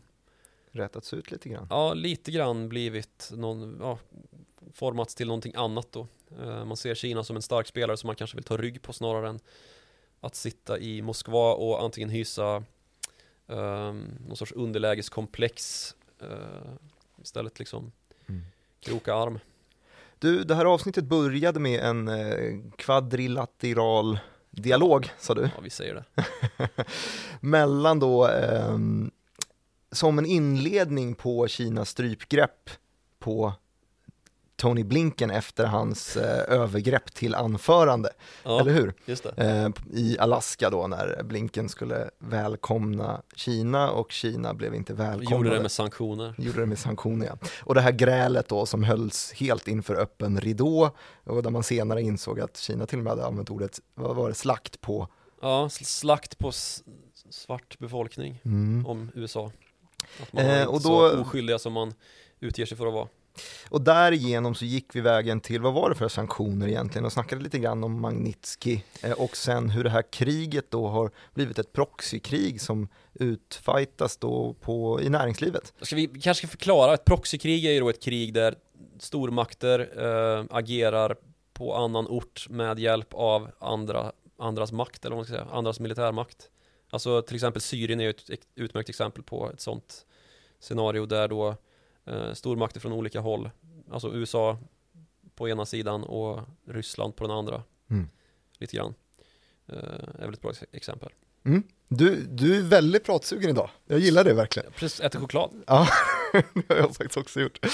rätats 0.71 1.13
ut 1.13 1.31
lite 1.31 1.49
grann. 1.49 1.67
Ja, 1.69 1.93
lite 1.93 2.31
grann 2.31 2.69
blivit 2.69 3.29
någon, 3.33 3.77
ja, 3.81 3.99
formats 4.73 5.15
till 5.15 5.27
någonting 5.27 5.53
annat 5.55 5.91
då. 5.91 6.07
Man 6.39 6.77
ser 6.77 6.95
Kina 6.95 7.23
som 7.23 7.35
en 7.35 7.41
stark 7.41 7.67
spelare 7.67 7.97
som 7.97 8.07
man 8.07 8.15
kanske 8.15 8.37
vill 8.37 8.43
ta 8.43 8.57
rygg 8.57 8.81
på 8.81 8.93
snarare 8.93 9.29
än 9.29 9.39
att 10.21 10.35
sitta 10.35 10.79
i 10.79 11.01
Moskva 11.01 11.53
och 11.53 11.83
antingen 11.83 12.09
hysa 12.09 12.63
um, 13.47 14.17
någon 14.27 14.37
sorts 14.37 14.51
underlägeskomplex 14.51 15.95
uh, 16.23 16.73
istället 17.21 17.59
liksom 17.59 17.91
mm. 18.29 18.41
kroka 18.79 19.13
arm. 19.15 19.39
Du, 20.19 20.43
det 20.43 20.55
här 20.55 20.65
avsnittet 20.65 21.03
började 21.03 21.59
med 21.59 21.79
en 21.79 22.07
eh, 22.07 22.59
kvadrilateral 22.75 24.19
dialog, 24.51 25.09
sa 25.19 25.33
du? 25.33 25.41
Ja, 25.41 25.61
vi 25.63 25.69
säger 25.69 25.93
det. 25.95 26.05
Mellan 27.39 27.99
då 27.99 28.27
eh, 28.27 28.77
som 29.91 30.19
en 30.19 30.25
inledning 30.25 31.15
på 31.15 31.47
Kinas 31.47 31.89
strypgrepp 31.89 32.69
på 33.19 33.53
Tony 34.57 34.83
Blinken 34.83 35.31
efter 35.31 35.65
hans 35.65 36.17
eh, 36.17 36.59
övergrepp 36.59 37.13
till 37.13 37.35
anförande, 37.35 38.09
ja, 38.43 38.59
eller 38.59 38.71
hur? 38.71 38.93
Eh, 39.37 39.69
I 39.93 40.17
Alaska 40.19 40.69
då 40.69 40.87
när 40.87 41.23
Blinken 41.23 41.69
skulle 41.69 42.09
välkomna 42.19 43.21
Kina 43.35 43.91
och 43.91 44.11
Kina 44.11 44.53
blev 44.53 44.75
inte 44.75 44.93
välkomnade. 44.93 45.35
Gjorde 45.35 45.49
det 45.49 45.61
med 45.61 45.71
sanktioner. 45.71 46.35
Gjorde 46.37 46.59
det 46.59 46.65
med 46.65 46.79
sanktioner, 46.79 47.25
ja. 47.25 47.47
Och 47.63 47.75
det 47.75 47.81
här 47.81 47.91
grälet 47.91 48.49
då 48.49 48.65
som 48.65 48.83
hölls 48.83 49.33
helt 49.35 49.67
inför 49.67 49.95
öppen 49.95 50.39
ridå 50.39 50.91
och 51.23 51.43
där 51.43 51.49
man 51.49 51.63
senare 51.63 52.01
insåg 52.01 52.39
att 52.39 52.57
Kina 52.57 52.85
till 52.85 52.97
och 52.97 53.03
med 53.03 53.11
hade 53.11 53.25
använt 53.25 53.49
ordet, 53.49 53.79
vad 53.95 54.15
var 54.15 54.29
det, 54.29 54.35
slakt 54.35 54.81
på? 54.81 55.07
Ja, 55.41 55.69
slakt 55.69 56.37
på 56.37 56.51
svart 57.29 57.79
befolkning 57.79 58.41
mm. 58.45 58.85
om 58.85 59.11
USA. 59.15 59.51
Att 60.21 60.33
man 60.33 60.45
eh, 60.45 60.67
och 60.67 60.81
då, 60.81 61.09
så 61.09 61.21
oskyldiga 61.21 61.59
som 61.59 61.73
man 61.73 61.93
utger 62.39 62.65
sig 62.65 62.77
för 62.77 62.87
att 62.87 62.93
vara. 62.93 63.07
Och 63.69 63.81
därigenom 63.81 64.55
så 64.55 64.65
gick 64.65 64.95
vi 64.95 65.01
vägen 65.01 65.41
till, 65.41 65.61
vad 65.61 65.73
var 65.73 65.89
det 65.89 65.95
för 65.95 66.07
sanktioner 66.07 66.67
egentligen? 66.67 67.05
Och 67.05 67.13
snackade 67.13 67.43
lite 67.43 67.59
grann 67.59 67.83
om 67.83 68.01
Magnitsky 68.01 68.79
eh, 69.01 69.11
och 69.11 69.37
sen 69.37 69.69
hur 69.69 69.83
det 69.83 69.89
här 69.89 70.03
kriget 70.11 70.71
då 70.71 70.87
har 70.87 71.11
blivit 71.33 71.59
ett 71.59 71.73
proxykrig 71.73 72.61
som 72.61 72.87
utfightas 73.13 74.17
då 74.17 74.53
på, 74.61 75.01
i 75.01 75.09
näringslivet. 75.09 75.73
Ska 75.81 75.95
vi 75.95 76.07
kanske 76.07 76.47
förklara, 76.47 76.93
ett 76.93 77.05
proxykrig 77.05 77.65
är 77.65 77.71
ju 77.71 77.79
då 77.79 77.89
ett 77.89 78.03
krig 78.03 78.33
där 78.33 78.55
stormakter 78.99 79.79
äh, 80.39 80.45
agerar 80.49 81.15
på 81.53 81.75
annan 81.75 82.07
ort 82.07 82.49
med 82.49 82.79
hjälp 82.79 83.13
av 83.13 83.49
andra, 83.59 84.11
andras 84.39 84.71
makt, 84.71 85.05
eller 85.05 85.15
vad 85.15 85.17
man 85.17 85.25
ska 85.25 85.33
säga, 85.33 85.47
andras 85.51 85.79
militärmakt. 85.79 86.49
Alltså 86.89 87.21
till 87.21 87.35
exempel 87.35 87.61
Syrien 87.61 87.99
är 87.99 88.09
ett 88.09 88.31
utmärkt 88.55 88.89
exempel 88.89 89.23
på 89.23 89.51
ett 89.53 89.61
sånt 89.61 90.05
scenario 90.59 91.05
där 91.05 91.27
då 91.27 91.55
stormakter 92.33 92.79
från 92.79 92.91
olika 92.91 93.19
håll, 93.19 93.49
alltså 93.91 94.13
USA 94.13 94.57
på 95.35 95.49
ena 95.49 95.65
sidan 95.65 96.03
och 96.03 96.39
Ryssland 96.65 97.15
på 97.15 97.27
den 97.27 97.37
andra. 97.37 97.63
Mm. 97.87 98.09
Lite 98.57 98.77
grann. 98.77 98.93
Eh, 99.65 99.77
är 100.19 100.25
väl 100.25 100.33
ett 100.33 100.41
bra 100.41 100.51
exempel. 100.71 101.09
Mm. 101.47 101.63
Du, 101.89 102.15
du 102.15 102.57
är 102.57 102.61
väldigt 102.61 103.03
pratsugen 103.03 103.49
idag. 103.49 103.69
Jag 103.87 103.99
gillar 103.99 104.23
det 104.23 104.33
verkligen. 104.33 104.71
Precis, 104.71 104.99
äter 104.99 105.19
choklad. 105.19 105.51
Ja, 105.67 105.87
det 106.53 106.73
har 106.73 106.75
jag 106.75 106.95
faktiskt 106.95 107.17
också 107.17 107.39
gjort. 107.39 107.65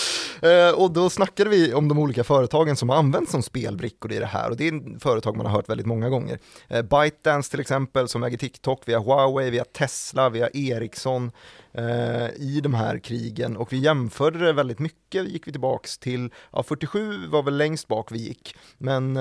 Eh, 0.41 0.70
och 0.70 0.91
då 0.91 1.10
snackade 1.10 1.50
vi 1.50 1.74
om 1.74 1.88
de 1.88 2.00
olika 2.00 2.24
företagen 2.24 2.76
som 2.76 2.90
används 2.90 3.32
som 3.32 3.44
spelbrickor 3.44 4.12
i 4.12 4.20
det 4.20 4.26
här 4.26 4.50
och 4.50 4.58
det 4.58 4.68
är 4.68 5.00
företag 5.00 5.38
man 5.38 5.45
har 5.45 5.54
hört 5.54 5.70
väldigt 5.70 5.86
många 5.86 6.10
gånger. 6.10 6.40
Eh, 6.68 6.82
ByteDance 6.82 7.52
till 7.52 7.60
exempel 7.60 8.08
som 8.08 8.24
äger 8.24 8.38
TikTok, 8.38 8.82
via 8.86 9.00
Huawei, 9.00 9.50
via 9.50 9.66
Tesla, 9.66 10.30
via 10.30 10.50
Ericsson 10.54 11.32
eh, 11.72 12.28
i 12.36 12.60
de 12.64 12.74
här 12.74 13.00
krigen 13.00 13.58
och 13.58 13.74
vi 13.74 13.78
jämförde 13.78 14.40
det 14.40 14.54
väldigt 14.54 14.80
mycket, 14.80 15.28
gick 15.28 15.48
vi 15.48 15.52
tillbaks 15.52 15.98
till, 15.98 16.30
ja 16.52 16.64
47 16.64 17.28
var 17.28 17.44
väl 17.44 17.58
längst 17.58 17.88
bak 17.88 18.12
vi 18.12 18.18
gick, 18.18 18.56
men 18.78 19.18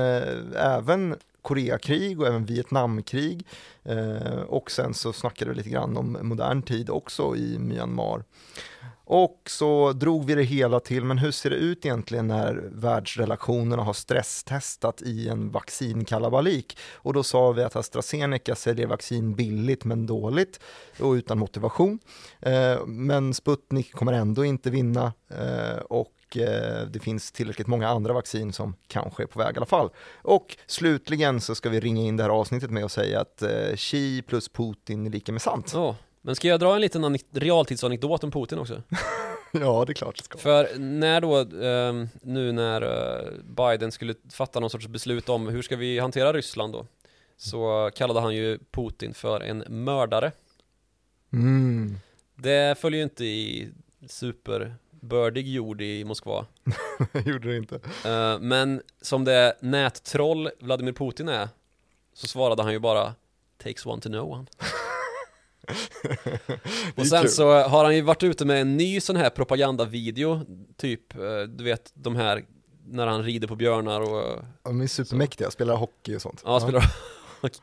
även 0.57 1.17
Koreakrig 1.43 2.21
och 2.21 2.27
även 2.27 2.45
Vietnamkrig. 2.45 3.47
Eh, 3.83 4.41
och 4.47 4.71
sen 4.71 4.95
så 4.95 5.13
snackade 5.13 5.51
vi 5.51 5.57
lite 5.57 5.69
grann 5.69 5.97
om 5.97 6.19
modern 6.23 6.63
tid 6.63 6.91
också 6.91 7.37
i 7.37 7.59
Myanmar. 7.59 8.25
Och 9.05 9.43
så 9.47 9.93
drog 9.93 10.25
vi 10.25 10.35
det 10.35 10.43
hela 10.43 10.81
till, 10.81 11.05
men 11.05 11.19
hur 11.19 11.31
ser 11.31 11.51
det 11.51 11.57
ut 11.57 11.87
egentligen 11.87 12.27
när 12.27 12.71
världsrelationerna 12.73 13.83
har 13.83 13.93
stresstestat 13.93 15.03
i 15.03 15.29
en 15.29 15.51
vaccinkalabalik? 15.51 16.79
Och 16.95 17.13
då 17.13 17.23
sa 17.23 17.53
vi 17.53 17.63
att 17.63 17.77
AstraZeneca 17.77 18.55
säljer 18.55 18.87
vaccin 18.87 19.35
billigt 19.35 19.85
men 19.85 20.07
dåligt 20.07 20.61
och 21.01 21.13
utan 21.13 21.39
motivation. 21.39 21.99
Eh, 22.41 22.87
men 22.87 23.35
Sputnik 23.35 23.93
kommer 23.93 24.13
ändå 24.13 24.45
inte 24.45 24.71
vinna 24.71 25.13
eh, 25.29 25.79
och 25.79 26.13
och 26.33 26.37
Eh, 26.37 26.87
det 26.87 26.99
finns 26.99 27.33
tillräckligt 27.33 27.67
många 27.67 27.89
andra 27.89 28.13
vaccin 28.13 28.53
som 28.53 28.75
kanske 28.87 29.23
är 29.23 29.27
på 29.27 29.39
väg 29.39 29.55
i 29.55 29.57
alla 29.57 29.67
fall. 29.67 29.91
Och 30.23 30.57
slutligen 30.67 31.41
så 31.41 31.55
ska 31.55 31.69
vi 31.69 31.81
ringa 31.81 32.03
in 32.03 32.17
det 32.17 32.23
här 32.23 32.31
avsnittet 32.31 32.71
med 32.71 32.85
och 32.85 32.91
säga 32.91 33.21
att 33.21 33.43
eh, 33.43 33.77
Xi 33.77 34.23
plus 34.23 34.49
Putin 34.49 35.07
är 35.07 35.11
lika 35.11 35.33
med 35.33 35.43
sant. 35.43 35.71
Ja, 35.75 35.97
men 36.23 36.35
ska 36.35 36.49
jag 36.49 36.61
dra 36.61 36.75
en 36.75 36.81
liten 36.81 37.19
realtidsanekdot 37.33 38.25
om 38.25 38.31
Putin 38.31 38.59
också? 38.59 38.83
ja, 39.53 39.85
det 39.85 39.93
är 39.93 39.95
klart 39.95 40.17
det 40.17 40.25
ska. 40.25 40.39
För 40.39 40.79
när 40.79 41.21
då, 41.21 41.39
eh, 41.39 42.07
nu 42.23 42.53
när 42.53 42.83
eh, 42.83 43.33
Biden 43.45 43.93
skulle 43.93 44.15
fatta 44.31 44.61
någon 44.61 44.71
sorts 44.71 44.87
beslut 44.87 45.29
om 45.29 45.49
hur 45.49 45.63
ska 45.63 45.77
vi 45.77 45.99
hantera 45.99 46.33
Ryssland 46.33 46.73
då, 46.73 46.87
så 47.37 47.91
kallade 47.95 48.21
han 48.21 48.35
ju 48.35 48.59
Putin 48.71 49.15
för 49.15 49.41
en 49.41 49.65
mördare. 49.69 50.33
Mm. 51.33 51.97
Det 52.35 52.79
följer 52.79 52.99
ju 52.99 53.05
inte 53.05 53.25
i 53.25 53.69
super 54.09 54.75
bördig 55.03 55.49
jord 55.49 55.83
i 55.83 56.05
Moskva. 56.05 56.47
gjorde 57.27 57.49
det 57.49 57.57
inte. 57.57 57.75
Uh, 57.75 58.39
men 58.41 58.83
som 59.01 59.25
det 59.25 59.57
nättroll 59.61 60.51
Vladimir 60.61 60.93
Putin 60.93 61.29
är, 61.29 61.49
så 62.15 62.27
svarade 62.27 62.63
han 62.63 62.73
ju 62.73 62.79
bara 62.79 63.15
Takes 63.63 63.87
one 63.87 64.03
to 64.03 64.09
know 64.09 64.31
one. 64.31 64.47
och 66.95 67.07
sen 67.07 67.29
så 67.29 67.53
har 67.53 67.85
han 67.85 67.97
ju 67.97 68.03
varit 68.03 68.23
ute 68.23 68.45
med 68.45 68.61
en 68.61 68.77
ny 68.77 69.01
sån 69.01 69.17
här 69.17 69.31
propagandavideo, 69.31 70.41
typ, 70.77 71.19
uh, 71.19 71.43
du 71.43 71.65
vet 71.65 71.93
de 71.95 72.17
här 72.17 72.45
när 72.87 73.07
han 73.07 73.23
rider 73.23 73.49
på 73.49 73.57
björnar 73.57 74.01
och... 74.01 74.45
De 74.63 74.81
är 74.81 74.87
supermäktiga, 74.87 75.47
så. 75.47 75.51
spelar 75.51 75.77
hockey 75.77 76.17
och 76.17 76.23
sånt. 76.23 76.43
Ja, 76.45 76.61
spelar 76.61 76.85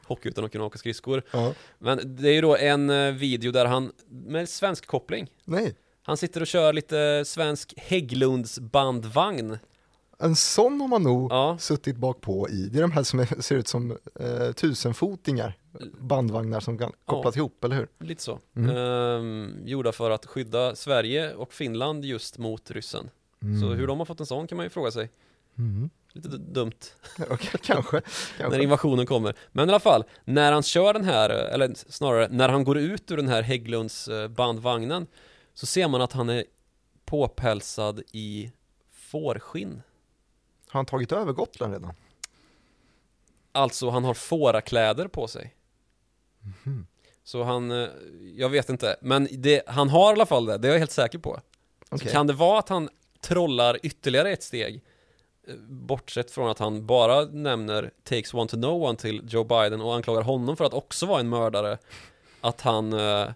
hockey 0.03 0.29
utan 0.29 0.45
att 0.45 0.51
kunna 0.51 0.63
åka 0.63 0.77
skridskor. 0.77 1.23
Ja. 1.31 1.53
Men 1.79 2.15
det 2.15 2.29
är 2.29 2.33
ju 2.33 2.41
då 2.41 2.57
en 2.57 2.89
uh, 2.89 3.13
video 3.13 3.51
där 3.51 3.65
han, 3.65 3.91
med 4.07 4.49
svensk 4.49 4.87
koppling. 4.87 5.31
Nej. 5.45 5.75
Han 6.03 6.17
sitter 6.17 6.41
och 6.41 6.47
kör 6.47 6.73
lite 6.73 7.23
svensk 7.25 7.73
Hägglunds 7.77 8.59
bandvagn. 8.59 9.57
En 10.21 10.35
sån 10.35 10.81
har 10.81 10.87
man 10.87 11.03
nog 11.03 11.31
ja. 11.31 11.57
suttit 11.59 11.97
bak 11.97 12.21
på 12.21 12.49
i. 12.49 12.69
Det 12.71 12.77
är 12.77 12.81
de 12.81 12.91
här 12.91 13.03
som 13.03 13.19
är, 13.19 13.41
ser 13.41 13.55
ut 13.55 13.67
som 13.67 13.97
eh, 14.19 14.51
tusenfotingar, 14.51 15.57
bandvagnar 15.99 16.59
som 16.59 16.77
kan 16.77 16.91
kopplas 17.05 17.35
ja, 17.35 17.39
ihop, 17.39 17.63
eller 17.63 17.75
hur? 17.75 17.87
Lite 17.99 18.23
så. 18.23 18.39
Mm. 18.55 18.77
Ehm, 18.77 19.53
gjorda 19.65 19.91
för 19.91 20.11
att 20.11 20.25
skydda 20.25 20.75
Sverige 20.75 21.33
och 21.33 21.53
Finland 21.53 22.05
just 22.05 22.37
mot 22.37 22.71
ryssen. 22.71 23.09
Mm. 23.43 23.61
Så 23.61 23.67
hur 23.67 23.87
de 23.87 23.99
har 23.99 24.05
fått 24.05 24.19
en 24.19 24.25
sån 24.25 24.47
kan 24.47 24.55
man 24.55 24.65
ju 24.65 24.69
fråga 24.69 24.91
sig. 24.91 25.09
Mm. 25.57 25.89
Lite 26.13 26.37
dumt. 26.37 26.71
Okay, 27.19 27.37
kanske, 27.61 28.01
kanske. 28.01 28.01
när 28.49 28.59
invasionen 28.59 29.05
kommer. 29.05 29.35
Men 29.51 29.69
i 29.69 29.71
alla 29.71 29.79
fall, 29.79 30.03
när 30.25 30.51
han 30.51 30.63
kör 30.63 30.93
den 30.93 31.03
här, 31.03 31.29
eller 31.29 31.73
snarare 31.75 32.27
när 32.31 32.49
han 32.49 32.63
går 32.63 32.77
ut 32.77 33.11
ur 33.11 33.17
den 33.17 33.27
här 33.27 33.41
Hägglunds 33.41 34.07
eh, 34.07 34.27
bandvagnen 34.27 35.07
så 35.53 35.65
ser 35.65 35.87
man 35.87 36.01
att 36.01 36.13
han 36.13 36.29
är 36.29 36.43
påpälsad 37.05 38.01
i 38.11 38.51
fårskinn. 38.91 39.81
Har 40.67 40.77
han 40.77 40.85
tagit 40.85 41.11
över 41.11 41.33
Gotland 41.33 41.73
redan? 41.73 41.93
Alltså, 43.51 43.89
han 43.89 44.03
har 44.03 44.13
fårakläder 44.13 45.07
på 45.07 45.27
sig. 45.27 45.55
Mm. 46.65 46.87
Så 47.23 47.43
han, 47.43 47.71
eh, 47.71 47.89
jag 48.35 48.49
vet 48.49 48.69
inte, 48.69 48.95
men 49.01 49.27
det, 49.31 49.63
han 49.67 49.89
har 49.89 50.11
i 50.11 50.13
alla 50.13 50.25
fall 50.25 50.45
det, 50.45 50.57
det 50.57 50.67
är 50.67 50.71
jag 50.71 50.79
helt 50.79 50.91
säker 50.91 51.19
på. 51.19 51.39
Okay. 51.91 52.11
kan 52.11 52.27
det 52.27 52.33
vara 52.33 52.59
att 52.59 52.69
han 52.69 52.89
trollar 53.21 53.79
ytterligare 53.83 54.31
ett 54.31 54.43
steg? 54.43 54.83
Eh, 55.47 55.55
bortsett 55.67 56.31
från 56.31 56.49
att 56.49 56.59
han 56.59 56.85
bara 56.85 57.25
nämner 57.25 57.91
takes 58.03 58.33
one 58.33 58.47
to 58.47 58.55
know 58.55 58.83
one 58.83 58.97
till 58.97 59.21
Joe 59.27 59.43
Biden 59.43 59.81
och 59.81 59.95
anklagar 59.95 60.21
honom 60.21 60.57
för 60.57 60.65
att 60.65 60.73
också 60.73 61.05
vara 61.05 61.19
en 61.19 61.29
mördare. 61.29 61.77
Att 62.41 62.61
han 62.61 62.93
eh, 62.93 63.29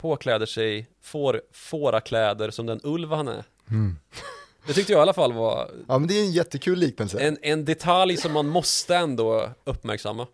påkläder 0.00 0.46
sig 0.46 0.90
får, 1.02 1.42
fårakläder 1.52 2.50
som 2.50 2.66
den 2.66 2.80
ulv 2.82 3.12
han 3.12 3.28
är. 3.28 3.44
Mm. 3.70 3.96
Det 4.66 4.72
tyckte 4.72 4.92
jag 4.92 5.00
i 5.00 5.02
alla 5.02 5.12
fall 5.12 5.32
var 5.32 5.70
Ja 5.88 5.98
men 5.98 6.08
det 6.08 6.14
är 6.14 6.24
en 6.24 6.32
jättekul 6.32 6.78
liknelse 6.78 7.18
En, 7.18 7.38
en 7.42 7.64
detalj 7.64 8.16
som 8.16 8.32
man 8.32 8.48
måste 8.48 8.96
ändå 8.96 9.50
uppmärksamma 9.64 10.26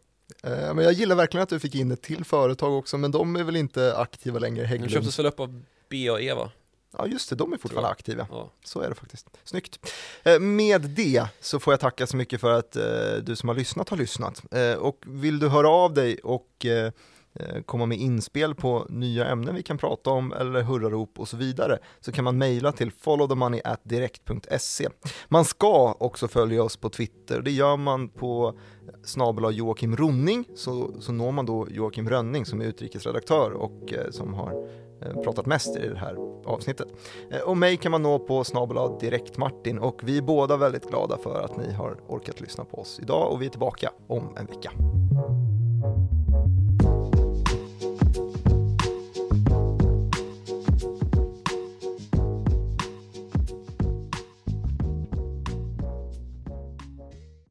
eh, 0.42 0.74
Men 0.74 0.78
jag 0.78 0.92
gillar 0.92 1.16
verkligen 1.16 1.42
att 1.42 1.48
du 1.48 1.60
fick 1.60 1.74
in 1.74 1.90
ett 1.92 2.02
till 2.02 2.24
företag 2.24 2.78
också 2.78 2.98
Men 2.98 3.10
de 3.10 3.36
är 3.36 3.42
väl 3.42 3.56
inte 3.56 3.96
aktiva 3.96 4.38
längre 4.38 4.64
Hägglund? 4.64 4.90
De 4.90 4.94
köptes 4.94 5.18
väl 5.18 5.26
upp 5.26 5.40
av 5.40 5.62
B 5.90 6.10
och 6.10 6.20
E 6.20 6.34
va? 6.34 6.50
Ja 6.98 7.06
just 7.06 7.30
det, 7.30 7.36
de 7.36 7.52
är 7.52 7.56
fortfarande 7.56 7.90
aktiva. 7.90 8.26
Ja. 8.30 8.52
Så 8.64 8.80
är 8.80 8.88
det 8.88 8.94
faktiskt. 8.94 9.26
Snyggt. 9.44 9.92
Eh, 10.22 10.40
med 10.40 10.82
det 10.82 11.26
så 11.40 11.60
får 11.60 11.72
jag 11.72 11.80
tacka 11.80 12.06
så 12.06 12.16
mycket 12.16 12.40
för 12.40 12.50
att 12.50 12.76
eh, 12.76 12.84
du 13.22 13.36
som 13.36 13.48
har 13.48 13.56
lyssnat 13.56 13.88
har 13.88 13.96
lyssnat. 13.96 14.42
Och 14.78 15.04
vill 15.06 15.38
du 15.38 15.48
höra 15.48 15.68
av 15.68 15.94
dig 15.94 16.18
och 16.18 16.66
Eh, 16.66 16.92
Eh, 17.40 17.62
komma 17.62 17.86
med 17.86 17.98
inspel 17.98 18.54
på 18.54 18.86
nya 18.88 19.26
ämnen 19.26 19.54
vi 19.54 19.62
kan 19.62 19.78
prata 19.78 20.10
om 20.10 20.32
eller 20.32 20.62
hurrarop 20.62 21.18
och 21.18 21.28
så 21.28 21.36
vidare 21.36 21.78
så 22.00 22.12
kan 22.12 22.24
man 22.24 22.38
mejla 22.38 22.72
till 22.72 22.90
followthemoneyatdirekt.se 22.92 24.88
Man 25.28 25.44
ska 25.44 25.92
också 25.92 26.28
följa 26.28 26.62
oss 26.62 26.76
på 26.76 26.88
Twitter, 26.88 27.42
det 27.42 27.50
gör 27.50 27.76
man 27.76 28.08
på 28.08 28.54
eh, 28.88 28.94
snabel 29.04 29.56
Joakim 29.56 29.96
Ronning 29.96 30.44
så, 30.54 31.00
så 31.00 31.12
når 31.12 31.32
man 31.32 31.46
då 31.46 31.66
Joakim 31.70 32.08
Rönning 32.08 32.46
som 32.46 32.60
är 32.60 32.64
utrikesredaktör 32.64 33.50
och 33.50 33.92
eh, 33.92 34.10
som 34.10 34.34
har 34.34 34.68
eh, 35.02 35.22
pratat 35.22 35.46
mest 35.46 35.76
i 35.76 35.88
det 35.88 35.98
här 35.98 36.16
avsnittet. 36.44 36.88
Och 37.44 37.56
mig 37.56 37.76
kan 37.76 37.92
man 37.92 38.02
nå 38.02 38.18
på 38.18 38.44
snabel 38.44 38.98
direkt 39.00 39.36
Martin 39.36 39.78
och 39.78 40.00
vi 40.04 40.18
är 40.18 40.22
båda 40.22 40.56
väldigt 40.56 40.88
glada 40.88 41.18
för 41.18 41.44
att 41.44 41.56
ni 41.56 41.72
har 41.72 42.00
orkat 42.08 42.40
lyssna 42.40 42.64
på 42.64 42.78
oss 42.78 42.98
idag 43.02 43.32
och 43.32 43.42
vi 43.42 43.46
är 43.46 43.50
tillbaka 43.50 43.90
om 44.06 44.36
en 44.38 44.46
vecka. 44.46 44.72